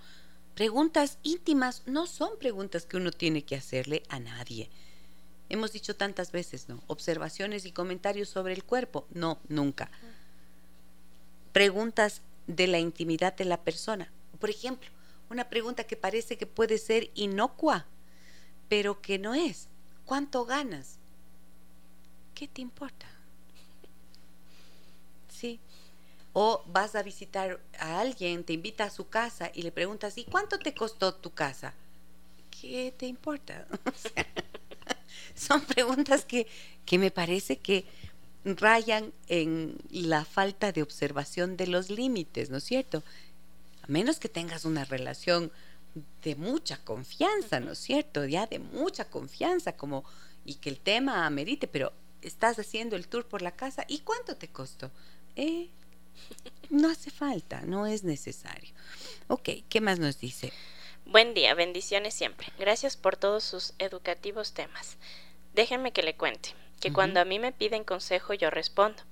Preguntas 0.55 1.19
íntimas 1.23 1.83
no 1.85 2.07
son 2.07 2.39
preguntas 2.39 2.87
que 2.87 2.97
uno 2.97 3.11
tiene 3.11 3.43
que 3.43 3.57
hacerle 3.57 4.05
a 4.09 4.21
nadie. 4.21 4.71
Hemos 5.51 5.71
dicho 5.71 5.97
tantas 5.97 6.33
veces, 6.33 6.71
¿no? 6.71 6.83
Observaciones 6.87 7.67
y 7.67 7.73
comentarios 7.73 8.31
sobre 8.31 8.55
el 8.55 8.65
cuerpo. 8.65 9.07
No, 9.11 9.39
nunca 9.49 9.91
preguntas 11.59 12.23
de 12.47 12.69
la 12.69 12.79
intimidad 12.79 13.35
de 13.35 13.45
la 13.45 13.65
persona. 13.65 14.13
Por 14.39 14.49
ejemplo, 14.49 14.89
una 15.29 15.49
pregunta 15.49 15.83
que 15.83 15.97
parece 15.97 16.39
que 16.39 16.47
puede 16.47 16.79
ser 16.79 17.11
inocua, 17.17 17.85
pero 18.69 19.03
que 19.03 19.19
no 19.19 19.35
es. 19.35 19.67
¿Cuánto 20.05 20.45
ganas? 20.45 21.01
¿Qué 22.37 22.47
te 22.47 22.61
importa? 22.61 23.07
Sí. 25.29 25.59
O 26.33 26.63
vas 26.69 26.95
a 26.95 27.03
visitar 27.03 27.61
a 27.81 27.99
alguien, 27.99 28.45
te 28.45 28.53
invita 28.53 28.85
a 28.85 28.91
su 28.91 29.09
casa 29.09 29.51
y 29.53 29.63
le 29.63 29.73
preguntas, 29.73 30.17
¿y 30.17 30.27
cuánto 30.27 30.61
te 30.61 30.75
costó 30.75 31.13
tu 31.13 31.33
casa? 31.33 31.75
¿qué 32.61 32.95
te 32.97 33.07
importa? 33.07 33.67
son 35.35 35.61
preguntas 35.63 36.25
que, 36.25 36.47
que 36.85 36.99
me 36.99 37.11
parece 37.11 37.59
que 37.59 37.85
rayan 38.45 39.13
en 39.29 39.79
la 39.91 40.25
falta 40.25 40.73
de 40.73 40.83
observación 40.83 41.57
de 41.57 41.67
los 41.67 41.91
límites, 41.91 42.51
¿no 42.51 42.59
es 42.59 42.65
cierto? 42.65 43.03
A 43.83 43.87
menos 43.89 44.19
que 44.19 44.29
tengas 44.29 44.65
una 44.65 44.85
relación 44.85 45.51
de 46.23 46.37
mucha 46.37 46.77
confianza, 46.85 47.61
¿no 47.61 47.73
es 47.73 47.79
cierto? 47.79 48.25
Ya 48.25 48.47
de 48.47 48.59
mucha 48.59 49.07
confianza, 49.07 49.77
como 49.77 50.05
y 50.45 50.55
que 50.55 50.71
el 50.71 50.79
tema 50.79 51.27
amerite, 51.27 51.67
pero 51.67 51.93
estás 52.23 52.59
haciendo 52.59 52.97
el 52.97 53.09
tour 53.09 53.27
por 53.27 53.43
la 53.43 53.53
casa 53.53 53.85
y 53.89 54.01
cuánto 54.01 54.37
te 54.37 54.49
costó. 54.49 54.91
Eh, 55.37 55.69
no 56.71 56.91
hace 56.91 57.11
falta, 57.11 57.63
no 57.63 57.87
es 57.87 58.05
necesario. 58.05 58.71
Ok, 59.29 59.51
¿qué 59.69 59.81
más 59.81 59.99
nos 59.99 60.19
dice? 60.19 60.53
Buen 61.07 61.35
día, 61.35 61.55
bendiciones 61.55 62.15
siempre. 62.15 62.49
Gracias 62.59 62.97
por 62.97 63.17
todos 63.17 63.45
sus 63.45 63.75
educativos 63.79 64.53
temas. 64.53 64.97
Déjenme 65.55 65.93
que 65.93 66.03
le 66.03 66.17
cuente 66.17 66.55
que 66.81 66.93
cuando 66.93 67.21
a 67.21 67.25
mí 67.25 67.39
me 67.39 67.53
piden 67.53 67.85
consejo 67.85 68.35
yo 68.35 68.51
respondo. 68.51 69.03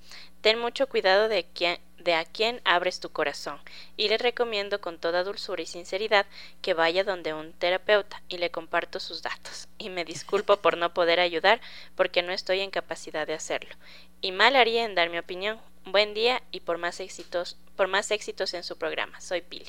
Ten 0.41 0.59
mucho 0.59 0.89
cuidado 0.89 1.29
de, 1.29 1.45
quién, 1.45 1.81
de 1.99 2.15
a 2.15 2.25
quién 2.25 2.61
abres 2.65 3.01
tu 3.01 3.11
corazón 3.11 3.59
y 3.97 4.09
le 4.09 4.19
recomiendo 4.19 4.81
con 4.81 4.99
toda 4.99 5.25
dulzura 5.25 5.63
y 5.63 5.67
sinceridad 5.67 6.27
que 6.63 6.75
vaya 6.75 7.03
donde 7.03 7.35
un 7.35 7.53
terapeuta 7.53 8.23
y 8.29 8.39
le 8.39 8.51
comparto 8.51 9.01
sus 9.01 9.23
datos. 9.23 9.69
Y 9.79 9.91
me 9.91 10.05
disculpo 10.05 10.57
por 10.57 10.79
no 10.79 10.95
poder 10.95 11.21
ayudar 11.21 11.61
porque 11.97 12.23
no 12.23 12.33
estoy 12.33 12.61
en 12.61 12.71
capacidad 12.71 13.27
de 13.27 13.35
hacerlo. 13.35 13.75
Y 14.21 14.33
mal 14.33 14.57
haría 14.57 14.85
en 14.85 14.95
dar 14.95 15.11
mi 15.11 15.19
opinión. 15.19 15.61
Buen 15.85 16.15
día 16.15 16.43
y 16.51 16.61
por 16.61 16.79
más 16.79 16.99
éxitos, 16.99 17.57
por 17.77 17.87
más 17.87 18.11
éxitos 18.11 18.55
en 18.55 18.65
su 18.65 18.79
programa. 18.79 19.21
Soy 19.21 19.43
Pili. 19.43 19.67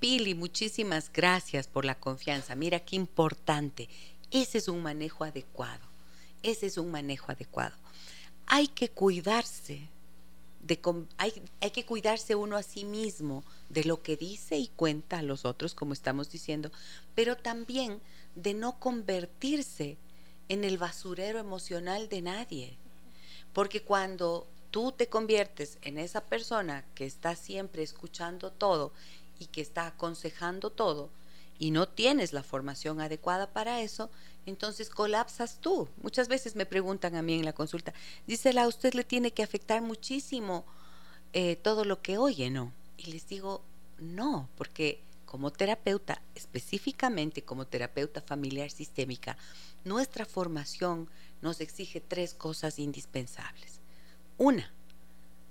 Pili, 0.00 0.34
muchísimas 0.34 1.12
gracias 1.12 1.68
por 1.68 1.84
la 1.84 1.94
confianza. 1.94 2.54
Mira 2.54 2.80
qué 2.80 2.96
importante. 2.96 3.88
Ese 4.30 4.58
es 4.58 4.68
un 4.68 4.82
manejo 4.82 5.24
adecuado 5.24 5.87
ese 6.42 6.66
es 6.66 6.78
un 6.78 6.90
manejo 6.90 7.32
adecuado. 7.32 7.74
Hay 8.46 8.68
que 8.68 8.88
cuidarse, 8.88 9.88
de, 10.62 10.80
hay, 11.18 11.42
hay 11.60 11.70
que 11.70 11.84
cuidarse 11.84 12.34
uno 12.34 12.56
a 12.56 12.62
sí 12.62 12.84
mismo 12.84 13.44
de 13.68 13.84
lo 13.84 14.02
que 14.02 14.16
dice 14.16 14.56
y 14.56 14.68
cuenta 14.68 15.18
a 15.18 15.22
los 15.22 15.44
otros, 15.44 15.74
como 15.74 15.92
estamos 15.92 16.30
diciendo, 16.30 16.70
pero 17.14 17.36
también 17.36 18.00
de 18.34 18.54
no 18.54 18.78
convertirse 18.78 19.96
en 20.48 20.64
el 20.64 20.78
basurero 20.78 21.38
emocional 21.38 22.08
de 22.08 22.22
nadie. 22.22 22.76
Porque 23.52 23.82
cuando 23.82 24.46
tú 24.70 24.92
te 24.92 25.08
conviertes 25.08 25.78
en 25.82 25.98
esa 25.98 26.22
persona 26.22 26.84
que 26.94 27.06
está 27.06 27.34
siempre 27.36 27.82
escuchando 27.82 28.50
todo 28.50 28.92
y 29.38 29.46
que 29.46 29.60
está 29.60 29.86
aconsejando 29.86 30.70
todo 30.70 31.10
y 31.58 31.70
no 31.70 31.88
tienes 31.88 32.32
la 32.32 32.42
formación 32.42 33.00
adecuada 33.00 33.48
para 33.48 33.80
eso, 33.80 34.10
entonces 34.46 34.90
colapsas 34.90 35.58
tú. 35.60 35.88
Muchas 36.02 36.28
veces 36.28 36.56
me 36.56 36.66
preguntan 36.66 37.16
a 37.16 37.22
mí 37.22 37.34
en 37.34 37.44
la 37.44 37.52
consulta, 37.52 37.92
dice 38.26 38.58
a 38.58 38.66
usted 38.66 38.94
le 38.94 39.04
tiene 39.04 39.32
que 39.32 39.42
afectar 39.42 39.82
muchísimo 39.82 40.64
eh, 41.32 41.56
todo 41.56 41.84
lo 41.84 42.00
que 42.00 42.18
oye, 42.18 42.50
¿no? 42.50 42.72
Y 42.96 43.12
les 43.12 43.28
digo, 43.28 43.62
no, 43.98 44.48
porque 44.56 45.02
como 45.26 45.52
terapeuta, 45.52 46.22
específicamente 46.34 47.42
como 47.42 47.66
terapeuta 47.66 48.22
familiar 48.22 48.70
sistémica, 48.70 49.36
nuestra 49.84 50.24
formación 50.24 51.08
nos 51.42 51.60
exige 51.60 52.00
tres 52.00 52.32
cosas 52.32 52.78
indispensables. 52.78 53.80
Una, 54.38 54.72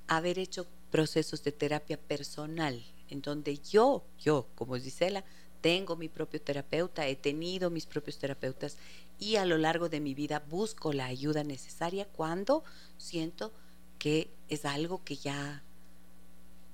haber 0.07 0.39
hecho 0.39 0.65
procesos 0.89 1.43
de 1.43 1.51
terapia 1.51 1.99
personal, 1.99 2.83
en 3.09 3.21
donde 3.21 3.59
yo, 3.59 4.03
yo 4.19 4.47
como 4.55 4.75
Gisela, 4.77 5.23
tengo 5.61 5.95
mi 5.95 6.09
propio 6.09 6.41
terapeuta, 6.41 7.07
he 7.07 7.15
tenido 7.15 7.69
mis 7.69 7.85
propios 7.85 8.17
terapeutas 8.17 8.77
y 9.19 9.35
a 9.35 9.45
lo 9.45 9.57
largo 9.57 9.89
de 9.89 9.99
mi 9.99 10.13
vida 10.13 10.43
busco 10.49 10.93
la 10.93 11.05
ayuda 11.05 11.43
necesaria 11.43 12.05
cuando 12.05 12.63
siento 12.97 13.51
que 13.99 14.29
es 14.49 14.65
algo 14.65 15.03
que 15.03 15.17
ya 15.17 15.63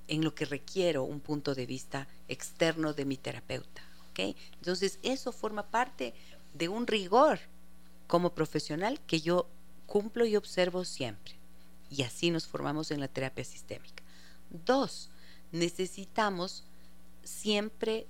en 0.07 0.23
lo 0.23 0.36
que 0.36 0.45
requiero 0.45 1.03
un 1.03 1.21
punto 1.21 1.55
de 1.55 1.65
vista 1.65 2.07
externo 2.27 2.93
de 2.93 3.05
mi 3.05 3.17
terapeuta. 3.17 3.81
¿okay? 4.11 4.36
Entonces 4.53 4.99
eso 5.03 5.31
forma 5.31 5.63
parte 5.63 6.13
de 6.53 6.69
un 6.69 6.86
rigor 6.88 7.39
como 8.07 8.36
profesional 8.36 8.99
que 9.07 9.21
yo 9.21 9.47
cumplo 9.86 10.25
y 10.25 10.36
observo 10.36 10.86
siempre. 10.86 11.36
Y 11.89 12.03
así 12.03 12.31
nos 12.31 12.47
formamos 12.47 12.91
en 12.91 12.99
la 12.99 13.07
terapia 13.07 13.43
sistémica. 13.43 14.03
Dos, 14.65 15.09
necesitamos 15.51 16.63
siempre 17.23 18.07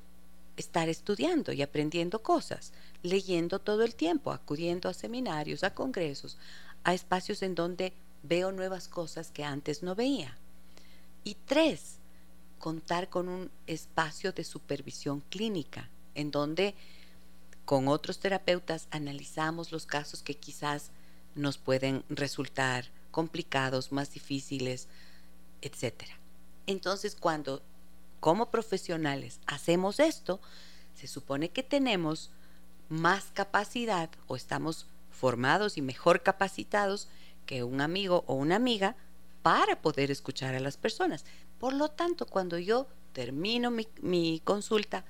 estar 0.58 0.89
estudiando 0.89 1.51
y 1.51 1.62
aprendiendo 1.62 2.22
cosas, 2.22 2.74
leyendo 3.01 3.60
todo 3.60 3.84
el 3.84 3.95
tiempo, 3.95 4.32
acudiendo 4.32 4.89
a 4.89 4.93
seminarios, 4.93 5.64
a 5.64 5.74
congresos, 5.74 6.38
a 6.84 6.93
espacios 6.93 7.41
en 7.41 7.56
donde 7.56 7.93
veo 8.24 8.51
nuevas 8.51 8.88
cosas 8.88 9.32
que 9.32 9.43
antes 9.43 9.84
no 9.84 9.95
veía. 9.95 10.38
Y 11.24 11.36
tres, 11.45 11.97
contar 12.60 13.10
con 13.10 13.28
un 13.28 13.51
espacio 13.68 14.32
de 14.32 14.43
supervisión 14.43 15.22
clínica, 15.30 15.89
en 16.16 16.32
donde 16.32 16.76
con 17.66 17.88
otros 17.88 18.20
terapeutas 18.20 18.88
analizamos 18.91 19.72
los 19.72 19.86
casos 19.86 20.22
que 20.22 20.36
quizás 20.36 20.91
nos 21.36 21.58
pueden 21.58 22.04
resultar 22.10 22.86
complicados, 23.12 23.91
más 23.91 24.12
difíciles, 24.12 24.88
etc. 25.62 26.04
Entonces, 26.68 27.16
cuando 27.16 27.62
como 28.24 28.49
profesionales 28.49 29.41
hacemos 29.47 29.99
esto, 29.99 30.39
se 30.95 31.07
supone 31.07 31.49
que 31.49 31.61
tenemos 31.61 32.32
más 32.88 33.26
capacidad 33.34 34.09
o 34.28 34.38
estamos 34.38 34.88
formados 35.11 35.78
y 35.78 35.82
mejor 35.82 36.24
capacitados 36.24 37.09
que 37.45 37.65
un 37.65 37.82
amigo 37.82 38.24
o 38.26 38.36
una 38.36 38.55
amiga 38.55 38.95
para 39.41 39.82
poder 39.82 40.09
escuchar 40.09 40.55
a 40.55 40.61
las 40.61 40.78
personas. 40.78 41.26
Por 41.59 41.74
lo 41.74 41.89
tanto, 41.89 42.26
cuando 42.26 42.57
yo 42.57 42.88
termino 43.11 43.69
mi, 44.01 44.41
consulta, 44.45 45.03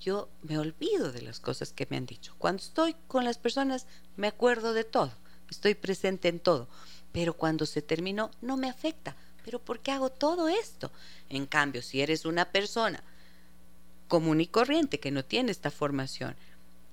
yo 0.00 0.30
me 0.40 0.56
olvido 0.56 1.12
de 1.12 1.20
las 1.20 1.40
cosas 1.40 1.70
que 1.70 1.86
me 1.90 1.98
han 1.98 2.06
dicho. 2.06 2.34
Cuando 2.38 2.62
estoy 2.62 2.96
con 3.08 3.26
las 3.26 3.36
personas, 3.36 3.86
me 4.16 4.26
acuerdo 4.26 4.72
de 4.72 4.84
todo, 4.84 5.12
estoy 5.50 5.74
presente 5.74 6.28
en 6.28 6.40
todo. 6.40 6.66
Pero 7.12 7.34
cuando 7.34 7.66
se 7.66 7.82
terminó, 7.82 8.30
no 8.40 8.56
me 8.56 8.70
afecta, 8.70 9.16
pero 9.44 9.58
¿por 9.58 9.80
qué 9.80 9.92
hago 9.92 10.10
todo 10.10 10.48
esto? 10.48 10.90
En 11.28 11.46
cambio, 11.46 11.82
si 11.82 12.00
eres 12.00 12.24
una 12.24 12.46
persona 12.46 13.02
común 14.08 14.40
y 14.40 14.46
corriente 14.46 15.00
que 15.00 15.10
no 15.10 15.24
tiene 15.24 15.52
esta 15.52 15.70
formación 15.70 16.34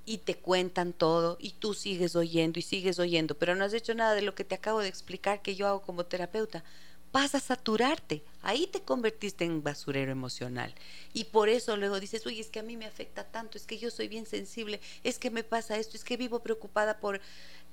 y 0.05 0.17
te 0.17 0.35
cuentan 0.35 0.93
todo 0.93 1.37
y 1.39 1.51
tú 1.51 1.73
sigues 1.73 2.15
oyendo 2.15 2.59
y 2.59 2.63
sigues 2.63 2.99
oyendo, 2.99 3.35
pero 3.35 3.55
no 3.55 3.63
has 3.63 3.73
hecho 3.73 3.93
nada 3.93 4.15
de 4.15 4.21
lo 4.21 4.35
que 4.35 4.43
te 4.43 4.55
acabo 4.55 4.79
de 4.79 4.87
explicar 4.87 5.41
que 5.41 5.55
yo 5.55 5.67
hago 5.67 5.81
como 5.81 6.05
terapeuta, 6.05 6.63
vas 7.11 7.35
a 7.35 7.39
saturarte. 7.39 8.23
Ahí 8.41 8.67
te 8.67 8.81
convertiste 8.81 9.45
en 9.45 9.63
basurero 9.63 10.11
emocional. 10.11 10.73
Y 11.13 11.25
por 11.25 11.49
eso 11.49 11.77
luego 11.77 11.99
dices, 11.99 12.25
uy, 12.25 12.39
es 12.39 12.49
que 12.49 12.59
a 12.59 12.63
mí 12.63 12.77
me 12.77 12.85
afecta 12.85 13.23
tanto, 13.23 13.57
es 13.57 13.65
que 13.65 13.77
yo 13.77 13.91
soy 13.91 14.07
bien 14.07 14.25
sensible, 14.25 14.79
es 15.03 15.19
que 15.19 15.29
me 15.29 15.43
pasa 15.43 15.77
esto, 15.77 15.97
es 15.97 16.03
que 16.03 16.17
vivo 16.17 16.39
preocupada 16.39 16.99
por 16.99 17.21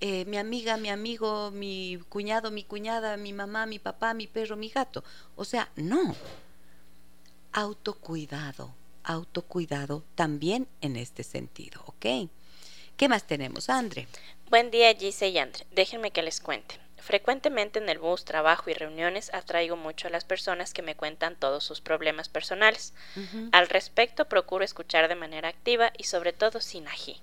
eh, 0.00 0.24
mi 0.26 0.36
amiga, 0.36 0.76
mi 0.76 0.90
amigo, 0.90 1.50
mi 1.50 1.98
cuñado, 2.08 2.50
mi 2.50 2.64
cuñada, 2.64 3.16
mi 3.16 3.32
mamá, 3.32 3.66
mi 3.66 3.78
papá, 3.78 4.14
mi 4.14 4.26
perro, 4.26 4.56
mi 4.56 4.68
gato. 4.68 5.02
O 5.36 5.44
sea, 5.44 5.70
no. 5.76 6.14
Autocuidado, 7.52 8.74
autocuidado 9.04 10.04
también 10.14 10.68
en 10.80 10.96
este 10.96 11.22
sentido, 11.22 11.82
¿ok? 11.86 12.30
¿Qué 12.96 13.08
más 13.08 13.26
tenemos, 13.26 13.70
Andre? 13.70 14.06
Buen 14.50 14.70
día, 14.70 14.94
Gise 14.94 15.28
y 15.28 15.38
Andre. 15.38 15.66
Déjenme 15.70 16.10
que 16.10 16.22
les 16.22 16.40
cuente. 16.40 16.87
Frecuentemente 16.98 17.78
en 17.78 17.88
el 17.88 17.98
bus, 17.98 18.24
trabajo 18.24 18.70
y 18.70 18.74
reuniones 18.74 19.32
atraigo 19.32 19.76
mucho 19.76 20.08
a 20.08 20.10
las 20.10 20.24
personas 20.24 20.74
que 20.74 20.82
me 20.82 20.96
cuentan 20.96 21.36
todos 21.36 21.64
sus 21.64 21.80
problemas 21.80 22.28
personales. 22.28 22.92
Al 23.52 23.68
respecto, 23.68 24.26
procuro 24.26 24.64
escuchar 24.64 25.08
de 25.08 25.14
manera 25.14 25.48
activa 25.48 25.92
y 25.96 26.04
sobre 26.04 26.32
todo 26.32 26.60
sin 26.60 26.88
ají, 26.88 27.20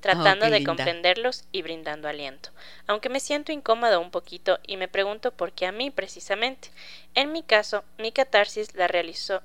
tratando 0.00 0.46
oh, 0.46 0.50
de 0.50 0.64
comprenderlos 0.64 1.44
y 1.52 1.62
brindando 1.62 2.08
aliento. 2.08 2.50
Aunque 2.86 3.08
me 3.08 3.20
siento 3.20 3.52
incómoda 3.52 3.98
un 3.98 4.10
poquito 4.10 4.58
y 4.66 4.76
me 4.76 4.88
pregunto 4.88 5.30
por 5.32 5.52
qué 5.52 5.66
a 5.66 5.72
mí 5.72 5.90
precisamente. 5.90 6.70
En 7.14 7.32
mi 7.32 7.42
caso, 7.42 7.84
mi 7.98 8.12
catarsis 8.12 8.74
la 8.74 8.88
realizó 8.88 9.42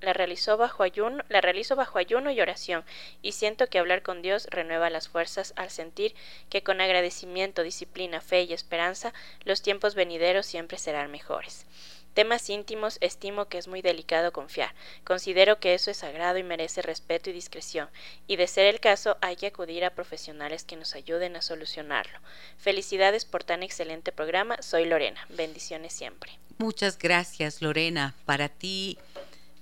la 0.00 0.12
realizó 0.12 0.56
bajo 0.56 0.82
ayuno, 0.82 1.24
la 1.28 1.40
realizo 1.40 1.76
bajo 1.76 1.98
ayuno 1.98 2.30
y 2.30 2.40
oración, 2.40 2.84
y 3.22 3.32
siento 3.32 3.68
que 3.68 3.78
hablar 3.78 4.02
con 4.02 4.22
Dios 4.22 4.46
renueva 4.50 4.90
las 4.90 5.08
fuerzas 5.08 5.52
al 5.56 5.70
sentir 5.70 6.14
que 6.48 6.62
con 6.62 6.80
agradecimiento, 6.80 7.62
disciplina, 7.62 8.20
fe 8.20 8.42
y 8.42 8.52
esperanza, 8.52 9.12
los 9.44 9.62
tiempos 9.62 9.94
venideros 9.94 10.46
siempre 10.46 10.78
serán 10.78 11.10
mejores. 11.10 11.66
Temas 12.14 12.50
íntimos 12.50 12.98
estimo 13.00 13.46
que 13.46 13.56
es 13.58 13.68
muy 13.68 13.82
delicado 13.82 14.32
confiar. 14.32 14.74
Considero 15.04 15.60
que 15.60 15.74
eso 15.74 15.92
es 15.92 15.98
sagrado 15.98 16.38
y 16.38 16.42
merece 16.42 16.82
respeto 16.82 17.30
y 17.30 17.32
discreción, 17.32 17.88
y 18.26 18.34
de 18.36 18.48
ser 18.48 18.66
el 18.66 18.80
caso 18.80 19.16
hay 19.20 19.36
que 19.36 19.46
acudir 19.46 19.84
a 19.84 19.94
profesionales 19.94 20.64
que 20.64 20.76
nos 20.76 20.94
ayuden 20.96 21.36
a 21.36 21.42
solucionarlo. 21.42 22.18
Felicidades 22.58 23.24
por 23.24 23.44
tan 23.44 23.62
excelente 23.62 24.10
programa. 24.10 24.60
Soy 24.60 24.86
Lorena. 24.86 25.24
Bendiciones 25.28 25.92
siempre. 25.92 26.32
Muchas 26.58 26.98
gracias, 26.98 27.62
Lorena. 27.62 28.14
Para 28.26 28.48
ti 28.48 28.98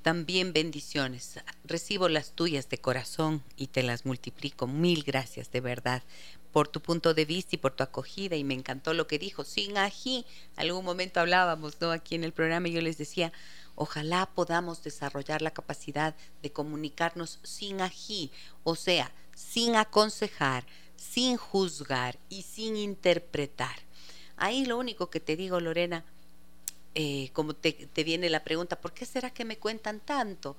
también 0.02 0.52
bendiciones. 0.52 1.40
Recibo 1.64 2.08
las 2.08 2.32
tuyas 2.32 2.68
de 2.68 2.78
corazón 2.78 3.42
y 3.56 3.68
te 3.68 3.82
las 3.82 4.06
multiplico. 4.06 4.66
Mil 4.66 5.02
gracias, 5.02 5.50
de 5.50 5.60
verdad, 5.60 6.02
por 6.52 6.68
tu 6.68 6.80
punto 6.80 7.14
de 7.14 7.24
vista 7.24 7.56
y 7.56 7.58
por 7.58 7.72
tu 7.74 7.82
acogida. 7.82 8.36
Y 8.36 8.44
me 8.44 8.54
encantó 8.54 8.94
lo 8.94 9.06
que 9.06 9.18
dijo, 9.18 9.44
sin 9.44 9.76
ají. 9.76 10.24
Algún 10.56 10.84
momento 10.84 11.20
hablábamos, 11.20 11.80
¿no? 11.80 11.90
Aquí 11.90 12.14
en 12.14 12.24
el 12.24 12.32
programa 12.32 12.68
y 12.68 12.72
yo 12.72 12.80
les 12.80 12.98
decía, 12.98 13.32
ojalá 13.74 14.26
podamos 14.34 14.82
desarrollar 14.82 15.42
la 15.42 15.52
capacidad 15.52 16.14
de 16.42 16.52
comunicarnos 16.52 17.38
sin 17.42 17.80
ají, 17.80 18.30
o 18.64 18.76
sea, 18.76 19.12
sin 19.34 19.76
aconsejar, 19.76 20.66
sin 20.96 21.36
juzgar 21.36 22.18
y 22.28 22.42
sin 22.42 22.76
interpretar. 22.76 23.76
Ahí 24.36 24.64
lo 24.64 24.78
único 24.78 25.10
que 25.10 25.20
te 25.20 25.36
digo, 25.36 25.60
Lorena, 25.60 26.04
eh, 26.94 27.30
como 27.32 27.54
te, 27.54 27.72
te, 27.72 28.04
viene 28.04 28.28
la 28.30 28.44
pregunta, 28.44 28.76
¿por 28.80 28.92
qué 28.92 29.06
será 29.06 29.30
que 29.30 29.44
me 29.44 29.58
cuentan 29.58 30.00
tanto? 30.00 30.56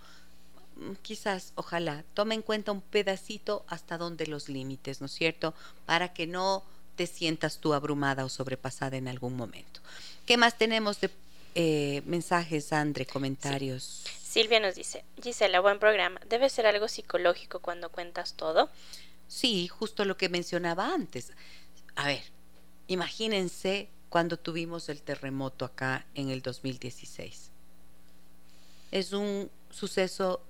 Mm, 0.75 0.93
quizás, 1.01 1.53
ojalá, 1.55 2.03
tome 2.13 2.35
en 2.35 2.41
cuenta 2.41 2.71
un 2.71 2.81
pedacito 2.81 3.65
hasta 3.67 3.97
donde 3.97 4.27
los 4.27 4.49
límites, 4.49 5.01
¿no 5.01 5.07
es 5.07 5.11
cierto? 5.11 5.53
Para 5.85 6.13
que 6.13 6.27
no 6.27 6.63
te 6.95 7.07
sientas 7.07 7.59
tú 7.59 7.73
abrumada 7.73 8.25
o 8.25 8.29
sobrepasada 8.29 8.97
en 8.97 9.07
algún 9.07 9.35
momento. 9.35 9.79
¿Qué 10.25 10.37
más 10.37 10.57
tenemos 10.57 10.99
de 11.01 11.09
eh, 11.55 12.01
mensajes, 12.05 12.73
Andre, 12.73 13.05
comentarios? 13.05 14.03
Silvia 14.21 14.59
nos 14.59 14.75
dice, 14.75 15.03
Gisela, 15.21 15.59
buen 15.59 15.79
programa. 15.79 16.19
¿Debe 16.29 16.49
ser 16.49 16.67
algo 16.67 16.87
psicológico 16.87 17.59
cuando 17.59 17.89
cuentas 17.89 18.33
todo? 18.33 18.69
Sí, 19.27 19.67
justo 19.67 20.05
lo 20.05 20.17
que 20.17 20.29
mencionaba 20.29 20.93
antes. 20.93 21.31
A 21.95 22.07
ver, 22.07 22.23
imagínense 22.87 23.89
cuando 24.09 24.37
tuvimos 24.37 24.89
el 24.89 25.01
terremoto 25.01 25.65
acá 25.65 26.05
en 26.15 26.29
el 26.29 26.41
2016. 26.41 27.51
Es 28.91 29.13
un 29.13 29.49
suceso, 29.69 30.41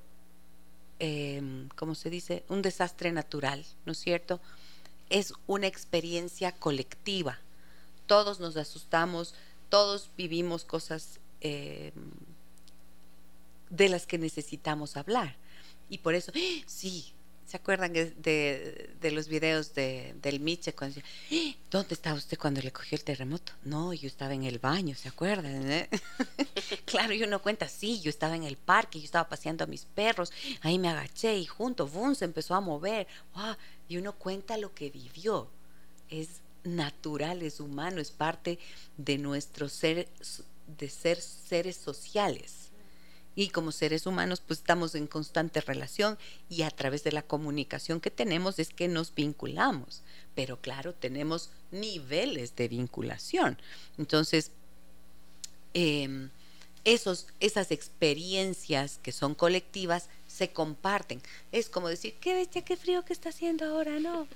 eh, 0.99 1.67
¿cómo 1.75 1.93
se 1.95 2.09
dice? 2.09 2.43
Un 2.47 2.61
desastre 2.61 3.11
natural, 3.11 3.65
¿no 3.85 3.91
es 3.91 3.97
cierto? 3.99 4.39
Es 5.09 5.33
una 5.45 5.67
experiencia 5.67 6.53
colectiva. 6.53 7.39
Todos 8.07 8.39
nos 8.39 8.55
asustamos, 8.55 9.35
todos 9.67 10.09
vivimos 10.15 10.63
cosas 10.63 11.19
em, 11.41 11.91
de 13.69 13.89
las 13.89 14.07
que 14.07 14.17
necesitamos 14.17 14.95
hablar. 14.95 15.35
Y 15.89 15.99
por 15.99 16.15
eso, 16.15 16.31
¡ah! 16.35 16.63
sí, 16.65 17.13
¿Se 17.49 17.57
acuerdan 17.57 17.93
de, 17.93 19.11
los 19.11 19.27
videos 19.27 19.73
de, 19.73 20.13
del 20.21 20.39
Miche 20.39 20.73
cuando 20.73 21.01
decía, 21.01 21.09
¡Ah! 21.31 21.57
¿dónde 21.71 21.95
estaba 21.95 22.15
usted 22.15 22.37
cuando 22.37 22.61
le 22.61 22.71
cogió 22.71 22.95
el 22.95 23.03
terremoto? 23.03 23.53
No, 23.63 23.91
yo 23.91 24.05
estaba 24.05 24.35
en 24.35 24.43
el 24.43 24.59
baño, 24.59 24.95
¿se 24.95 25.09
acuerdan? 25.09 25.71
Eh? 25.71 25.89
claro, 26.85 27.11
y 27.11 27.23
uno 27.23 27.41
cuenta, 27.41 27.67
sí, 27.67 28.01
yo 28.01 28.11
estaba 28.11 28.35
en 28.35 28.43
el 28.43 28.55
parque, 28.55 28.99
yo 28.99 29.05
estaba 29.05 29.27
paseando 29.27 29.63
a 29.63 29.67
mis 29.67 29.85
perros, 29.85 30.31
ahí 30.61 30.77
me 30.77 30.89
agaché 30.89 31.39
y 31.39 31.47
junto, 31.47 31.87
¡bum! 31.87 32.13
se 32.13 32.25
empezó 32.25 32.53
a 32.53 32.61
mover. 32.61 33.07
Y 33.87 33.97
uno 33.97 34.13
cuenta 34.13 34.55
lo 34.59 34.75
que 34.75 34.91
vivió. 34.91 35.49
Es 36.07 36.41
natural, 36.63 37.41
es 37.41 37.59
humano, 37.59 37.99
es 37.99 38.11
parte 38.11 38.59
de 38.97 39.17
nuestro 39.17 39.69
ser, 39.69 40.07
de 40.77 40.87
ser 40.87 41.19
seres 41.19 41.77
sociales 41.77 42.58
y 43.39 43.47
como 43.47 43.71
seres 43.71 44.05
humanos 44.05 44.41
pues 44.45 44.59
estamos 44.59 44.95
en 44.95 45.07
constante 45.07 45.61
relación 45.61 46.17
y 46.49 46.63
a 46.63 46.71
través 46.71 47.05
de 47.05 47.13
la 47.13 47.21
comunicación 47.21 48.01
que 48.01 48.11
tenemos 48.11 48.59
es 48.59 48.67
que 48.67 48.89
nos 48.89 49.15
vinculamos. 49.15 50.01
Pero 50.35 50.59
claro, 50.59 50.93
tenemos 50.93 51.49
niveles 51.71 52.57
de 52.57 52.67
vinculación. 52.67 53.57
Entonces, 53.97 54.51
em, 55.73 56.31
esos, 56.83 57.27
esas 57.39 57.71
experiencias 57.71 58.99
que 59.01 59.13
son 59.13 59.35
colectivas 59.35 60.09
se 60.27 60.51
comparten. 60.51 61.21
Es 61.53 61.69
como 61.69 61.87
decir, 61.87 62.15
qué 62.19 62.33
bestia, 62.33 62.65
qué 62.65 62.75
frío 62.75 63.05
que 63.05 63.13
está 63.13 63.29
haciendo 63.29 63.63
ahora, 63.63 64.01
no. 64.01 64.27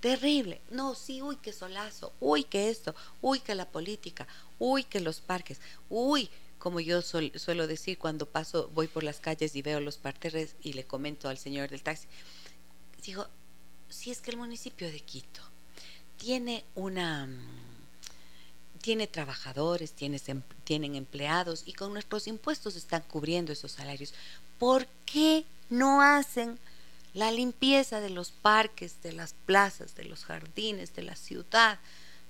Terrible. 0.00 0.62
No, 0.70 0.94
sí, 0.94 1.20
uy, 1.20 1.36
qué 1.36 1.52
solazo. 1.52 2.14
Uy, 2.18 2.44
qué 2.44 2.70
esto. 2.70 2.94
Uy, 3.20 3.40
que 3.40 3.54
la 3.54 3.68
política. 3.68 4.26
Uy, 4.58 4.84
que 4.84 5.00
los 5.00 5.20
parques. 5.20 5.60
Uy, 5.90 6.30
como 6.58 6.80
yo 6.80 7.02
suelo 7.02 7.66
decir 7.66 7.98
cuando 7.98 8.26
paso, 8.26 8.70
voy 8.74 8.88
por 8.88 9.04
las 9.04 9.20
calles 9.20 9.54
y 9.56 9.62
veo 9.62 9.80
los 9.80 9.96
parterres 9.96 10.56
y 10.62 10.72
le 10.72 10.84
comento 10.84 11.28
al 11.28 11.38
señor 11.38 11.68
del 11.70 11.82
taxi, 11.82 12.06
digo, 13.04 13.26
si 13.88 14.10
es 14.10 14.20
que 14.20 14.30
el 14.30 14.36
municipio 14.36 14.90
de 14.90 15.00
Quito 15.00 15.40
tiene 16.16 16.64
una 16.74 17.26
mm, 17.26 17.68
tiene 18.80 19.06
trabajadores, 19.06 19.92
tiene, 19.92 20.20
tienen 20.64 20.94
empleados 20.94 21.62
y 21.66 21.72
con 21.72 21.92
nuestros 21.92 22.26
impuestos 22.26 22.76
están 22.76 23.02
cubriendo 23.02 23.52
esos 23.52 23.72
salarios. 23.72 24.14
¿Por 24.58 24.86
qué 25.04 25.44
no 25.68 26.00
hacen 26.00 26.58
la 27.14 27.30
limpieza 27.30 28.00
de 28.00 28.10
los 28.10 28.30
parques, 28.30 29.02
de 29.02 29.12
las 29.12 29.34
plazas, 29.46 29.94
de 29.94 30.04
los 30.04 30.24
jardines, 30.24 30.94
de 30.94 31.02
la 31.02 31.16
ciudad? 31.16 31.78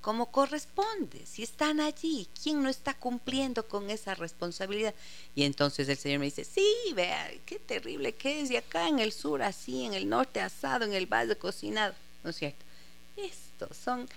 Como 0.01 0.31
corresponde, 0.31 1.27
si 1.27 1.43
están 1.43 1.81
allí, 1.81 2.29
¿quién 2.43 2.63
no 2.63 2.69
está 2.69 2.95
cumpliendo 2.95 3.67
con 3.67 3.91
esa 3.91 4.15
responsabilidad? 4.15 4.95
Y 5.35 5.45
entonces 5.45 5.89
el 5.89 5.97
Señor 5.97 6.21
me 6.21 6.27
dice, 6.27 6.45
sí, 6.45 6.67
vea, 6.95 7.31
qué 7.45 7.59
terrible 7.59 8.15
que 8.15 8.41
es, 8.41 8.51
y 8.51 8.57
acá 8.57 8.89
en 8.89 9.01
el 9.01 9.13
sur 9.13 9.43
así, 9.43 9.85
en 9.85 9.95
el 9.95 10.09
norte 10.09 10.41
asado, 10.41 10.85
en 10.85 10.95
el 10.95 11.07
valle 11.07 11.37
cocinado, 11.37 11.95
¿no 12.23 12.31
es 12.31 12.37
cierto? 12.37 12.65
Esto 13.17 13.69
son, 13.75 14.09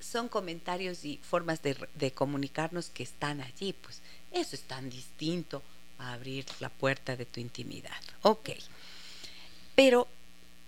son 0.00 0.28
comentarios 0.28 1.04
y 1.04 1.18
formas 1.18 1.62
de, 1.62 1.76
de 1.94 2.12
comunicarnos 2.12 2.88
que 2.90 3.02
están 3.02 3.40
allí, 3.40 3.72
pues 3.72 4.00
eso 4.30 4.54
es 4.54 4.62
tan 4.62 4.88
distinto 4.88 5.62
a 5.98 6.12
abrir 6.12 6.46
la 6.60 6.68
puerta 6.68 7.16
de 7.16 7.26
tu 7.26 7.40
intimidad. 7.40 8.00
Ok, 8.22 8.50
pero 9.74 10.06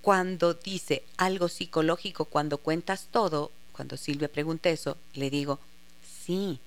cuando 0.03 0.55
dice 0.55 1.05
algo 1.17 1.49
psicológico, 1.49 2.25
cuando 2.25 2.59
cuentas 2.59 3.09
todo, 3.11 3.53
cuando 3.81 3.97
Silvia 3.97 4.29
pregunta 4.29 4.69
eso, 4.69 4.99
le 5.15 5.31
digo, 5.31 5.59
sí, 6.27 6.61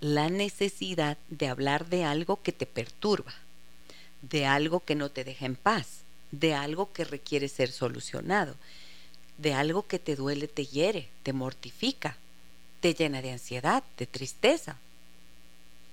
la 0.00 0.30
necesidad 0.30 1.18
de 1.28 1.48
hablar 1.48 1.90
de 1.90 2.04
algo 2.04 2.42
que 2.42 2.50
te 2.50 2.64
perturba, 2.64 3.34
de 4.22 4.46
algo 4.46 4.80
que 4.80 4.94
no 4.94 5.10
te 5.10 5.22
deja 5.22 5.44
en 5.44 5.54
paz, 5.54 5.98
de 6.30 6.54
algo 6.54 6.94
que 6.94 7.04
requiere 7.04 7.50
ser 7.50 7.70
solucionado, 7.70 8.54
de 9.36 9.52
algo 9.52 9.86
que 9.86 9.98
te 9.98 10.16
duele, 10.16 10.48
te 10.48 10.64
hiere, 10.64 11.10
te 11.24 11.34
mortifica, 11.34 12.16
te 12.80 12.94
llena 12.94 13.20
de 13.20 13.32
ansiedad, 13.32 13.84
de 13.98 14.06
tristeza, 14.06 14.78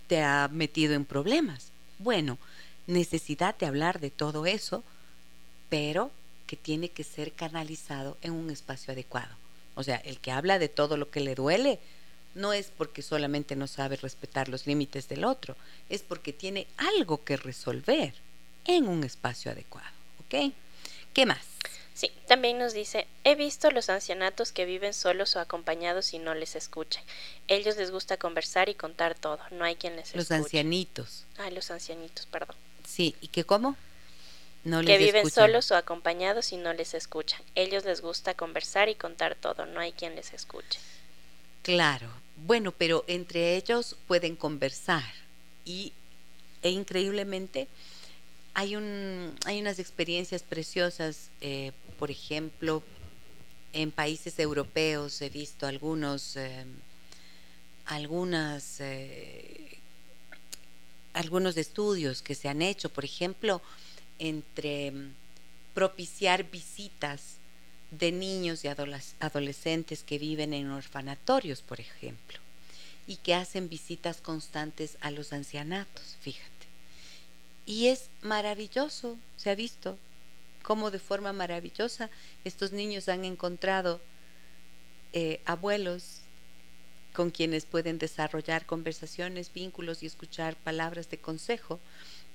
te 0.07 0.21
ha 0.21 0.47
metido 0.49 0.93
en 0.93 1.03
problemas. 1.03 1.73
Bueno, 1.99 2.37
necesidad 2.87 3.57
de 3.57 3.65
hablar 3.65 3.99
de 3.99 4.11
todo 4.11 4.45
eso, 4.45 4.81
pero 5.67 6.09
que 6.47 6.55
tiene 6.55 6.87
que 6.87 7.03
ser 7.03 7.33
canalizado 7.33 8.17
en 8.21 8.31
un 8.31 8.49
espacio 8.49 8.93
adecuado. 8.93 9.40
O 9.75 9.83
sea, 9.83 9.97
el 9.97 10.19
que 10.19 10.31
habla 10.31 10.59
de 10.59 10.69
todo 10.69 10.97
lo 10.97 11.09
que 11.09 11.19
le 11.19 11.35
duele 11.35 11.79
no 12.35 12.53
es 12.53 12.71
porque 12.77 13.01
solamente 13.01 13.55
no 13.55 13.67
sabe 13.67 13.97
respetar 13.97 14.49
los 14.49 14.67
límites 14.67 15.09
del 15.09 15.25
otro, 15.25 15.55
es 15.89 16.01
porque 16.01 16.33
tiene 16.33 16.67
algo 16.77 17.23
que 17.23 17.37
resolver 17.37 18.13
en 18.65 18.87
un 18.87 19.03
espacio 19.03 19.51
adecuado. 19.51 19.89
¿Ok? 20.25 20.53
¿Qué 21.13 21.25
más? 21.25 21.45
Sí, 21.93 22.09
también 22.27 22.57
nos 22.57 22.73
dice, 22.73 23.05
he 23.23 23.35
visto 23.35 23.69
los 23.69 23.89
ancianatos 23.89 24.51
que 24.51 24.65
viven 24.65 24.93
solos 24.93 25.35
o 25.35 25.39
acompañados 25.39 26.13
y 26.13 26.19
no 26.19 26.33
les 26.33 26.55
escuchan. 26.55 27.03
Ellos 27.47 27.77
les 27.77 27.91
gusta 27.91 28.17
conversar 28.17 28.69
y 28.69 28.75
contar 28.75 29.13
todo, 29.13 29.39
no 29.51 29.65
hay 29.65 29.75
quien 29.75 29.95
les 29.95 30.07
escuche. 30.07 30.17
Los 30.17 30.31
ancianitos. 30.31 31.25
Ah, 31.37 31.51
los 31.51 31.69
ancianitos, 31.69 32.25
perdón. 32.27 32.55
Sí, 32.87 33.15
¿y 33.21 33.27
qué 33.27 33.43
cómo? 33.43 33.75
Que 34.63 34.97
viven 34.97 35.29
solos 35.29 35.71
o 35.71 35.75
acompañados 35.75 36.51
y 36.51 36.57
no 36.57 36.73
les 36.73 36.93
escuchan. 36.93 37.41
Ellos 37.55 37.83
les 37.85 38.01
gusta 38.01 38.33
conversar 38.35 38.89
y 38.89 38.95
contar 38.95 39.35
todo, 39.35 39.65
no 39.65 39.79
hay 39.79 39.91
quien 39.91 40.15
les 40.15 40.33
escuche. 40.33 40.79
Claro, 41.63 42.09
bueno, 42.35 42.71
pero 42.71 43.03
entre 43.07 43.55
ellos 43.55 43.95
pueden 44.07 44.35
conversar 44.35 45.03
y 45.65 45.93
e 46.63 46.69
increíblemente 46.69 47.67
hay 48.53 48.75
un 48.75 49.35
hay 49.45 49.61
unas 49.61 49.79
experiencias 49.79 50.43
preciosas, 50.43 51.29
eh, 51.41 51.71
por 51.97 52.11
ejemplo, 52.11 52.83
en 53.73 53.91
países 53.91 54.37
europeos 54.39 55.21
he 55.21 55.29
visto 55.29 55.65
algunos 55.65 56.35
eh, 56.35 56.65
algunas 57.85 58.79
eh, 58.79 59.77
algunos 61.13 61.57
estudios 61.57 62.21
que 62.21 62.35
se 62.35 62.47
han 62.47 62.61
hecho, 62.61 62.89
por 62.89 63.05
ejemplo, 63.05 63.61
entre 64.21 64.91
mm, 64.91 65.13
propiciar 65.73 66.49
visitas 66.49 67.37
de 67.89 68.11
niños 68.11 68.63
y 68.63 68.69
adolescentes 68.69 70.03
que 70.03 70.19
viven 70.19 70.53
en 70.53 70.69
orfanatorios, 70.69 71.61
por 71.61 71.81
ejemplo, 71.81 72.39
y 73.07 73.17
que 73.17 73.33
hacen 73.33 73.67
visitas 73.67 74.21
constantes 74.21 74.97
a 75.01 75.11
los 75.11 75.33
ancianatos, 75.33 76.17
fíjate. 76.21 76.49
Y 77.65 77.87
es 77.87 78.09
maravilloso, 78.21 79.17
se 79.35 79.49
ha 79.49 79.55
visto 79.55 79.97
cómo 80.61 80.91
de 80.91 80.99
forma 80.99 81.33
maravillosa 81.33 82.09
estos 82.45 82.71
niños 82.71 83.09
han 83.09 83.25
encontrado 83.25 83.99
eh, 85.13 85.41
abuelos 85.45 86.21
con 87.13 87.31
quienes 87.31 87.65
pueden 87.65 87.97
desarrollar 87.97 88.65
conversaciones, 88.65 89.51
vínculos 89.51 90.03
y 90.03 90.05
escuchar 90.05 90.55
palabras 90.55 91.09
de 91.09 91.17
consejo 91.17 91.79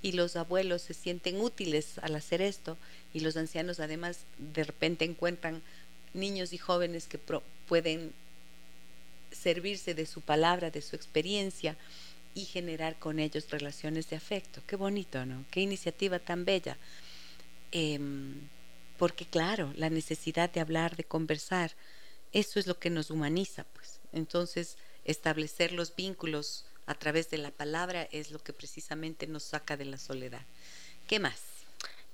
y 0.06 0.12
los 0.12 0.36
abuelos 0.36 0.82
se 0.82 0.94
sienten 0.94 1.40
útiles 1.40 1.98
al 1.98 2.14
hacer 2.14 2.40
esto 2.40 2.78
y 3.12 3.18
los 3.20 3.36
ancianos 3.36 3.80
además 3.80 4.20
de 4.38 4.62
repente 4.62 5.04
encuentran 5.04 5.62
niños 6.14 6.52
y 6.52 6.58
jóvenes 6.58 7.08
que 7.08 7.18
pueden 7.66 8.12
servirse 9.32 9.94
de 9.94 10.06
su 10.06 10.20
palabra, 10.20 10.70
de 10.70 10.80
su 10.80 10.94
experiencia 10.94 11.76
y 12.36 12.44
generar 12.44 12.96
con 13.00 13.18
ellos 13.18 13.50
relaciones 13.50 14.08
de 14.08 14.14
afecto. 14.14 14.62
Qué 14.68 14.76
bonito, 14.76 15.26
¿no? 15.26 15.44
Qué 15.50 15.60
iniciativa 15.60 16.20
tan 16.20 16.44
bella. 16.44 16.76
Em, 17.72 18.34
porque 18.98 19.26
claro, 19.26 19.72
la 19.74 19.90
necesidad 19.90 20.52
de 20.52 20.60
hablar, 20.60 20.94
de 20.94 21.02
conversar, 21.02 21.72
eso 22.32 22.60
es 22.60 22.68
lo 22.68 22.78
que 22.78 22.90
nos 22.90 23.10
humaniza, 23.10 23.64
pues. 23.74 23.98
Entonces, 24.12 24.76
establecer 25.04 25.72
los 25.72 25.96
vínculos 25.96 26.64
a 26.86 26.94
través 26.94 27.30
de 27.30 27.38
la 27.38 27.50
palabra 27.50 28.08
es 28.12 28.30
lo 28.30 28.38
que 28.38 28.52
precisamente 28.52 29.26
nos 29.26 29.42
saca 29.42 29.76
de 29.76 29.84
la 29.84 29.98
soledad. 29.98 30.46
¿Qué 31.06 31.18
más? 31.20 31.40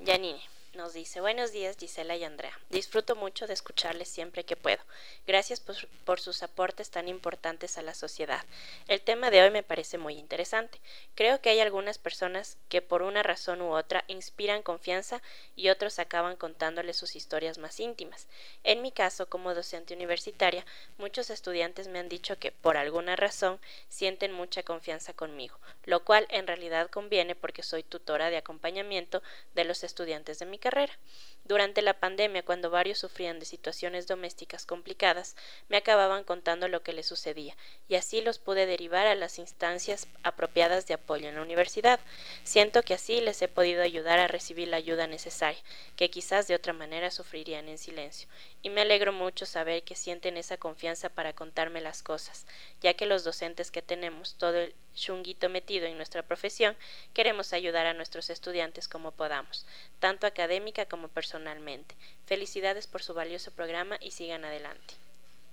Janine 0.04 0.40
nos 0.74 0.94
dice, 0.94 1.20
buenos 1.20 1.52
días 1.52 1.76
Gisela 1.78 2.16
y 2.16 2.24
Andrea. 2.24 2.58
Disfruto 2.70 3.14
mucho 3.14 3.46
de 3.46 3.52
escucharles 3.52 4.08
siempre 4.08 4.44
que 4.44 4.56
puedo. 4.56 4.80
Gracias 5.26 5.60
por, 5.60 6.20
sus 6.20 6.42
aportes 6.42 6.90
tan 6.90 7.08
importantes 7.08 7.76
a 7.76 7.82
la 7.82 7.94
sociedad. 7.94 8.42
El 8.88 9.02
tema 9.02 9.30
de 9.30 9.42
hoy 9.42 9.50
me 9.50 9.62
parece 9.62 9.98
muy 9.98 10.14
interesante. 10.14 10.80
Creo 11.14 11.40
que 11.40 11.50
hay 11.50 11.60
algunas 11.60 11.98
personas 11.98 12.56
que 12.70 12.80
por 12.80 13.02
una 13.02 13.22
razón 13.22 13.60
u 13.60 13.74
otra 13.74 14.04
inspiran 14.06 14.62
confianza 14.62 15.20
y 15.56 15.68
otros 15.68 15.98
acaban 15.98 16.36
contándoles 16.36 16.96
sus 16.96 17.16
historias 17.16 17.58
más 17.58 17.78
íntimas. 17.78 18.26
En 18.64 18.80
mi 18.80 18.92
caso, 18.92 19.28
como 19.28 19.54
docente 19.54 19.94
universitaria, 19.94 20.64
muchos 20.96 21.28
estudiantes 21.28 21.88
me 21.88 21.98
han 21.98 22.08
dicho 22.08 22.38
que 22.38 22.50
por 22.50 22.78
alguna 22.78 23.14
razón 23.16 23.60
sienten 23.88 24.32
mucha 24.32 24.62
confianza 24.62 25.12
conmigo, 25.12 25.58
lo 25.84 26.02
cual 26.04 26.26
en 26.30 26.46
realidad 26.46 26.88
conviene 26.88 27.34
porque 27.34 27.62
soy 27.62 27.82
tutora 27.82 28.30
de 28.30 28.38
acompañamiento 28.38 29.22
de 29.54 29.64
los 29.64 29.84
estudiantes 29.84 30.38
de 30.38 30.46
mi 30.46 30.61
carrera. 30.62 30.96
Durante 31.44 31.82
la 31.82 31.98
pandemia, 31.98 32.44
cuando 32.44 32.70
varios 32.70 33.00
sufrían 33.00 33.40
de 33.40 33.46
situaciones 33.46 34.06
domésticas 34.06 34.64
complicadas, 34.64 35.34
me 35.68 35.76
acababan 35.76 36.22
contando 36.22 36.68
lo 36.68 36.84
que 36.84 36.92
les 36.92 37.06
sucedía, 37.06 37.56
y 37.88 37.96
así 37.96 38.20
los 38.20 38.38
pude 38.38 38.64
derivar 38.64 39.08
a 39.08 39.16
las 39.16 39.40
instancias 39.40 40.06
apropiadas 40.22 40.86
de 40.86 40.94
apoyo 40.94 41.28
en 41.28 41.34
la 41.34 41.42
universidad. 41.42 41.98
Siento 42.44 42.84
que 42.84 42.94
así 42.94 43.20
les 43.20 43.42
he 43.42 43.48
podido 43.48 43.82
ayudar 43.82 44.20
a 44.20 44.28
recibir 44.28 44.68
la 44.68 44.76
ayuda 44.76 45.08
necesaria, 45.08 45.60
que 45.96 46.10
quizás 46.10 46.46
de 46.46 46.54
otra 46.54 46.72
manera 46.72 47.10
sufrirían 47.10 47.68
en 47.68 47.78
silencio, 47.78 48.28
y 48.62 48.70
me 48.70 48.82
alegro 48.82 49.12
mucho 49.12 49.44
saber 49.44 49.82
que 49.82 49.96
sienten 49.96 50.36
esa 50.36 50.58
confianza 50.58 51.08
para 51.08 51.32
contarme 51.32 51.80
las 51.80 52.04
cosas, 52.04 52.46
ya 52.80 52.94
que 52.94 53.06
los 53.06 53.24
docentes 53.24 53.72
que 53.72 53.82
tenemos 53.82 54.36
todo 54.36 54.58
el 54.60 54.74
chunguito 54.94 55.48
metido 55.48 55.86
en 55.86 55.96
nuestra 55.96 56.22
profesión, 56.22 56.76
queremos 57.14 57.52
ayudar 57.52 57.86
a 57.86 57.94
nuestros 57.94 58.30
estudiantes 58.30 58.88
como 58.88 59.12
podamos, 59.12 59.66
tanto 60.00 60.26
académica 60.26 60.86
como 60.86 61.08
personalmente. 61.08 61.94
Felicidades 62.26 62.86
por 62.86 63.02
su 63.02 63.14
valioso 63.14 63.50
programa 63.50 63.96
y 64.00 64.10
sigan 64.10 64.44
adelante. 64.44 64.94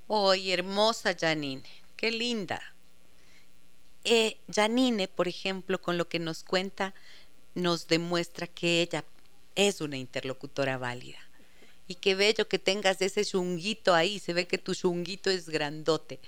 ¡Ay, 0.07 0.51
hermosa 0.51 1.15
Janine! 1.19 1.63
¡Qué 1.95 2.11
linda! 2.11 2.61
Eh, 4.03 4.37
Janine, 4.53 5.07
por 5.07 5.27
ejemplo, 5.27 5.81
con 5.81 5.97
lo 5.97 6.07
que 6.07 6.19
nos 6.19 6.43
cuenta, 6.43 6.93
nos 7.53 7.87
demuestra 7.87 8.47
que 8.47 8.81
ella 8.81 9.03
es 9.55 9.81
una 9.81 9.97
interlocutora 9.97 10.77
válida. 10.77 11.19
Y 11.87 11.95
qué 11.95 12.15
bello 12.15 12.47
que 12.47 12.59
tengas 12.59 13.01
ese 13.01 13.25
chunguito 13.25 13.93
ahí, 13.93 14.19
se 14.19 14.33
ve 14.33 14.47
que 14.47 14.57
tu 14.57 14.75
chunguito 14.75 15.29
es 15.29 15.49
grandote 15.49 16.19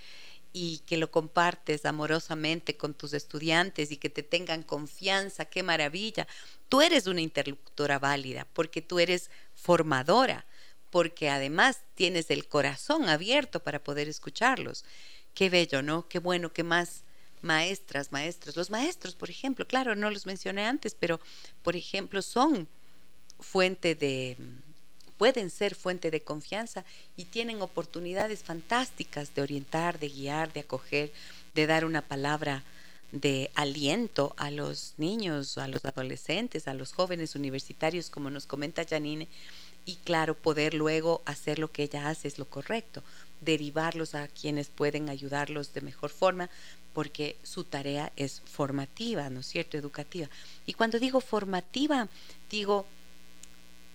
y 0.54 0.80
que 0.80 0.98
lo 0.98 1.12
compartes 1.12 1.86
amorosamente 1.86 2.76
con 2.76 2.94
tus 2.94 3.14
estudiantes 3.14 3.92
y 3.92 3.98
que 3.98 4.10
te 4.10 4.24
tengan 4.24 4.64
confianza, 4.64 5.46
qué 5.46 5.64
maravilla. 5.64 6.28
Tú 6.70 6.82
eres 6.82 7.08
una 7.08 7.22
interlocutora 7.22 8.00
válida 8.00 8.48
porque 8.54 8.82
tú 8.82 9.00
eres 9.00 9.30
formadora, 9.54 10.46
porque 10.90 11.30
además 11.30 11.82
tienes 11.96 12.30
el 12.32 12.48
corazón 12.48 13.08
abierto 13.08 13.62
para 13.62 13.84
poder 13.84 14.10
escucharlos. 14.10 14.84
Qué 15.34 15.50
bello, 15.50 15.82
¿no? 15.82 16.08
Qué 16.10 16.20
bueno 16.20 16.52
que 16.52 16.64
más 16.64 17.04
maestras, 17.42 18.12
maestros, 18.12 18.56
los 18.56 18.70
maestros, 18.70 19.16
por 19.16 19.30
ejemplo, 19.30 19.66
claro, 19.66 19.96
no 19.96 20.12
los 20.12 20.26
mencioné 20.26 20.66
antes, 20.66 20.96
pero 20.96 21.20
por 21.64 21.76
ejemplo 21.76 22.22
son 22.22 22.68
fuente 23.40 23.96
de 23.96 24.38
pueden 25.22 25.52
ser 25.52 25.76
fuente 25.76 26.10
de 26.10 26.22
confianza 26.22 26.84
y 27.16 27.26
tienen 27.26 27.62
oportunidades 27.62 28.42
fantásticas 28.42 29.36
de 29.36 29.44
orientar, 29.44 30.00
de 30.00 30.10
guiar, 30.10 30.52
de 30.52 30.62
acoger, 30.62 31.12
de 31.54 31.68
dar 31.68 31.86
una 31.86 32.02
palabra 32.02 32.64
de 33.12 33.52
aliento 33.54 34.34
a 34.38 34.50
los 34.50 34.96
niños, 34.98 35.60
a 35.60 35.68
los 35.68 35.86
adolescentes, 35.86 36.68
a 36.68 36.74
los 36.74 36.94
jóvenes 36.94 37.36
universitarios, 37.36 38.10
como 38.10 38.32
nos 38.32 38.48
comenta 38.48 38.84
Janine, 38.84 39.28
y 39.86 39.98
claro, 39.98 40.34
poder 40.34 40.74
luego 40.74 41.22
hacer 41.26 41.60
lo 41.60 41.72
que 41.72 41.84
ella 41.84 42.10
hace 42.10 42.28
es 42.28 42.40
lo 42.40 42.46
correcto, 42.46 43.04
derivarlos 43.42 44.16
a 44.16 44.28
quienes 44.28 44.70
pueden 44.70 45.08
ayudarlos 45.08 45.72
de 45.72 45.82
mejor 45.82 46.10
forma, 46.10 46.50
porque 46.96 47.38
su 47.44 47.64
tarea 47.64 48.12
es 48.16 48.42
formativa, 48.46 49.30
¿no 49.30 49.42
es 49.42 49.46
cierto?, 49.46 49.78
educativa. 49.78 50.32
Y 50.66 50.74
cuando 50.74 50.98
digo 50.98 51.22
formativa, 51.22 52.10
digo 52.50 52.88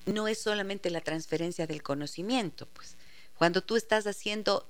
no 0.07 0.29
es 0.29 0.39
solamente 0.39 0.91
la 0.91 1.01
transferencia 1.01 1.67
del 1.67 1.83
conocimiento, 1.83 2.67
pues. 2.67 2.97
Cuando 3.37 3.61
tú 3.61 3.77
estás 3.77 4.07
haciendo, 4.07 4.67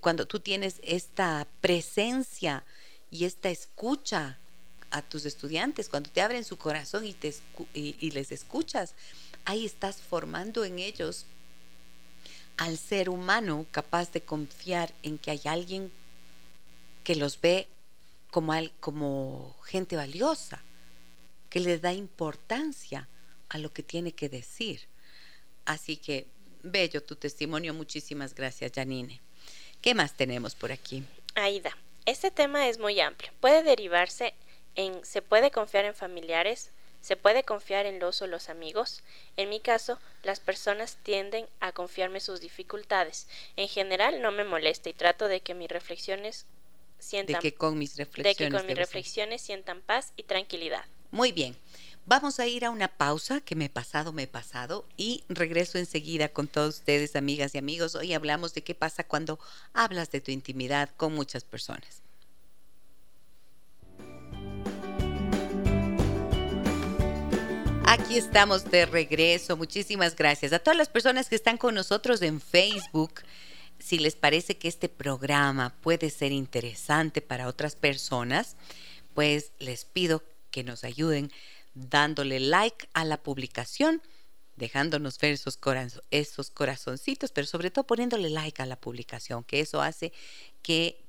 cuando 0.00 0.26
tú 0.26 0.40
tienes 0.40 0.80
esta 0.82 1.46
presencia 1.60 2.64
y 3.10 3.24
esta 3.24 3.50
escucha 3.50 4.38
a 4.90 5.02
tus 5.02 5.26
estudiantes, 5.26 5.88
cuando 5.88 6.10
te 6.10 6.22
abren 6.22 6.44
su 6.44 6.56
corazón 6.56 7.04
y, 7.04 7.12
te, 7.12 7.34
y, 7.74 8.10
les 8.12 8.32
escuchas, 8.32 8.94
ahí 9.44 9.66
estás 9.66 10.00
formando 10.00 10.64
en 10.64 10.78
ellos 10.78 11.26
al 12.56 12.78
ser 12.78 13.10
humano 13.10 13.66
capaz 13.70 14.12
de 14.12 14.22
confiar 14.22 14.94
en 15.02 15.18
que 15.18 15.32
hay 15.32 15.42
alguien 15.44 15.92
que 17.04 17.16
los 17.16 17.38
ve 17.40 17.68
como, 18.30 18.54
como 18.80 19.54
gente 19.64 19.96
valiosa, 19.96 20.62
que 21.50 21.60
les 21.60 21.82
da 21.82 21.92
importancia 21.92 23.08
a 23.48 23.58
lo 23.58 23.72
que 23.72 23.82
tiene 23.82 24.12
que 24.12 24.28
decir. 24.28 24.88
Así 25.64 25.96
que, 25.96 26.26
bello 26.62 27.02
tu 27.02 27.16
testimonio. 27.16 27.74
Muchísimas 27.74 28.34
gracias, 28.34 28.72
Janine. 28.74 29.20
¿Qué 29.80 29.94
más 29.94 30.16
tenemos 30.16 30.54
por 30.54 30.72
aquí? 30.72 31.04
Aida, 31.34 31.76
este 32.06 32.30
tema 32.30 32.68
es 32.68 32.78
muy 32.78 33.00
amplio. 33.00 33.32
Puede 33.40 33.62
derivarse 33.62 34.34
en 34.74 35.04
se 35.04 35.22
puede 35.22 35.50
confiar 35.50 35.84
en 35.84 35.94
familiares, 35.94 36.70
se 37.00 37.16
puede 37.16 37.44
confiar 37.44 37.86
en 37.86 37.98
los 37.98 38.20
o 38.22 38.26
los 38.26 38.48
amigos. 38.48 39.02
En 39.36 39.48
mi 39.48 39.60
caso, 39.60 39.98
las 40.22 40.40
personas 40.40 40.98
tienden 41.02 41.46
a 41.60 41.72
confiarme 41.72 42.20
sus 42.20 42.40
dificultades. 42.40 43.26
En 43.56 43.68
general 43.68 44.22
no 44.22 44.32
me 44.32 44.44
molesta 44.44 44.88
y 44.88 44.92
trato 44.92 45.28
de 45.28 45.40
que 45.40 45.54
mis 45.54 45.68
reflexiones 45.68 46.46
sientan 46.98 47.34
de 47.34 47.50
que 47.50 47.54
con 47.54 47.78
mis 47.78 47.96
reflexiones, 47.96 48.36
de 48.38 48.44
que 48.44 48.50
con 48.50 48.66
mis 48.66 48.76
reflexiones 48.76 49.42
sientan 49.42 49.82
paz 49.82 50.12
y 50.16 50.24
tranquilidad. 50.24 50.84
Muy 51.10 51.32
bien. 51.32 51.56
Vamos 52.08 52.38
a 52.38 52.46
ir 52.46 52.64
a 52.64 52.70
una 52.70 52.86
pausa 52.86 53.40
que 53.40 53.56
me 53.56 53.64
he 53.64 53.68
pasado, 53.68 54.12
me 54.12 54.22
he 54.22 54.26
pasado 54.28 54.86
y 54.96 55.24
regreso 55.28 55.76
enseguida 55.76 56.28
con 56.28 56.46
todos 56.46 56.76
ustedes, 56.76 57.16
amigas 57.16 57.52
y 57.56 57.58
amigos. 57.58 57.96
Hoy 57.96 58.14
hablamos 58.14 58.54
de 58.54 58.62
qué 58.62 58.76
pasa 58.76 59.02
cuando 59.02 59.40
hablas 59.72 60.12
de 60.12 60.20
tu 60.20 60.30
intimidad 60.30 60.88
con 60.96 61.12
muchas 61.16 61.42
personas. 61.42 62.02
Aquí 67.86 68.16
estamos 68.16 68.70
de 68.70 68.86
regreso. 68.86 69.56
Muchísimas 69.56 70.14
gracias 70.14 70.52
a 70.52 70.60
todas 70.60 70.76
las 70.76 70.88
personas 70.88 71.28
que 71.28 71.34
están 71.34 71.58
con 71.58 71.74
nosotros 71.74 72.22
en 72.22 72.40
Facebook. 72.40 73.22
Si 73.80 73.98
les 73.98 74.14
parece 74.14 74.56
que 74.56 74.68
este 74.68 74.88
programa 74.88 75.74
puede 75.80 76.10
ser 76.10 76.30
interesante 76.30 77.20
para 77.20 77.48
otras 77.48 77.74
personas, 77.74 78.54
pues 79.12 79.50
les 79.58 79.84
pido 79.84 80.22
que 80.52 80.62
nos 80.62 80.84
ayuden 80.84 81.32
dándole 81.76 82.40
like 82.40 82.88
a 82.94 83.04
la 83.04 83.22
publicación, 83.22 84.02
dejándonos 84.56 85.18
ver 85.18 85.32
esos, 85.32 86.50
corazoncitos, 86.50 87.30
pero 87.30 87.46
sobre 87.46 87.70
todo 87.70 87.86
poniéndole 87.86 88.30
like 88.30 88.62
a 88.62 88.66
la 88.66 88.76
publicación, 88.76 89.44
que 89.44 89.60
eso 89.60 89.82
hace 89.82 90.12
que 90.62 91.04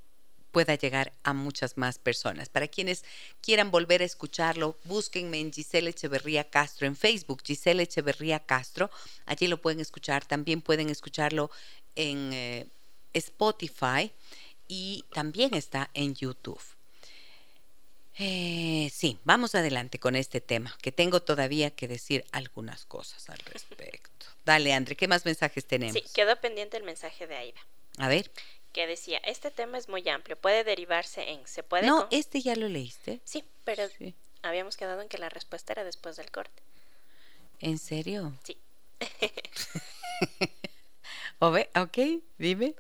pueda 0.51 0.76
llegar 0.76 1.13
a 1.24 1.34
muchas 1.34 1.78
más 1.78 1.99
personas. 1.99 2.49
Para 2.49 2.68
quienes 2.68 3.05
quieran 3.41 3.72
volver 3.72 4.01
a 4.01 4.05
escucharlo, 4.05 4.78
búsquenme 4.84 5.39
en 5.39 5.53
Giselle 5.53 5.89
Echeverría 5.89 6.49
Castro 6.49 6.86
en 6.86 6.95
Facebook, 6.95 7.41
Giselle 7.45 7.84
Echeverría 7.84 8.39
Castro, 8.39 8.91
allí 9.26 9.47
lo 9.47 9.61
pueden 9.61 9.80
escuchar, 9.80 10.26
también 10.26 10.61
pueden 10.61 10.89
escucharlo 10.89 11.49
en 11.95 12.34
eh, 12.34 12.68
Spotify 13.13 14.11
y 14.68 15.05
también 15.13 15.53
está 15.53 15.89
en 15.93 16.13
YouTube. 16.13 16.76
Eh, 18.20 18.89
sí, 18.91 19.20
vamos 19.26 19.53
adelante 19.53 19.99
con 19.99 20.15
este 20.15 20.41
tema, 20.41 20.76
que 20.82 20.91
tengo 20.91 21.22
todavía 21.22 21.72
que 21.72 21.88
decir 21.88 22.26
algunas 22.32 22.86
cosas 22.86 23.30
al 23.30 23.38
respecto. 23.39 24.26
Dale, 24.43 24.74
André, 24.74 24.95
¿qué 24.95 25.07
más 25.07 25.26
mensajes 25.26 25.65
tenemos? 25.65 25.93
Sí, 25.93 26.03
quedó 26.13 26.36
pendiente 26.38 26.78
el 26.78 26.84
mensaje 26.84 27.28
de 27.28 27.36
Aida. 27.36 27.59
A 27.97 28.07
ver. 28.07 28.32
Que 28.74 28.88
decía, 28.88 29.20
este 29.20 29.51
tema 29.51 29.78
es 29.78 29.88
muy 29.88 30.07
amplio, 30.09 30.36
puede 30.36 30.63
derivarse 30.63 31.30
en, 31.30 31.45
¿se 31.47 31.63
puede? 31.63 31.86
No, 31.86 32.07
este 32.11 32.41
ya 32.41 32.55
lo 32.55 32.68
leíste. 32.68 33.22
Sí, 33.24 33.43
pero 33.63 33.84
Habíamos 34.43 34.78
quedado 34.78 35.01
en 35.01 35.09
que 35.09 35.18
la 35.18 35.30
respuesta 35.30 35.74
era 35.74 35.84
después 35.84 36.15
del 36.15 36.32
corte. 36.32 36.61
¿En 37.59 37.78
serio? 37.78 38.38
Sí. 38.43 38.57
ok, 41.39 41.97
dime. 42.38 42.76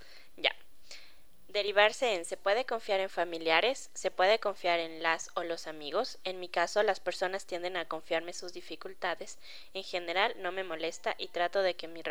Derivarse 1.57 2.13
en 2.13 2.23
se 2.23 2.37
puede 2.37 2.65
confiar 2.65 2.99
en 2.99 3.09
familiares, 3.09 3.89
se 3.95 4.11
puede 4.11 4.37
confiar 4.37 4.79
en 4.79 5.01
las 5.01 5.31
o 5.33 5.41
los 5.41 5.65
amigos. 5.65 6.19
En 6.23 6.39
mi 6.39 6.49
caso, 6.49 6.83
las 6.83 6.99
personas 6.99 7.47
tienden 7.47 7.77
a 7.77 7.85
confiarme 7.85 8.31
sus 8.33 8.53
dificultades. 8.53 9.39
En 9.73 9.83
general, 9.83 10.35
no 10.39 10.51
me 10.51 10.63
molesta 10.63 11.15
y 11.17 11.29
trato 11.29 11.63
de 11.63 11.73
que, 11.73 11.87
mi 11.87 12.03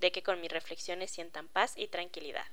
de 0.00 0.12
que 0.12 0.22
con 0.22 0.38
mis 0.42 0.52
reflexiones 0.52 1.10
sientan 1.10 1.48
paz 1.48 1.72
y 1.76 1.86
tranquilidad. 1.86 2.44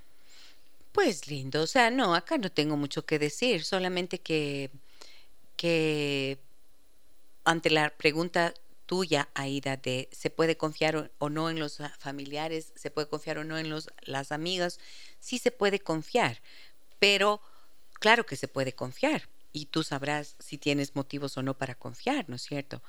Pues 0.92 1.26
lindo, 1.26 1.60
o 1.60 1.66
sea, 1.66 1.90
no, 1.90 2.14
acá 2.14 2.38
no 2.38 2.50
tengo 2.50 2.78
mucho 2.78 3.04
que 3.04 3.18
decir, 3.18 3.62
solamente 3.62 4.18
que, 4.18 4.70
que 5.58 6.38
ante 7.44 7.68
la 7.68 7.90
pregunta 7.90 8.54
tuya, 8.88 9.28
Aida, 9.34 9.76
de 9.76 10.08
se 10.12 10.30
puede 10.30 10.56
confiar 10.56 11.10
o, 11.18 11.28
no 11.28 11.50
en 11.50 11.60
los 11.60 11.76
familiares, 11.98 12.72
se 12.74 12.90
puede 12.90 13.06
confiar 13.06 13.36
o 13.36 13.44
no 13.44 13.58
en 13.58 13.68
los, 13.68 13.90
las 14.00 14.32
amigas, 14.32 14.80
sí 15.20 15.38
se 15.38 15.50
puede 15.50 15.80
confiar, 15.80 16.40
pero 16.98 17.40
claro 17.94 18.26
que 18.26 18.36
se 18.36 18.48
puede 18.48 18.72
confiar 18.72 19.28
y 19.52 19.66
tú 19.66 19.82
sabrás 19.82 20.36
si 20.38 20.58
tienes 20.58 20.94
motivos 20.94 21.36
o 21.36 21.42
no 21.42 21.56
para 21.56 21.74
confiar, 21.74 22.28
¿no 22.28 22.36
es 22.36 22.42
cierto? 22.42 22.82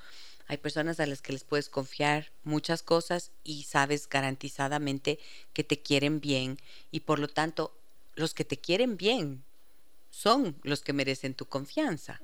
Hay 0.46 0.56
personas 0.56 1.00
a 1.00 1.06
las 1.06 1.22
que 1.22 1.32
les 1.32 1.44
puedes 1.44 1.68
confiar 1.68 2.32
muchas 2.42 2.82
cosas 2.82 3.30
y 3.44 3.64
sabes 3.64 4.08
garantizadamente 4.08 5.18
que 5.52 5.64
te 5.64 5.80
quieren 5.80 6.20
bien 6.20 6.58
y 6.90 7.00
por 7.00 7.18
lo 7.18 7.28
tanto 7.28 7.76
los 8.14 8.34
que 8.34 8.44
te 8.44 8.58
quieren 8.58 8.96
bien 8.96 9.44
son 10.10 10.56
los 10.62 10.82
que 10.82 10.92
merecen 10.92 11.34
tu 11.34 11.46
confianza. 11.46 12.20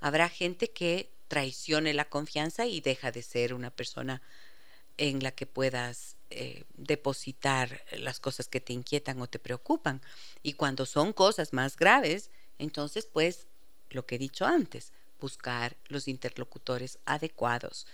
Habrá 0.00 0.28
gente 0.28 0.70
que 0.70 1.10
traicione 1.28 1.94
la 1.94 2.06
confianza 2.06 2.66
y 2.66 2.80
deja 2.80 3.12
de 3.12 3.22
ser 3.22 3.54
una 3.54 3.70
persona 3.70 4.22
en 4.96 5.22
la 5.22 5.30
que 5.30 5.46
puedas 5.46 6.16
eh, 6.32 6.64
depositar 6.74 7.84
las 7.92 8.20
cosas 8.20 8.48
que 8.48 8.60
te 8.60 8.72
inquietan 8.72 9.20
o 9.20 9.26
te 9.26 9.38
preocupan. 9.38 10.00
Y 10.42 10.54
cuando 10.54 10.86
son 10.86 11.12
cosas 11.12 11.52
más 11.52 11.76
graves, 11.76 12.30
entonces 12.58 13.06
pues 13.06 13.46
lo 13.90 14.06
que 14.06 14.16
he 14.16 14.18
dicho 14.18 14.44
antes, 14.44 14.92
buscar 15.20 15.76
los 15.86 16.08
interlocutores 16.08 16.98
adecuados, 17.04 17.86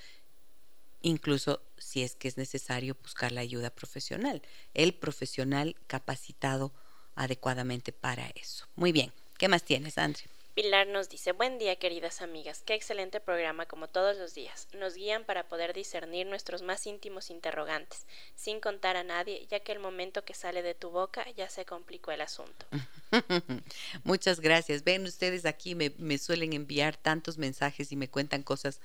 incluso 1.03 1.62
si 1.76 2.03
es 2.03 2.14
que 2.16 2.28
es 2.28 2.36
necesario 2.36 2.97
buscar 3.03 3.32
la 3.32 3.41
ayuda 3.41 3.70
profesional, 3.70 4.43
el 4.74 4.95
profesional 4.95 5.76
capacitado 5.86 6.72
adecuadamente 7.14 7.93
para 7.93 8.28
eso. 8.34 8.66
Muy 8.76 8.93
bien, 8.93 9.12
¿qué 9.36 9.49
más 9.49 9.62
tienes, 9.64 9.99
Andrea? 9.99 10.38
Pilar 10.61 10.89
nos 10.89 11.09
dice, 11.09 11.31
buen 11.31 11.57
día 11.57 11.77
queridas 11.77 12.21
amigas, 12.21 12.65
qué 12.67 12.75
excelente 12.75 13.21
programa 13.21 13.67
como 13.67 13.87
todos 13.87 14.17
los 14.17 14.35
días. 14.35 14.67
Nos 14.77 14.97
guían 14.97 15.25
para 15.25 15.49
poder 15.49 15.73
discernir 15.73 16.27
nuestros 16.27 16.63
más 16.63 16.85
íntimos 16.85 17.31
interrogantes, 17.31 18.09
sin 18.35 18.59
contar 18.59 18.97
a 18.97 19.05
nadie, 19.05 19.47
ya 19.49 19.61
que 19.61 19.71
el 19.71 19.79
momento 19.79 20.25
que 20.25 20.35
sale 20.35 20.63
de 20.63 20.75
tu 20.75 20.91
boca 20.91 21.25
ya 21.37 21.49
se 21.49 21.65
complicó 21.65 22.11
el 22.11 22.23
asunto. 22.23 22.67
Muchas 24.03 24.41
gracias. 24.41 24.83
Ven 24.83 25.05
ustedes 25.05 25.47
aquí, 25.47 25.77
me, 25.77 26.19
suelen 26.19 26.53
enviar 26.53 26.97
tantos 26.97 27.39
mensajes 27.39 27.93
y 27.93 27.97
me 27.97 28.09
cuentan 28.09 28.43
cosas 28.43 28.81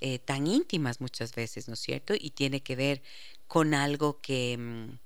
eh, 0.00 0.20
tan 0.20 0.46
íntimas 0.46 1.00
muchas 1.00 1.34
veces, 1.34 1.66
¿no 1.66 1.74
es 1.74 1.80
cierto? 1.80 2.14
Y 2.16 2.30
tiene 2.30 2.62
que 2.62 2.76
ver 2.76 3.02
con 3.48 3.74
algo 3.74 4.20
que... 4.20 4.56
Mm, 4.56 4.98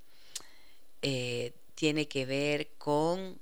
eh, 1.00 1.54
tiene 1.74 2.08
que 2.08 2.26
ver 2.26 2.68
con 2.76 3.40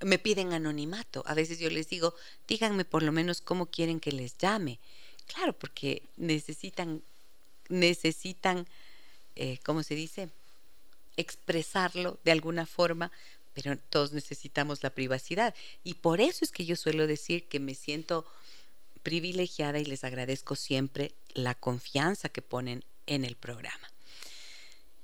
me 0.00 0.18
piden 0.18 0.52
anonimato. 0.52 1.22
A 1.26 1.34
veces 1.34 1.58
yo 1.58 1.70
les 1.70 1.88
digo, 1.88 2.14
díganme 2.46 2.84
por 2.84 3.02
lo 3.02 3.12
menos 3.12 3.40
cómo 3.40 3.66
quieren 3.66 4.00
que 4.00 4.12
les 4.12 4.36
llame. 4.38 4.78
Claro, 5.26 5.52
porque 5.52 6.02
necesitan, 6.16 7.02
necesitan, 7.68 8.66
eh, 9.34 9.58
¿cómo 9.64 9.82
se 9.82 9.94
dice? 9.94 10.28
Expresarlo 11.16 12.18
de 12.24 12.32
alguna 12.32 12.66
forma, 12.66 13.10
pero 13.54 13.78
todos 13.90 14.12
necesitamos 14.12 14.82
la 14.82 14.90
privacidad. 14.90 15.54
Y 15.82 15.94
por 15.94 16.20
eso 16.20 16.44
es 16.44 16.52
que 16.52 16.66
yo 16.66 16.76
suelo 16.76 17.06
decir 17.06 17.44
que 17.44 17.58
me 17.58 17.74
siento 17.74 18.26
privilegiada 19.02 19.78
y 19.78 19.84
les 19.84 20.04
agradezco 20.04 20.56
siempre 20.56 21.12
la 21.32 21.54
confianza 21.54 22.28
que 22.28 22.42
ponen 22.42 22.84
en 23.06 23.24
el 23.24 23.36
programa. 23.36 23.90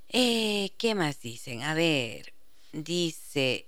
Eh, 0.08 0.72
¿Qué 0.76 0.94
más 0.94 1.20
dicen? 1.20 1.62
A 1.62 1.72
ver, 1.72 2.32
dice, 2.72 3.64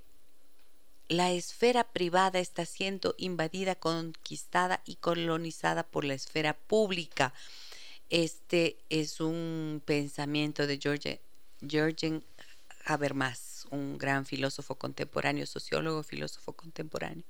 la 1.09 1.33
esfera 1.33 1.85
privada 1.93 2.39
está 2.39 2.65
siendo 2.65 3.15
invadida, 3.19 3.75
conquistada 3.75 4.83
y 4.85 4.97
colonizada 4.97 5.85
por 5.85 6.05
la 6.05 6.15
esfera 6.15 6.57
pública. 6.57 7.35
Este 8.11 8.77
es 8.89 9.21
un 9.21 9.83
pensamiento 9.85 10.67
de 10.67 10.79
Georgen 11.67 12.25
Habermas, 12.85 13.67
un 13.71 13.99
gran 13.99 14.27
filósofo 14.27 14.77
contemporáneo, 14.77 15.47
sociólogo, 15.47 16.03
filósofo 16.03 16.53
contemporáneo. 16.53 17.25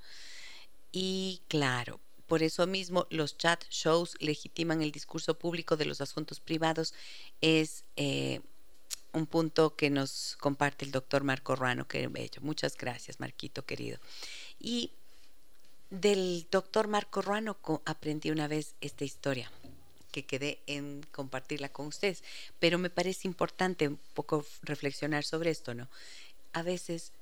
Y 0.93 1.43
claro, 1.49 2.01
por 2.27 2.43
eso 2.43 2.67
mismo 2.67 3.07
los 3.11 3.37
chat 3.37 3.65
shows 3.71 4.17
legitiman 4.21 4.83
el 4.83 4.93
discurso 4.93 5.39
público 5.39 5.77
de 5.77 5.85
los 5.85 6.01
asuntos 6.01 6.41
privados. 6.41 6.95
Es 7.41 7.85
eh, 7.97 8.41
un 9.15 9.27
punto 9.27 9.77
que 9.77 9.91
nos 9.91 10.37
comparte 10.41 10.85
el 10.85 10.91
doctor 10.91 11.25
Marco 11.25 11.57
Ruano, 11.57 11.89
que 11.89 12.07
bello. 12.09 12.43
Muchas 12.43 12.77
gracias, 12.77 13.21
Marquito 13.21 13.65
querido. 13.65 13.99
Y 14.61 14.91
del 15.91 16.47
doctor 16.51 16.89
Marco 16.89 17.23
Ruano 17.23 17.57
aprendí 17.85 18.31
una 18.31 18.49
vez 18.49 18.75
esta 18.81 19.05
historia 19.05 19.51
que 20.11 20.27
quedé 20.27 20.61
en 20.67 21.03
compartirla 21.13 21.69
con 21.71 21.87
ustedes, 21.87 22.23
pero 22.59 22.79
me 22.79 22.91
parece 22.91 23.27
importante 23.27 23.89
un 23.89 23.99
poco 24.15 24.45
reflexionar 24.63 25.25
sobre 25.25 25.51
esto, 25.51 25.75
¿no? 25.75 25.89
A 26.53 26.63
veces 26.63 27.13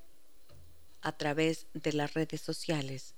a 1.01 1.11
través 1.11 1.65
de 1.73 1.93
las 1.93 2.13
redes 2.13 2.41
sociales 2.41 3.13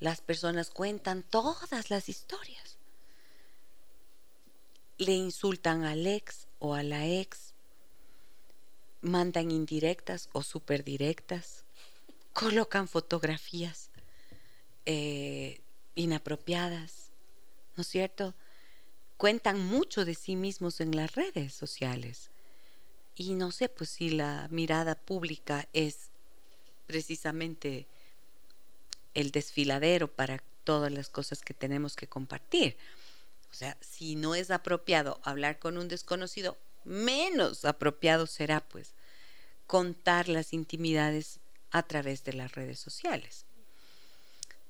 las 0.00 0.20
personas 0.20 0.70
cuentan 0.70 1.22
todas 1.22 1.90
las 1.90 2.08
historias. 2.08 2.78
Le 4.98 5.12
insultan 5.12 5.84
al 5.84 6.06
ex 6.06 6.46
o 6.58 6.74
a 6.74 6.82
la 6.82 7.06
ex, 7.06 7.53
mandan 9.04 9.50
indirectas 9.50 10.28
o 10.32 10.42
superdirectas, 10.42 11.64
colocan 12.32 12.88
fotografías 12.88 13.90
eh, 14.86 15.60
inapropiadas, 15.94 17.10
¿no 17.76 17.82
es 17.82 17.86
cierto? 17.86 18.34
Cuentan 19.16 19.60
mucho 19.64 20.04
de 20.04 20.14
sí 20.14 20.36
mismos 20.36 20.80
en 20.80 20.96
las 20.96 21.14
redes 21.14 21.54
sociales. 21.54 22.30
Y 23.14 23.34
no 23.34 23.52
sé, 23.52 23.68
pues 23.68 23.90
si 23.90 24.10
la 24.10 24.48
mirada 24.50 24.96
pública 24.96 25.68
es 25.72 26.10
precisamente 26.86 27.86
el 29.14 29.30
desfiladero 29.30 30.08
para 30.08 30.42
todas 30.64 30.90
las 30.90 31.08
cosas 31.08 31.42
que 31.42 31.54
tenemos 31.54 31.94
que 31.94 32.08
compartir. 32.08 32.76
O 33.50 33.54
sea, 33.54 33.76
si 33.80 34.16
no 34.16 34.34
es 34.34 34.50
apropiado 34.50 35.20
hablar 35.22 35.60
con 35.60 35.78
un 35.78 35.86
desconocido, 35.86 36.58
menos 36.84 37.64
apropiado 37.64 38.26
será 38.26 38.60
pues 38.60 38.93
contar 39.66 40.28
las 40.28 40.52
intimidades 40.52 41.40
a 41.70 41.82
través 41.82 42.24
de 42.24 42.34
las 42.34 42.52
redes 42.52 42.78
sociales. 42.78 43.46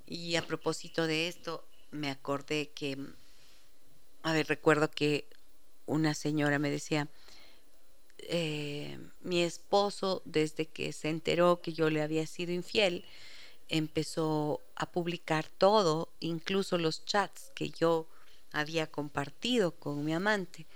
Y 0.07 0.37
a 0.37 0.47
propósito 0.47 1.07
de 1.07 1.29
esto, 1.29 1.65
me 1.91 2.11
acordé 2.11 2.71
que, 2.71 2.99
a 4.23 4.33
ver, 4.33 4.47
recuerdo 4.49 4.91
que 4.91 5.27
una 5.87 6.15
señora 6.15 6.59
me 6.59 6.71
decía, 6.71 7.09
eh, 8.19 8.99
mi 9.23 9.43
esposo, 9.43 10.23
desde 10.25 10.67
que 10.67 10.93
se 10.93 11.09
enteró 11.11 11.61
que 11.61 11.73
yo 11.73 11.91
le 11.91 12.03
había 12.03 12.27
sido 12.27 12.53
infiel, 12.53 13.05
empezó 13.69 14.61
a 14.77 14.91
publicar 14.91 15.47
todo, 15.49 16.09
incluso 16.21 16.79
los 16.79 17.05
chats 17.05 17.51
que 17.55 17.71
yo 17.71 18.07
había 18.53 18.87
compartido 18.87 19.73
con 19.73 20.05
mi 20.05 20.13
amante 20.15 20.67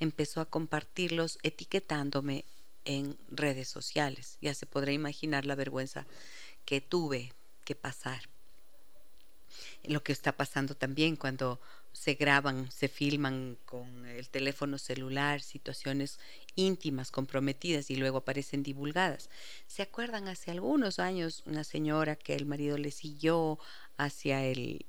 empezó 0.00 0.40
a 0.40 0.46
compartirlos 0.46 1.38
etiquetándome 1.42 2.44
en 2.86 3.18
redes 3.28 3.68
sociales. 3.68 4.38
Ya 4.40 4.54
se 4.54 4.64
podrá 4.64 4.92
imaginar 4.92 5.44
la 5.44 5.54
vergüenza 5.54 6.06
que 6.64 6.80
tuve 6.80 7.32
que 7.64 7.74
pasar. 7.74 8.22
Lo 9.84 10.02
que 10.02 10.12
está 10.12 10.32
pasando 10.32 10.74
también 10.74 11.16
cuando 11.16 11.60
se 11.92 12.14
graban, 12.14 12.70
se 12.70 12.88
filman 12.88 13.56
con 13.64 14.06
el 14.06 14.28
teléfono 14.28 14.76
celular 14.78 15.40
situaciones 15.40 16.18
íntimas, 16.54 17.10
comprometidas 17.10 17.90
y 17.90 17.96
luego 17.96 18.18
aparecen 18.18 18.62
divulgadas. 18.62 19.30
¿Se 19.66 19.82
acuerdan 19.82 20.28
hace 20.28 20.50
algunos 20.50 20.98
años 20.98 21.42
una 21.46 21.64
señora 21.64 22.16
que 22.16 22.34
el 22.34 22.46
marido 22.46 22.76
le 22.76 22.90
siguió 22.90 23.58
hacia 23.96 24.44
el 24.44 24.84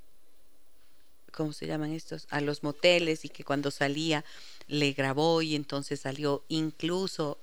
¿cómo 1.32 1.52
se 1.52 1.66
llaman 1.66 1.92
estos? 1.92 2.26
A 2.30 2.40
los 2.40 2.62
moteles 2.62 3.24
y 3.24 3.28
que 3.28 3.44
cuando 3.44 3.70
salía 3.70 4.24
le 4.66 4.92
grabó 4.92 5.40
y 5.40 5.54
entonces 5.54 6.00
salió 6.00 6.44
incluso 6.48 7.38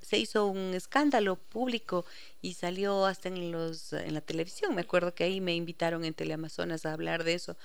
se 0.00 0.18
hizo 0.18 0.46
un 0.46 0.74
escándalo 0.74 1.36
público 1.36 2.04
y 2.42 2.54
salió 2.54 3.06
hasta 3.06 3.28
en 3.28 3.52
los 3.52 3.92
en 3.92 4.14
la 4.14 4.20
televisión. 4.20 4.74
Me 4.74 4.82
acuerdo 4.82 5.14
que 5.14 5.24
ahí 5.24 5.40
me 5.40 5.54
invitaron 5.54 6.04
en 6.04 6.14
Teleamazonas 6.14 6.86
a 6.86 6.92
hablar 6.92 7.24
de 7.24 7.34
eso 7.34 7.56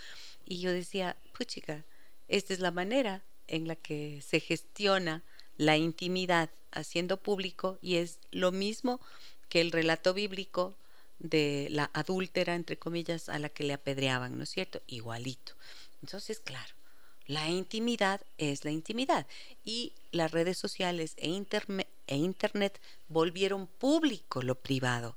y 0.45 0.59
yo 0.59 0.71
decía, 0.71 1.15
pues 1.33 1.47
chica, 1.47 1.86
esta 2.27 2.53
es 2.53 2.59
la 2.59 2.71
manera 2.71 3.23
en 3.47 3.67
la 3.67 3.75
que 3.75 4.21
se 4.25 4.39
gestiona 4.39 5.23
la 5.57 5.77
intimidad 5.77 6.49
haciendo 6.71 7.17
público 7.17 7.79
y 7.81 7.95
es 7.95 8.19
lo 8.31 8.51
mismo 8.51 8.99
que 9.49 9.61
el 9.61 9.71
relato 9.71 10.13
bíblico 10.13 10.75
de 11.19 11.67
la 11.71 11.89
adúltera, 11.93 12.55
entre 12.55 12.77
comillas, 12.77 13.29
a 13.29 13.39
la 13.39 13.49
que 13.49 13.63
le 13.63 13.73
apedreaban, 13.73 14.38
¿no 14.38 14.43
es 14.43 14.49
cierto? 14.49 14.81
Igualito. 14.88 15.53
Entonces, 16.01 16.39
claro, 16.39 16.73
la 17.25 17.49
intimidad 17.49 18.21
es 18.38 18.65
la 18.65 18.71
intimidad 18.71 19.25
y 19.63 19.93
las 20.11 20.31
redes 20.31 20.57
sociales 20.57 21.13
e, 21.17 21.29
e 22.07 22.15
Internet 22.15 22.79
volvieron 23.07 23.67
público 23.67 24.41
lo 24.41 24.55
privado. 24.55 25.15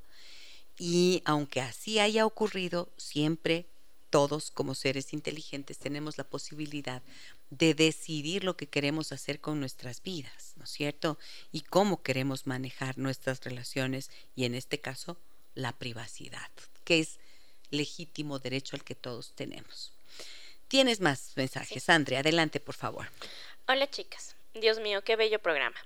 Y 0.78 1.22
aunque 1.24 1.60
así 1.60 1.98
haya 1.98 2.24
ocurrido, 2.24 2.88
siempre 2.96 3.66
todos 4.10 4.50
como 4.50 4.74
seres 4.74 5.12
inteligentes 5.12 5.78
tenemos 5.78 6.18
la 6.18 6.24
posibilidad 6.24 7.02
de 7.50 7.74
decidir 7.74 8.44
lo 8.44 8.56
que 8.56 8.66
queremos 8.66 9.12
hacer 9.12 9.40
con 9.40 9.60
nuestras 9.60 10.02
vidas, 10.02 10.52
¿no 10.56 10.64
es 10.64 10.70
cierto? 10.70 11.18
Y 11.52 11.62
cómo 11.62 12.02
queremos 12.02 12.46
manejar 12.46 12.98
nuestras 12.98 13.42
relaciones 13.44 14.10
y 14.36 14.44
en 14.44 14.54
este 14.54 14.80
caso 14.80 15.18
la 15.54 15.72
privacidad, 15.72 16.50
que 16.84 17.00
es 17.00 17.18
legítimo 17.70 18.38
derecho 18.38 18.76
al 18.76 18.84
que 18.84 18.94
todos 18.94 19.32
tenemos. 19.34 19.92
Tienes 20.68 21.00
más 21.00 21.32
mensajes, 21.36 21.88
Andrea, 21.88 22.20
adelante 22.20 22.60
por 22.60 22.74
favor. 22.74 23.08
Hola 23.66 23.90
chicas, 23.90 24.36
Dios 24.54 24.80
mío, 24.80 25.02
qué 25.02 25.16
bello 25.16 25.38
programa. 25.38 25.76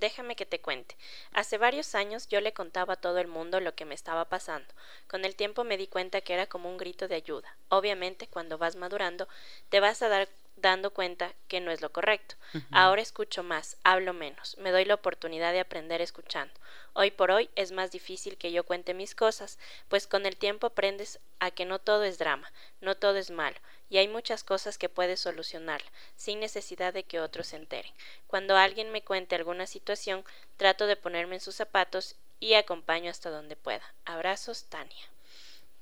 Déjame 0.00 0.34
que 0.34 0.46
te 0.46 0.62
cuente. 0.62 0.96
Hace 1.32 1.58
varios 1.58 1.94
años 1.94 2.26
yo 2.26 2.40
le 2.40 2.54
contaba 2.54 2.94
a 2.94 3.00
todo 3.00 3.18
el 3.18 3.28
mundo 3.28 3.60
lo 3.60 3.74
que 3.74 3.84
me 3.84 3.94
estaba 3.94 4.24
pasando. 4.30 4.72
Con 5.06 5.26
el 5.26 5.36
tiempo 5.36 5.62
me 5.62 5.76
di 5.76 5.88
cuenta 5.88 6.22
que 6.22 6.32
era 6.32 6.46
como 6.46 6.70
un 6.70 6.78
grito 6.78 7.06
de 7.06 7.16
ayuda. 7.16 7.54
Obviamente, 7.68 8.26
cuando 8.26 8.56
vas 8.56 8.76
madurando, 8.76 9.28
te 9.68 9.78
vas 9.78 10.00
a 10.00 10.08
dar 10.08 10.28
dando 10.60 10.92
cuenta 10.92 11.34
que 11.48 11.60
no 11.60 11.70
es 11.70 11.80
lo 11.80 11.92
correcto. 11.92 12.36
Ahora 12.70 13.02
escucho 13.02 13.42
más, 13.42 13.76
hablo 13.84 14.12
menos, 14.12 14.56
me 14.58 14.70
doy 14.70 14.84
la 14.84 14.94
oportunidad 14.94 15.52
de 15.52 15.60
aprender 15.60 16.00
escuchando. 16.00 16.52
Hoy 16.92 17.10
por 17.10 17.30
hoy 17.30 17.50
es 17.54 17.72
más 17.72 17.92
difícil 17.92 18.36
que 18.36 18.52
yo 18.52 18.64
cuente 18.64 18.94
mis 18.94 19.14
cosas, 19.14 19.58
pues 19.88 20.06
con 20.06 20.26
el 20.26 20.36
tiempo 20.36 20.66
aprendes 20.66 21.20
a 21.38 21.50
que 21.50 21.64
no 21.64 21.78
todo 21.78 22.04
es 22.04 22.18
drama, 22.18 22.52
no 22.80 22.96
todo 22.96 23.16
es 23.16 23.30
malo, 23.30 23.56
y 23.88 23.98
hay 23.98 24.08
muchas 24.08 24.44
cosas 24.44 24.78
que 24.78 24.88
puedes 24.88 25.20
solucionar 25.20 25.82
sin 26.16 26.40
necesidad 26.40 26.92
de 26.92 27.04
que 27.04 27.20
otros 27.20 27.48
se 27.48 27.56
enteren. 27.56 27.92
Cuando 28.26 28.56
alguien 28.56 28.90
me 28.90 29.02
cuente 29.02 29.36
alguna 29.36 29.66
situación, 29.66 30.24
trato 30.56 30.86
de 30.86 30.96
ponerme 30.96 31.36
en 31.36 31.40
sus 31.40 31.54
zapatos 31.54 32.16
y 32.40 32.54
acompaño 32.54 33.10
hasta 33.10 33.30
donde 33.30 33.56
pueda. 33.56 33.84
Abrazos, 34.04 34.64
Tania. 34.64 35.10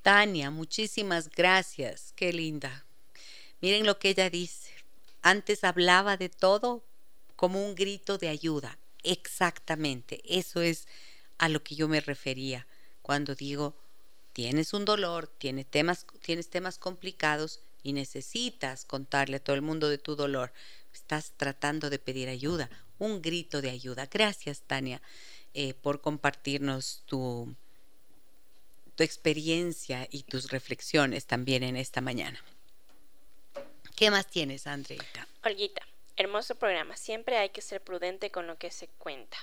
Tania, 0.03 0.51
muchísimas 0.51 1.29
gracias. 1.31 2.13
Qué 2.17 2.33
linda. 2.33 2.88
Miren 3.61 3.87
lo 3.87 3.99
que 3.99 4.11
ella 4.11 4.31
dice. 4.31 4.71
Antes 5.23 5.65
hablaba 5.65 6.17
de 6.17 6.29
todo 6.29 6.85
como 7.37 7.65
un 7.65 7.75
grito 7.75 8.19
de 8.19 8.29
ayuda. 8.29 8.79
Exactamente. 9.03 10.21
Eso 10.25 10.61
es 10.61 10.87
a 11.39 11.49
lo 11.49 11.63
que 11.63 11.75
yo 11.75 11.89
me 11.89 12.01
refería 12.01 12.67
cuando 13.09 13.35
digo, 13.35 13.75
tienes 14.33 14.75
un 14.75 14.85
dolor, 14.85 15.29
tienes 15.39 15.67
temas, 15.67 16.07
tienes 16.21 16.51
temas 16.51 16.79
complicados 16.79 17.61
y 17.83 17.95
necesitas 17.95 18.85
contarle 18.85 19.37
a 19.37 19.41
todo 19.43 19.57
el 19.57 19.63
mundo 19.63 19.89
de 19.89 19.99
tu 19.99 20.15
dolor. 20.15 20.53
Estás 20.93 21.33
tratando 21.37 21.91
de 21.91 21.99
pedir 21.99 22.29
ayuda, 22.29 22.69
un 22.99 23.23
grito 23.23 23.63
de 23.63 23.71
ayuda. 23.71 24.07
Gracias, 24.11 24.61
Tania, 24.61 25.01
eh, 25.55 25.75
por 25.75 26.01
compartirnos 26.01 27.03
tu, 27.07 27.55
tu 28.95 29.03
experiencia 29.05 30.07
y 30.11 30.25
tus 30.25 30.51
reflexiones 30.51 31.27
también 31.27 31.63
en 31.63 31.77
esta 31.77 32.01
mañana. 32.01 32.39
¿Qué 33.99 34.13
más 34.13 34.29
tienes, 34.29 34.69
Andreita? 34.69 35.27
Olguita, 35.45 35.83
hermoso 36.17 36.55
programa. 36.55 36.97
Siempre 36.97 37.37
hay 37.37 37.49
que 37.49 37.61
ser 37.61 37.83
prudente 37.83 38.31
con 38.31 38.47
lo 38.47 38.57
que 38.57 38.71
se 38.71 38.87
cuenta. 38.87 39.37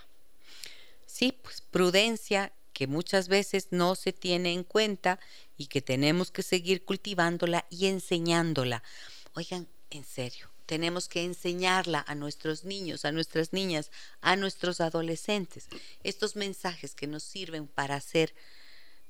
Sí, 1.06 1.34
pues 1.34 1.60
prudencia 1.60 2.54
que 2.72 2.88
muchas 2.88 3.28
veces 3.28 3.68
no 3.72 3.96
se 3.96 4.14
tiene 4.14 4.54
en 4.54 4.64
cuenta 4.64 5.20
y 5.58 5.68
que 5.68 5.82
tenemos 5.82 6.32
que 6.32 6.42
seguir 6.42 6.86
cultivándola 6.86 7.66
y 7.70 7.88
enseñándola. 7.88 8.82
Oigan, 9.34 9.68
en 9.90 10.06
serio, 10.06 10.50
tenemos 10.68 11.10
que 11.10 11.26
enseñarla 11.26 12.06
a 12.08 12.16
nuestros 12.16 12.64
niños, 12.64 13.04
a 13.04 13.12
nuestras 13.12 13.52
niñas, 13.52 13.92
a 14.22 14.38
nuestros 14.38 14.80
adolescentes. 14.80 15.68
Estos 16.02 16.38
mensajes 16.38 16.96
que 16.96 17.08
nos 17.08 17.24
sirven 17.24 17.68
para 17.68 17.96
hacer 17.96 18.34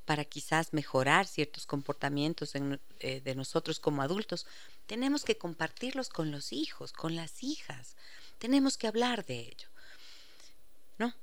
para 0.06 0.24
quizás 0.24 0.72
mejorar 0.72 1.28
ciertos 1.28 1.66
comportamientos 1.66 2.54
eh, 2.56 3.22
de 3.22 3.36
nosotros 3.36 3.80
como 3.80 4.02
adultos, 4.02 4.46
tenemos 4.88 5.24
que 5.24 5.38
compartirlos 5.38 6.10
con 6.10 6.32
los 6.32 6.54
hijos, 6.54 6.94
con 6.94 7.16
las 7.16 7.44
hijas. 7.44 7.96
Tenemos 8.38 8.78
que 8.78 8.88
hablar 8.88 9.26
de 9.26 9.40
ello. 9.40 9.68
¿No? 10.98 11.14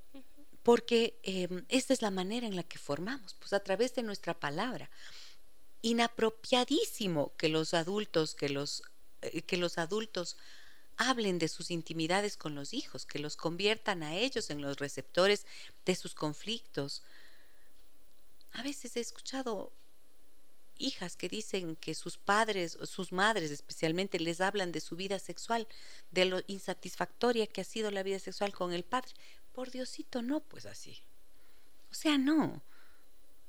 Porque 0.63 1.19
em, 1.23 1.65
esta 1.69 1.93
es 1.93 2.03
la 2.03 2.11
manera 2.11 2.47
en 2.47 2.57
la 2.57 2.63
que 2.63 2.79
formamos, 2.79 3.35
pues 3.35 3.53
a 3.53 3.61
través 3.61 3.95
de 3.95 4.03
nuestra 4.03 4.35
palabra. 4.35 4.91
Inapropiadísimo 5.83 7.33
que 7.37 7.49
los 7.49 7.75
adultos, 7.75 8.35
que 8.35 8.49
los, 8.49 8.83
eh, 9.23 9.43
que 9.43 9.57
los 9.57 9.79
adultos 9.79 10.37
hablen 10.97 11.39
de 11.39 11.49
sus 11.49 11.71
intimidades 11.71 12.37
con 12.37 12.55
los 12.55 12.75
hijos, 12.75 13.07
que 13.07 13.19
los 13.19 13.37
conviertan 13.37 14.03
a 14.03 14.15
ellos 14.17 14.51
en 14.51 14.61
los 14.61 14.79
receptores 14.79 15.47
de 15.85 15.95
sus 15.95 16.15
conflictos, 16.15 17.03
a 18.53 18.63
veces 18.63 18.97
he 18.97 19.01
escuchado 19.01 19.73
hijas 20.79 21.17
que 21.17 21.29
dicen 21.29 21.77
que 21.77 21.95
sus 21.95 22.19
padres, 22.19 22.79
sus 22.85 23.13
madres 23.13 23.51
especialmente, 23.51 24.19
les 24.19 24.41
hablan 24.41 24.73
de 24.73 24.81
su 24.81 24.97
vida 24.97 25.19
sexual, 25.19 25.67
de 26.11 26.25
lo 26.25 26.41
insatisfactoria 26.47 27.47
que 27.47 27.61
ha 27.61 27.65
sido 27.65 27.91
la 27.91 28.03
vida 28.03 28.19
sexual 28.19 28.53
con 28.53 28.73
el 28.73 28.85
padre. 28.85 29.13
Por 29.53 29.71
Diosito, 29.71 30.23
no, 30.23 30.41
pues 30.41 30.67
así. 30.67 31.03
O 31.91 31.95
sea, 31.95 32.19
no. 32.19 32.63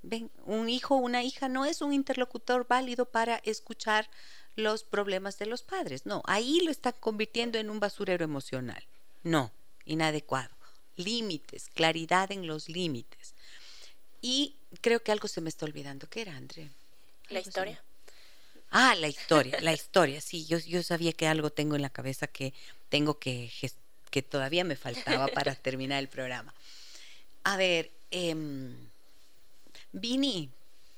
Ven, 0.02 0.30
un 0.46 0.68
hijo 0.70 0.96
una 0.96 1.24
hija 1.24 1.48
no 1.48 1.66
es 1.66 1.82
un 1.82 1.94
interlocutor 1.94 2.68
válido 2.68 3.06
para 3.06 3.38
escuchar 3.46 4.10
los 4.56 4.84
problemas 4.84 5.40
de 5.40 5.46
los 5.46 5.64
padres. 5.64 6.06
No, 6.06 6.22
ahí 6.26 6.60
lo 6.62 6.72
están 6.72 6.94
convirtiendo 7.00 7.58
en 7.58 7.70
un 7.70 7.80
basurero 7.80 8.24
emocional. 8.24 8.84
No, 9.24 9.52
inadecuado. 9.86 10.56
Límites, 10.96 11.70
claridad 11.74 12.32
en 12.32 12.46
los 12.46 12.70
límites. 12.70 13.34
Y 14.22 14.56
creo 14.82 15.02
que 15.02 15.12
algo 15.12 15.28
se 15.28 15.42
me 15.42 15.50
está 15.50 15.66
olvidando. 15.66 16.08
¿Qué 16.10 16.22
era, 16.22 16.36
André? 16.36 16.70
La 17.34 17.40
historia. 17.40 17.82
Ah, 18.72 18.96
la 18.96 19.08
historia, 19.08 19.60
la 19.62 19.74
historia. 19.74 20.22
Sí, 20.22 20.46
yo, 20.46 20.58
yo 20.58 20.82
sabía 20.84 21.14
que 21.14 21.28
algo 21.28 21.50
tengo 21.50 21.76
en 21.76 21.82
la 21.82 21.90
cabeza 21.90 22.28
que 22.28 22.54
tengo 22.90 23.20
que, 23.20 23.52
que 24.10 24.22
todavía 24.22 24.64
me 24.64 24.76
faltaba 24.76 25.28
para 25.28 25.56
terminar 25.68 26.00
el 26.00 26.08
programa. 26.08 26.54
A 27.44 27.58
ver, 27.58 27.92
eh, 28.12 28.36
Vini, 29.92 30.50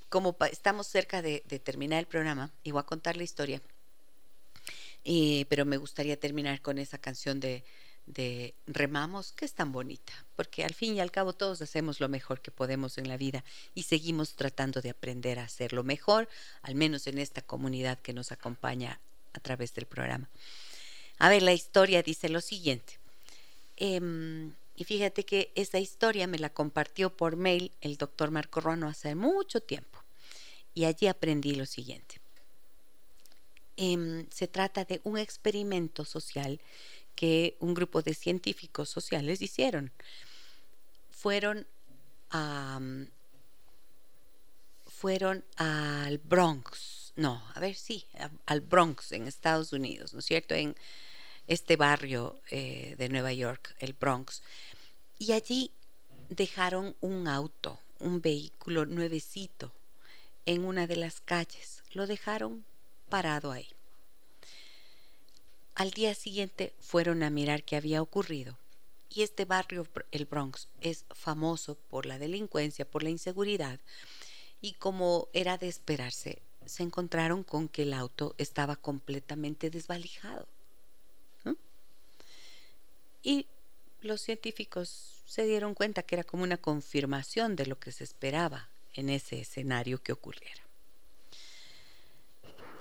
como 0.10 0.38
estamos 0.52 0.88
cerca 0.88 1.22
de, 1.22 1.42
terminar 1.64 2.00
el 2.00 2.06
programa, 2.06 2.52
y 2.64 2.72
voy 2.72 2.80
a 2.80 2.84
contar 2.84 3.18
la 3.18 3.24
historia, 3.24 3.62
eh, 5.04 5.46
pero 5.50 5.66
me 5.66 5.78
gustaría 5.78 6.18
terminar 6.18 6.62
con 6.62 6.78
esa 6.78 6.98
canción 6.98 7.40
de 7.40 7.64
de 8.06 8.54
remamos, 8.68 9.32
que 9.32 9.46
es 9.46 9.54
tan 9.54 9.72
bonita, 9.72 10.14
porque 10.36 10.64
al 10.64 10.74
fin 10.74 10.96
y 10.96 11.00
al 11.00 11.12
cabo 11.12 11.34
todos 11.34 11.62
hacemos 11.62 12.00
lo 12.00 12.08
mejor 12.08 12.42
que 12.42 12.52
podemos 12.52 12.98
en 12.98 13.08
la 13.08 13.18
vida 13.18 13.44
y 13.74 13.84
seguimos 13.84 14.36
tratando 14.36 14.82
de 14.82 14.92
aprender 14.92 15.40
a 15.40 15.44
hacerlo 15.44 15.84
mejor, 15.84 16.30
al 16.62 16.76
menos 16.76 17.08
en 17.08 17.18
esta 17.18 17.42
comunidad 17.42 18.00
que 18.00 18.14
nos 18.14 18.32
acompaña 18.32 19.00
a 19.34 19.40
través 19.40 19.74
del 19.74 19.86
programa. 19.86 20.30
A 21.18 21.30
ver, 21.30 21.42
la 21.42 21.54
historia 21.54 22.04
dice 22.04 22.30
lo 22.30 22.42
siguiente. 22.42 23.00
Em, 23.78 24.54
y 24.76 24.84
fíjate 24.84 25.26
que 25.26 25.52
esa 25.56 25.80
historia 25.80 26.28
me 26.28 26.40
la 26.40 26.50
compartió 26.50 27.16
por 27.16 27.36
mail 27.36 27.72
el 27.82 27.98
doctor 27.98 28.32
Marco 28.32 28.62
Ruano 28.62 28.88
hace 28.88 29.16
mucho 29.16 29.62
tiempo. 29.62 30.00
Y 30.74 30.86
allí 30.86 31.08
aprendí 31.08 31.56
lo 31.56 31.66
siguiente. 31.66 32.20
Em, 33.78 34.26
se 34.30 34.48
trata 34.48 34.86
de 34.86 35.02
un 35.04 35.18
experimento 35.18 36.06
social 36.06 36.62
que 37.16 37.56
un 37.60 37.74
grupo 37.74 38.02
de 38.02 38.14
científicos 38.14 38.90
sociales 38.90 39.42
hicieron. 39.42 39.92
Fueron 41.10 41.66
a, 42.32 42.80
fueron 44.86 45.44
al 45.58 46.18
Bronx, 46.20 47.14
no, 47.16 47.44
a 47.54 47.60
ver, 47.60 47.76
sí, 47.76 48.06
al 48.46 48.62
Bronx 48.62 49.12
en 49.12 49.28
Estados 49.28 49.72
Unidos, 49.74 50.14
¿no 50.14 50.20
es 50.20 50.26
cierto? 50.26 50.56
En 50.56 50.76
este 51.48 51.76
barrio 51.76 52.40
eh, 52.50 52.96
de 52.98 53.10
Nueva 53.10 53.34
York, 53.34 53.76
el 53.80 53.94
Bronx. 53.94 54.42
Y 55.18 55.32
allí 55.34 55.72
dejaron 56.30 56.96
un 57.02 57.28
auto, 57.28 57.80
un 58.00 58.22
vehículo 58.22 58.86
nuevecito 58.86 59.72
en 60.46 60.66
una 60.66 60.88
de 60.88 60.96
las 60.96 61.22
calles. 61.22 61.84
Lo 61.92 62.08
dejaron 62.08 62.66
parado 63.10 63.52
ahí. 63.52 63.68
Al 65.76 65.92
día 65.92 66.16
siguiente 66.16 66.74
fueron 66.80 67.22
a 67.22 67.30
mirar 67.30 67.64
qué 67.64 67.76
había 67.76 68.02
ocurrido 68.02 68.58
Y 69.10 69.24
este 69.24 69.44
barrio, 69.44 69.86
el 70.12 70.26
Bronx, 70.26 70.70
es 70.82 71.06
famoso 71.12 71.76
por 71.76 72.06
la 72.06 72.18
delincuencia, 72.18 72.90
por 72.90 73.04
la 73.04 73.10
inseguridad. 73.10 73.80
Y 74.62 74.74
como 74.74 75.28
era 75.34 75.58
de 75.58 75.68
esperarse, 75.68 76.42
se 76.66 76.84
encontraron 76.84 77.44
con 77.44 77.68
que 77.70 77.84
el 77.84 77.94
auto 77.94 78.36
estaba 78.38 78.76
completamente 78.76 79.70
desvalijado. 79.70 80.48
Y 83.22 83.48
los 84.02 84.22
científicos 84.22 85.24
se 85.26 85.46
dieron 85.46 85.74
cuenta 85.74 86.04
que 86.04 86.16
era 86.16 86.24
como 86.24 86.44
una 86.44 86.58
confirmación 86.58 87.56
de 87.56 87.66
lo 87.66 87.80
que 87.80 87.92
se 87.92 88.04
esperaba 88.04 88.70
en 88.94 89.10
ese 89.10 89.40
escenario 89.40 90.02
que 90.02 90.12
ocurriera. 90.14 90.62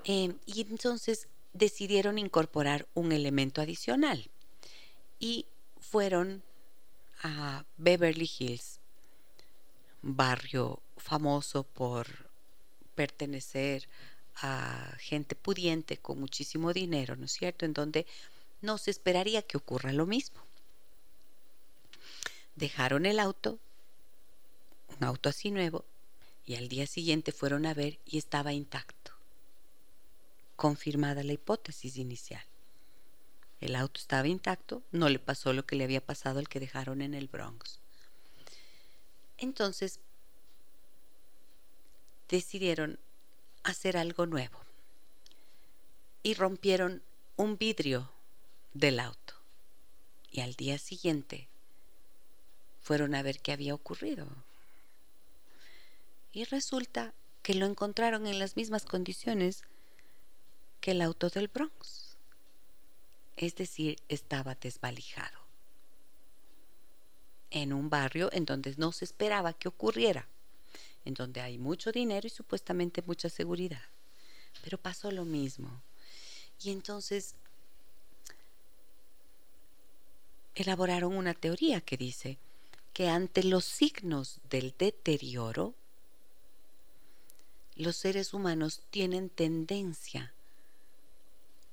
Em, 0.04 0.36
y 0.44 0.60
entonces 0.60 1.28
decidieron 1.54 2.18
incorporar 2.18 2.86
un 2.94 3.12
elemento 3.12 3.62
adicional 3.62 4.28
y 5.18 5.46
fueron 5.80 6.42
a 7.22 7.64
Beverly 7.78 8.30
Hills, 8.38 8.80
barrio 10.02 10.82
famoso 10.98 11.62
por 11.62 12.06
pertenecer 12.94 13.88
a 14.36 14.94
gente 14.98 15.36
pudiente 15.36 15.96
con 15.96 16.18
muchísimo 16.18 16.72
dinero, 16.72 17.16
¿no 17.16 17.26
es 17.26 17.32
cierto? 17.32 17.64
En 17.64 17.72
donde 17.72 18.04
no 18.60 18.76
se 18.76 18.90
esperaría 18.90 19.42
que 19.42 19.56
ocurra 19.56 19.92
lo 19.92 20.06
mismo. 20.06 20.40
Dejaron 22.56 23.06
el 23.06 23.20
auto, 23.20 23.58
un 24.98 25.04
auto 25.04 25.28
así 25.28 25.50
nuevo, 25.50 25.84
y 26.46 26.56
al 26.56 26.68
día 26.68 26.86
siguiente 26.86 27.32
fueron 27.32 27.64
a 27.64 27.74
ver 27.74 27.98
y 28.04 28.18
estaba 28.18 28.52
intacto. 28.52 29.03
Confirmada 30.56 31.22
la 31.22 31.32
hipótesis 31.32 31.96
inicial. 31.96 32.44
El 33.60 33.76
auto 33.76 34.00
estaba 34.00 34.28
intacto, 34.28 34.82
no 34.92 35.08
le 35.08 35.18
pasó 35.18 35.52
lo 35.52 35.64
que 35.64 35.76
le 35.76 35.84
había 35.84 36.04
pasado 36.04 36.38
al 36.38 36.48
que 36.48 36.60
dejaron 36.60 37.00
en 37.00 37.14
el 37.14 37.28
Bronx. 37.28 37.80
Entonces 39.38 40.00
decidieron 42.28 42.98
hacer 43.62 43.96
algo 43.96 44.26
nuevo 44.26 44.58
y 46.22 46.34
rompieron 46.34 47.02
un 47.36 47.56
vidrio 47.58 48.10
del 48.72 49.00
auto. 49.00 49.34
Y 50.30 50.40
al 50.40 50.54
día 50.54 50.78
siguiente 50.78 51.48
fueron 52.80 53.14
a 53.14 53.22
ver 53.22 53.40
qué 53.40 53.52
había 53.52 53.74
ocurrido. 53.74 54.26
Y 56.32 56.44
resulta 56.44 57.14
que 57.42 57.54
lo 57.54 57.66
encontraron 57.66 58.26
en 58.26 58.38
las 58.38 58.56
mismas 58.56 58.84
condiciones 58.84 59.62
que 60.84 60.90
el 60.90 61.00
auto 61.00 61.30
del 61.30 61.48
Bronx. 61.48 62.18
Es 63.38 63.56
decir, 63.56 63.96
estaba 64.10 64.54
desvalijado. 64.54 65.38
En 67.50 67.72
un 67.72 67.88
barrio 67.88 68.28
en 68.34 68.44
donde 68.44 68.74
no 68.76 68.92
se 68.92 69.06
esperaba 69.06 69.54
que 69.54 69.68
ocurriera 69.68 70.28
en 71.06 71.14
donde 71.14 71.40
hay 71.40 71.56
mucho 71.56 71.90
dinero 71.90 72.26
y 72.26 72.30
supuestamente 72.30 73.02
mucha 73.06 73.30
seguridad. 73.30 73.80
Pero 74.62 74.76
pasó 74.76 75.10
lo 75.10 75.24
mismo. 75.24 75.80
Y 76.62 76.70
entonces 76.70 77.34
elaboraron 80.54 81.16
una 81.16 81.32
teoría 81.32 81.80
que 81.80 81.96
dice 81.96 82.36
que 82.92 83.08
ante 83.08 83.42
los 83.42 83.64
signos 83.64 84.38
del 84.50 84.74
deterioro, 84.78 85.72
los 87.74 87.96
seres 87.96 88.34
humanos 88.34 88.82
tienen 88.90 89.30
tendencia 89.30 90.33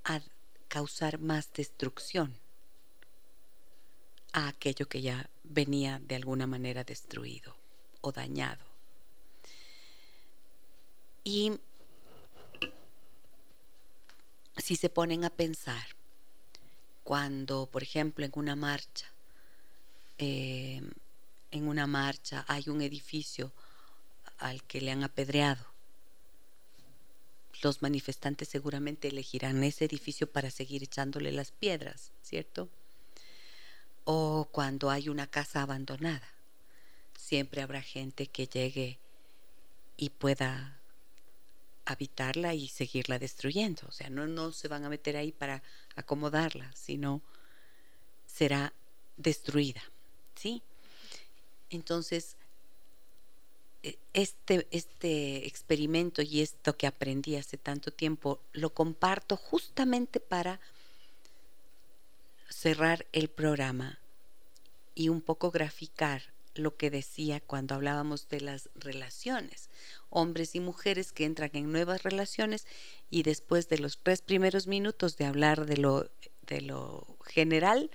a 0.04 0.20
causar 0.68 1.18
más 1.18 1.52
destrucción 1.52 2.36
a 4.32 4.48
aquello 4.48 4.88
que 4.88 5.02
ya 5.02 5.28
venía 5.44 6.00
de 6.00 6.16
alguna 6.16 6.46
manera 6.46 6.84
destruido 6.84 7.54
o 8.00 8.12
dañado. 8.12 8.64
Y 11.24 11.52
si 14.56 14.76
se 14.76 14.88
ponen 14.88 15.24
a 15.24 15.30
pensar, 15.30 15.84
cuando, 17.04 17.66
por 17.66 17.82
ejemplo, 17.82 18.24
en 18.24 18.32
una 18.34 18.56
marcha, 18.56 19.06
eh, 20.18 20.82
en 21.50 21.68
una 21.68 21.86
marcha 21.86 22.44
hay 22.48 22.68
un 22.68 22.80
edificio 22.80 23.52
al 24.38 24.62
que 24.64 24.80
le 24.80 24.90
han 24.90 25.04
apedreado, 25.04 25.71
los 27.62 27.80
manifestantes 27.80 28.48
seguramente 28.48 29.08
elegirán 29.08 29.62
ese 29.62 29.84
edificio 29.84 30.30
para 30.30 30.50
seguir 30.50 30.82
echándole 30.82 31.32
las 31.32 31.52
piedras, 31.52 32.10
¿cierto? 32.22 32.68
O 34.04 34.48
cuando 34.50 34.90
hay 34.90 35.08
una 35.08 35.28
casa 35.28 35.62
abandonada, 35.62 36.28
siempre 37.16 37.62
habrá 37.62 37.80
gente 37.80 38.26
que 38.26 38.46
llegue 38.46 38.98
y 39.96 40.10
pueda 40.10 40.76
habitarla 41.84 42.54
y 42.54 42.68
seguirla 42.68 43.18
destruyendo. 43.18 43.82
O 43.88 43.92
sea, 43.92 44.10
no, 44.10 44.26
no 44.26 44.52
se 44.52 44.68
van 44.68 44.84
a 44.84 44.88
meter 44.88 45.16
ahí 45.16 45.30
para 45.30 45.62
acomodarla, 45.94 46.70
sino 46.74 47.22
será 48.26 48.72
destruida. 49.16 49.82
¿Sí? 50.34 50.62
Entonces, 51.70 52.36
este, 54.12 54.66
este 54.70 55.46
experimento 55.46 56.22
y 56.22 56.40
esto 56.40 56.76
que 56.76 56.86
aprendí 56.86 57.36
hace 57.36 57.56
tanto 57.56 57.90
tiempo 57.90 58.40
lo 58.52 58.70
comparto 58.70 59.36
justamente 59.36 60.20
para 60.20 60.60
cerrar 62.48 63.06
el 63.12 63.28
programa 63.28 63.98
y 64.94 65.08
un 65.08 65.20
poco 65.20 65.50
graficar 65.50 66.22
lo 66.54 66.76
que 66.76 66.90
decía 66.90 67.40
cuando 67.40 67.74
hablábamos 67.74 68.28
de 68.28 68.40
las 68.40 68.68
relaciones. 68.74 69.70
Hombres 70.10 70.54
y 70.54 70.60
mujeres 70.60 71.12
que 71.12 71.24
entran 71.24 71.50
en 71.54 71.72
nuevas 71.72 72.02
relaciones 72.02 72.66
y 73.10 73.22
después 73.22 73.68
de 73.68 73.78
los 73.78 73.98
tres 74.02 74.20
primeros 74.20 74.66
minutos 74.66 75.16
de 75.16 75.24
hablar 75.24 75.66
de 75.66 75.78
lo, 75.78 76.10
de 76.46 76.60
lo 76.60 77.16
general, 77.24 77.90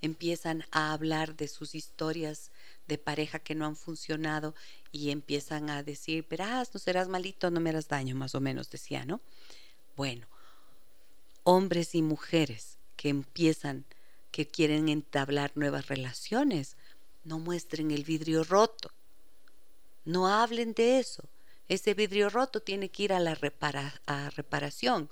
empiezan 0.00 0.64
a 0.70 0.92
hablar 0.92 1.36
de 1.36 1.48
sus 1.48 1.74
historias 1.74 2.50
de 2.88 2.98
pareja 2.98 3.38
que 3.38 3.54
no 3.54 3.66
han 3.66 3.76
funcionado 3.76 4.54
y 4.90 5.10
empiezan 5.10 5.70
a 5.70 5.82
decir, 5.82 6.26
verás, 6.28 6.74
no 6.74 6.80
serás 6.80 7.06
malito, 7.08 7.50
no 7.50 7.60
me 7.60 7.70
harás 7.70 7.88
daño, 7.88 8.16
más 8.16 8.34
o 8.34 8.40
menos 8.40 8.70
decía, 8.70 9.04
¿no? 9.04 9.20
Bueno, 9.96 10.26
hombres 11.44 11.94
y 11.94 12.02
mujeres 12.02 12.78
que 12.96 13.10
empiezan, 13.10 13.84
que 14.30 14.46
quieren 14.46 14.88
entablar 14.88 15.52
nuevas 15.54 15.88
relaciones, 15.88 16.76
no 17.24 17.38
muestren 17.38 17.90
el 17.90 18.04
vidrio 18.04 18.42
roto, 18.42 18.90
no 20.04 20.28
hablen 20.28 20.72
de 20.72 20.98
eso, 20.98 21.24
ese 21.68 21.92
vidrio 21.92 22.30
roto 22.30 22.60
tiene 22.60 22.88
que 22.88 23.02
ir 23.04 23.12
a 23.12 23.20
la 23.20 23.34
reparación. 23.34 25.10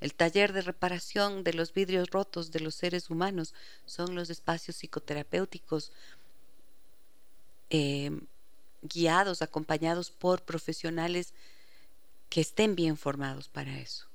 El 0.00 0.14
taller 0.14 0.52
de 0.52 0.62
reparación 0.62 1.44
de 1.44 1.52
los 1.52 1.74
vidrios 1.74 2.10
rotos 2.10 2.50
de 2.50 2.60
los 2.60 2.74
seres 2.74 3.10
humanos 3.10 3.54
son 3.86 4.14
los 4.14 4.30
espacios 4.30 4.76
psicoterapéuticos 4.76 5.92
em, 7.74 8.20
guiados, 8.82 9.40
acompañados 9.40 10.10
por 10.10 10.42
profesionales 10.42 11.32
que 12.28 12.42
estén 12.42 12.76
bien 12.76 12.98
formados 12.98 13.48
para 13.48 13.78
eso. 13.78 14.06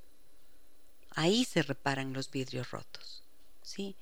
Ahí 1.15 1.43
se 1.43 1.63
reparan 1.63 2.13
los 2.13 2.29
vidrios 2.29 2.69
rotos, 2.69 3.23
¿sí? 3.63 3.95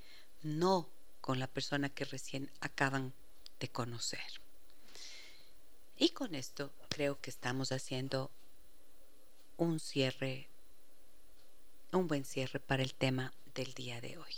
No 0.43 0.89
con 1.21 1.39
la 1.39 1.47
persona 1.47 1.87
que 1.87 2.03
recién 2.03 2.51
acaban 2.59 3.13
de 3.61 3.69
conocer. 3.69 4.41
Y 5.97 6.09
con 6.09 6.35
esto 6.35 6.73
creo 6.89 7.21
que 7.21 7.29
estamos 7.29 7.71
haciendo 7.71 8.29
un 9.55 9.79
cierre, 9.79 10.49
un 11.93 12.09
buen 12.09 12.25
cierre 12.25 12.59
para 12.59 12.83
el 12.83 12.93
tema 12.93 13.33
del 13.53 13.73
día 13.73 14.01
de 14.01 14.17
hoy. 14.17 14.33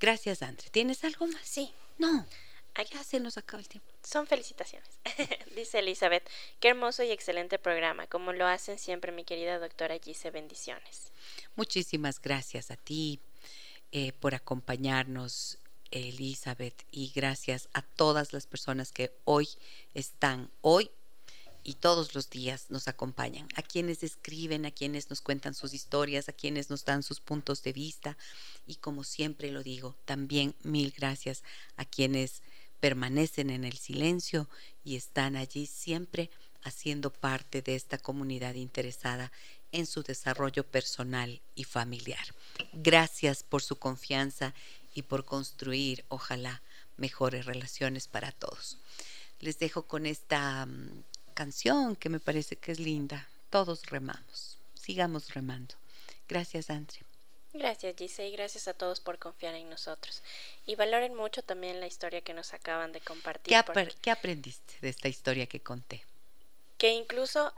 Gracias, 0.00 0.40
Andre. 0.40 0.70
¿Tienes 0.70 1.04
algo 1.04 1.26
más? 1.26 1.42
Sí. 1.44 1.72
No. 1.98 2.26
Ya 2.82 3.04
se 3.04 3.20
nos 3.20 3.38
acaba 3.38 3.60
el 3.60 3.68
tiempo. 3.68 3.88
Son 4.02 4.26
felicitaciones. 4.26 4.88
Dice 5.54 5.78
Elizabeth, 5.78 6.28
qué 6.60 6.68
hermoso 6.68 7.02
y 7.02 7.10
excelente 7.10 7.58
programa, 7.58 8.06
como 8.08 8.32
lo 8.32 8.46
hacen 8.46 8.78
siempre 8.78 9.12
mi 9.12 9.24
querida 9.24 9.58
doctora 9.58 9.98
Gise. 9.98 10.30
Bendiciones. 10.30 11.12
Muchísimas 11.56 12.20
gracias 12.20 12.70
a 12.70 12.76
ti 12.76 13.20
eh, 13.92 14.12
por 14.12 14.34
acompañarnos 14.34 15.58
Elizabeth, 15.94 16.84
y 16.90 17.12
gracias 17.14 17.68
a 17.72 17.82
todas 17.82 18.32
las 18.32 18.46
personas 18.46 18.90
que 18.90 19.12
hoy 19.24 19.48
están, 19.94 20.50
hoy 20.60 20.90
y 21.62 21.74
todos 21.74 22.14
los 22.14 22.28
días 22.28 22.66
nos 22.68 22.88
acompañan, 22.88 23.48
a 23.54 23.62
quienes 23.62 24.02
escriben, 24.02 24.66
a 24.66 24.70
quienes 24.70 25.08
nos 25.08 25.20
cuentan 25.20 25.54
sus 25.54 25.72
historias, 25.72 26.28
a 26.28 26.32
quienes 26.32 26.68
nos 26.68 26.84
dan 26.84 27.02
sus 27.02 27.20
puntos 27.20 27.62
de 27.62 27.72
vista 27.72 28.18
y 28.66 28.76
como 28.76 29.04
siempre 29.04 29.50
lo 29.50 29.62
digo, 29.62 29.96
también 30.04 30.54
mil 30.62 30.92
gracias 30.96 31.42
a 31.76 31.84
quienes 31.84 32.42
permanecen 32.80 33.50
en 33.50 33.64
el 33.64 33.76
silencio 33.78 34.48
y 34.84 34.96
están 34.96 35.36
allí 35.36 35.66
siempre 35.66 36.30
haciendo 36.62 37.12
parte 37.12 37.62
de 37.62 37.74
esta 37.74 37.98
comunidad 37.98 38.54
interesada 38.54 39.30
en 39.72 39.86
su 39.86 40.02
desarrollo 40.02 40.64
personal 40.64 41.40
y 41.54 41.64
familiar. 41.64 42.24
Gracias 42.72 43.42
por 43.42 43.62
su 43.62 43.76
confianza 43.76 44.54
y 44.94 45.02
por 45.02 45.24
construir, 45.24 46.04
ojalá, 46.08 46.62
mejores 46.96 47.46
relaciones 47.46 48.06
para 48.06 48.32
todos. 48.32 48.78
Les 49.40 49.58
dejo 49.58 49.82
con 49.82 50.06
esta 50.06 50.64
mm, 50.64 51.02
canción 51.34 51.96
que 51.96 52.08
me 52.08 52.20
parece 52.20 52.56
que 52.56 52.72
es 52.72 52.78
linda. 52.78 53.28
Todos 53.50 53.86
remamos. 53.86 54.58
Sigamos 54.74 55.34
remando. 55.34 55.74
Gracias, 56.28 56.70
Andre. 56.70 57.03
Gracias, 57.54 57.94
Gise, 57.96 58.26
y 58.26 58.32
gracias 58.32 58.66
a 58.66 58.74
todos 58.74 59.00
por 59.00 59.18
confiar 59.20 59.54
en 59.54 59.70
nosotros. 59.70 60.22
Y 60.66 60.74
valoren 60.74 61.14
mucho 61.14 61.40
también 61.42 61.78
la 61.78 61.86
historia 61.86 62.20
que 62.20 62.34
nos 62.34 62.52
acaban 62.52 62.90
de 62.90 63.00
compartir. 63.00 63.54
¿Qué, 64.02 64.10
aprendiste 64.10 64.74
de 64.80 64.88
esta 64.88 65.08
historia 65.08 65.46
que 65.46 65.60
conté? 65.60 66.04
Que 66.78 66.90
incluso 66.90 67.54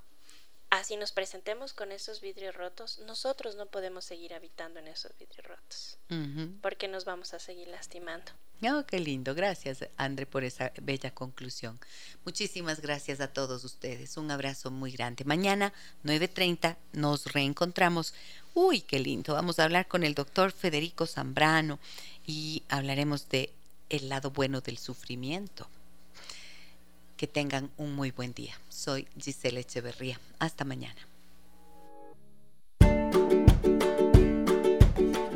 así 0.69 0.97
nos 0.97 1.13
presentemos 1.13 1.73
con 1.73 1.93
esos 1.93 2.21
vidrios 2.21 2.55
rotos, 2.55 2.99
nosotros 3.01 3.57
no 3.57 3.67
podemos 3.67 4.05
seguir 4.05 4.35
habitando 4.35 4.81
en 4.81 4.89
esos 4.89 5.17
vidrios 5.17 5.47
rotos, 5.47 5.99
porque 6.61 6.89
nos 6.89 7.07
vamos 7.07 7.33
a 7.33 7.39
seguir 7.39 7.69
lastimando. 7.69 8.33
Oh, 8.63 8.85
qué 8.87 9.01
lindo. 9.01 9.35
Gracias, 9.35 9.87
André, 9.99 10.25
por 10.25 10.43
esa 10.43 10.73
bella 10.81 11.11
conclusión. 11.11 11.79
Muchísimas 12.25 12.81
gracias 12.81 13.21
a 13.21 13.29
todos 13.29 13.65
ustedes. 13.65 14.17
Un 14.17 14.31
abrazo 14.31 14.71
muy 14.71 14.91
grande. 14.93 15.25
Mañana, 15.25 15.75
9.30, 16.05 16.77
nos 16.93 17.33
reencontramos. 17.33 18.15
Uy, 18.55 18.81
qué 18.81 18.99
lindo. 18.99 19.35
Vamos 19.35 19.59
a 19.59 19.65
hablar 19.65 19.89
con 19.89 20.05
el 20.05 20.15
doctor 20.15 20.53
Federico 20.53 21.07
Zambrano 21.07 21.79
y 22.27 22.63
hablaremos 22.69 23.29
de 23.29 23.53
el 23.91 24.09
lado 24.09 24.31
bueno 24.31 24.63
del 24.63 24.79
sufrimiento. 24.79 25.69
Que 27.19 27.27
tengan 27.27 27.71
un 27.77 27.95
muy 27.95 28.11
buen 28.11 28.33
día. 28.33 28.59
Soy 28.71 29.07
Giselle 29.19 29.61
Echeverría. 29.61 30.19
Hasta 30.39 30.65
mañana. 30.65 31.07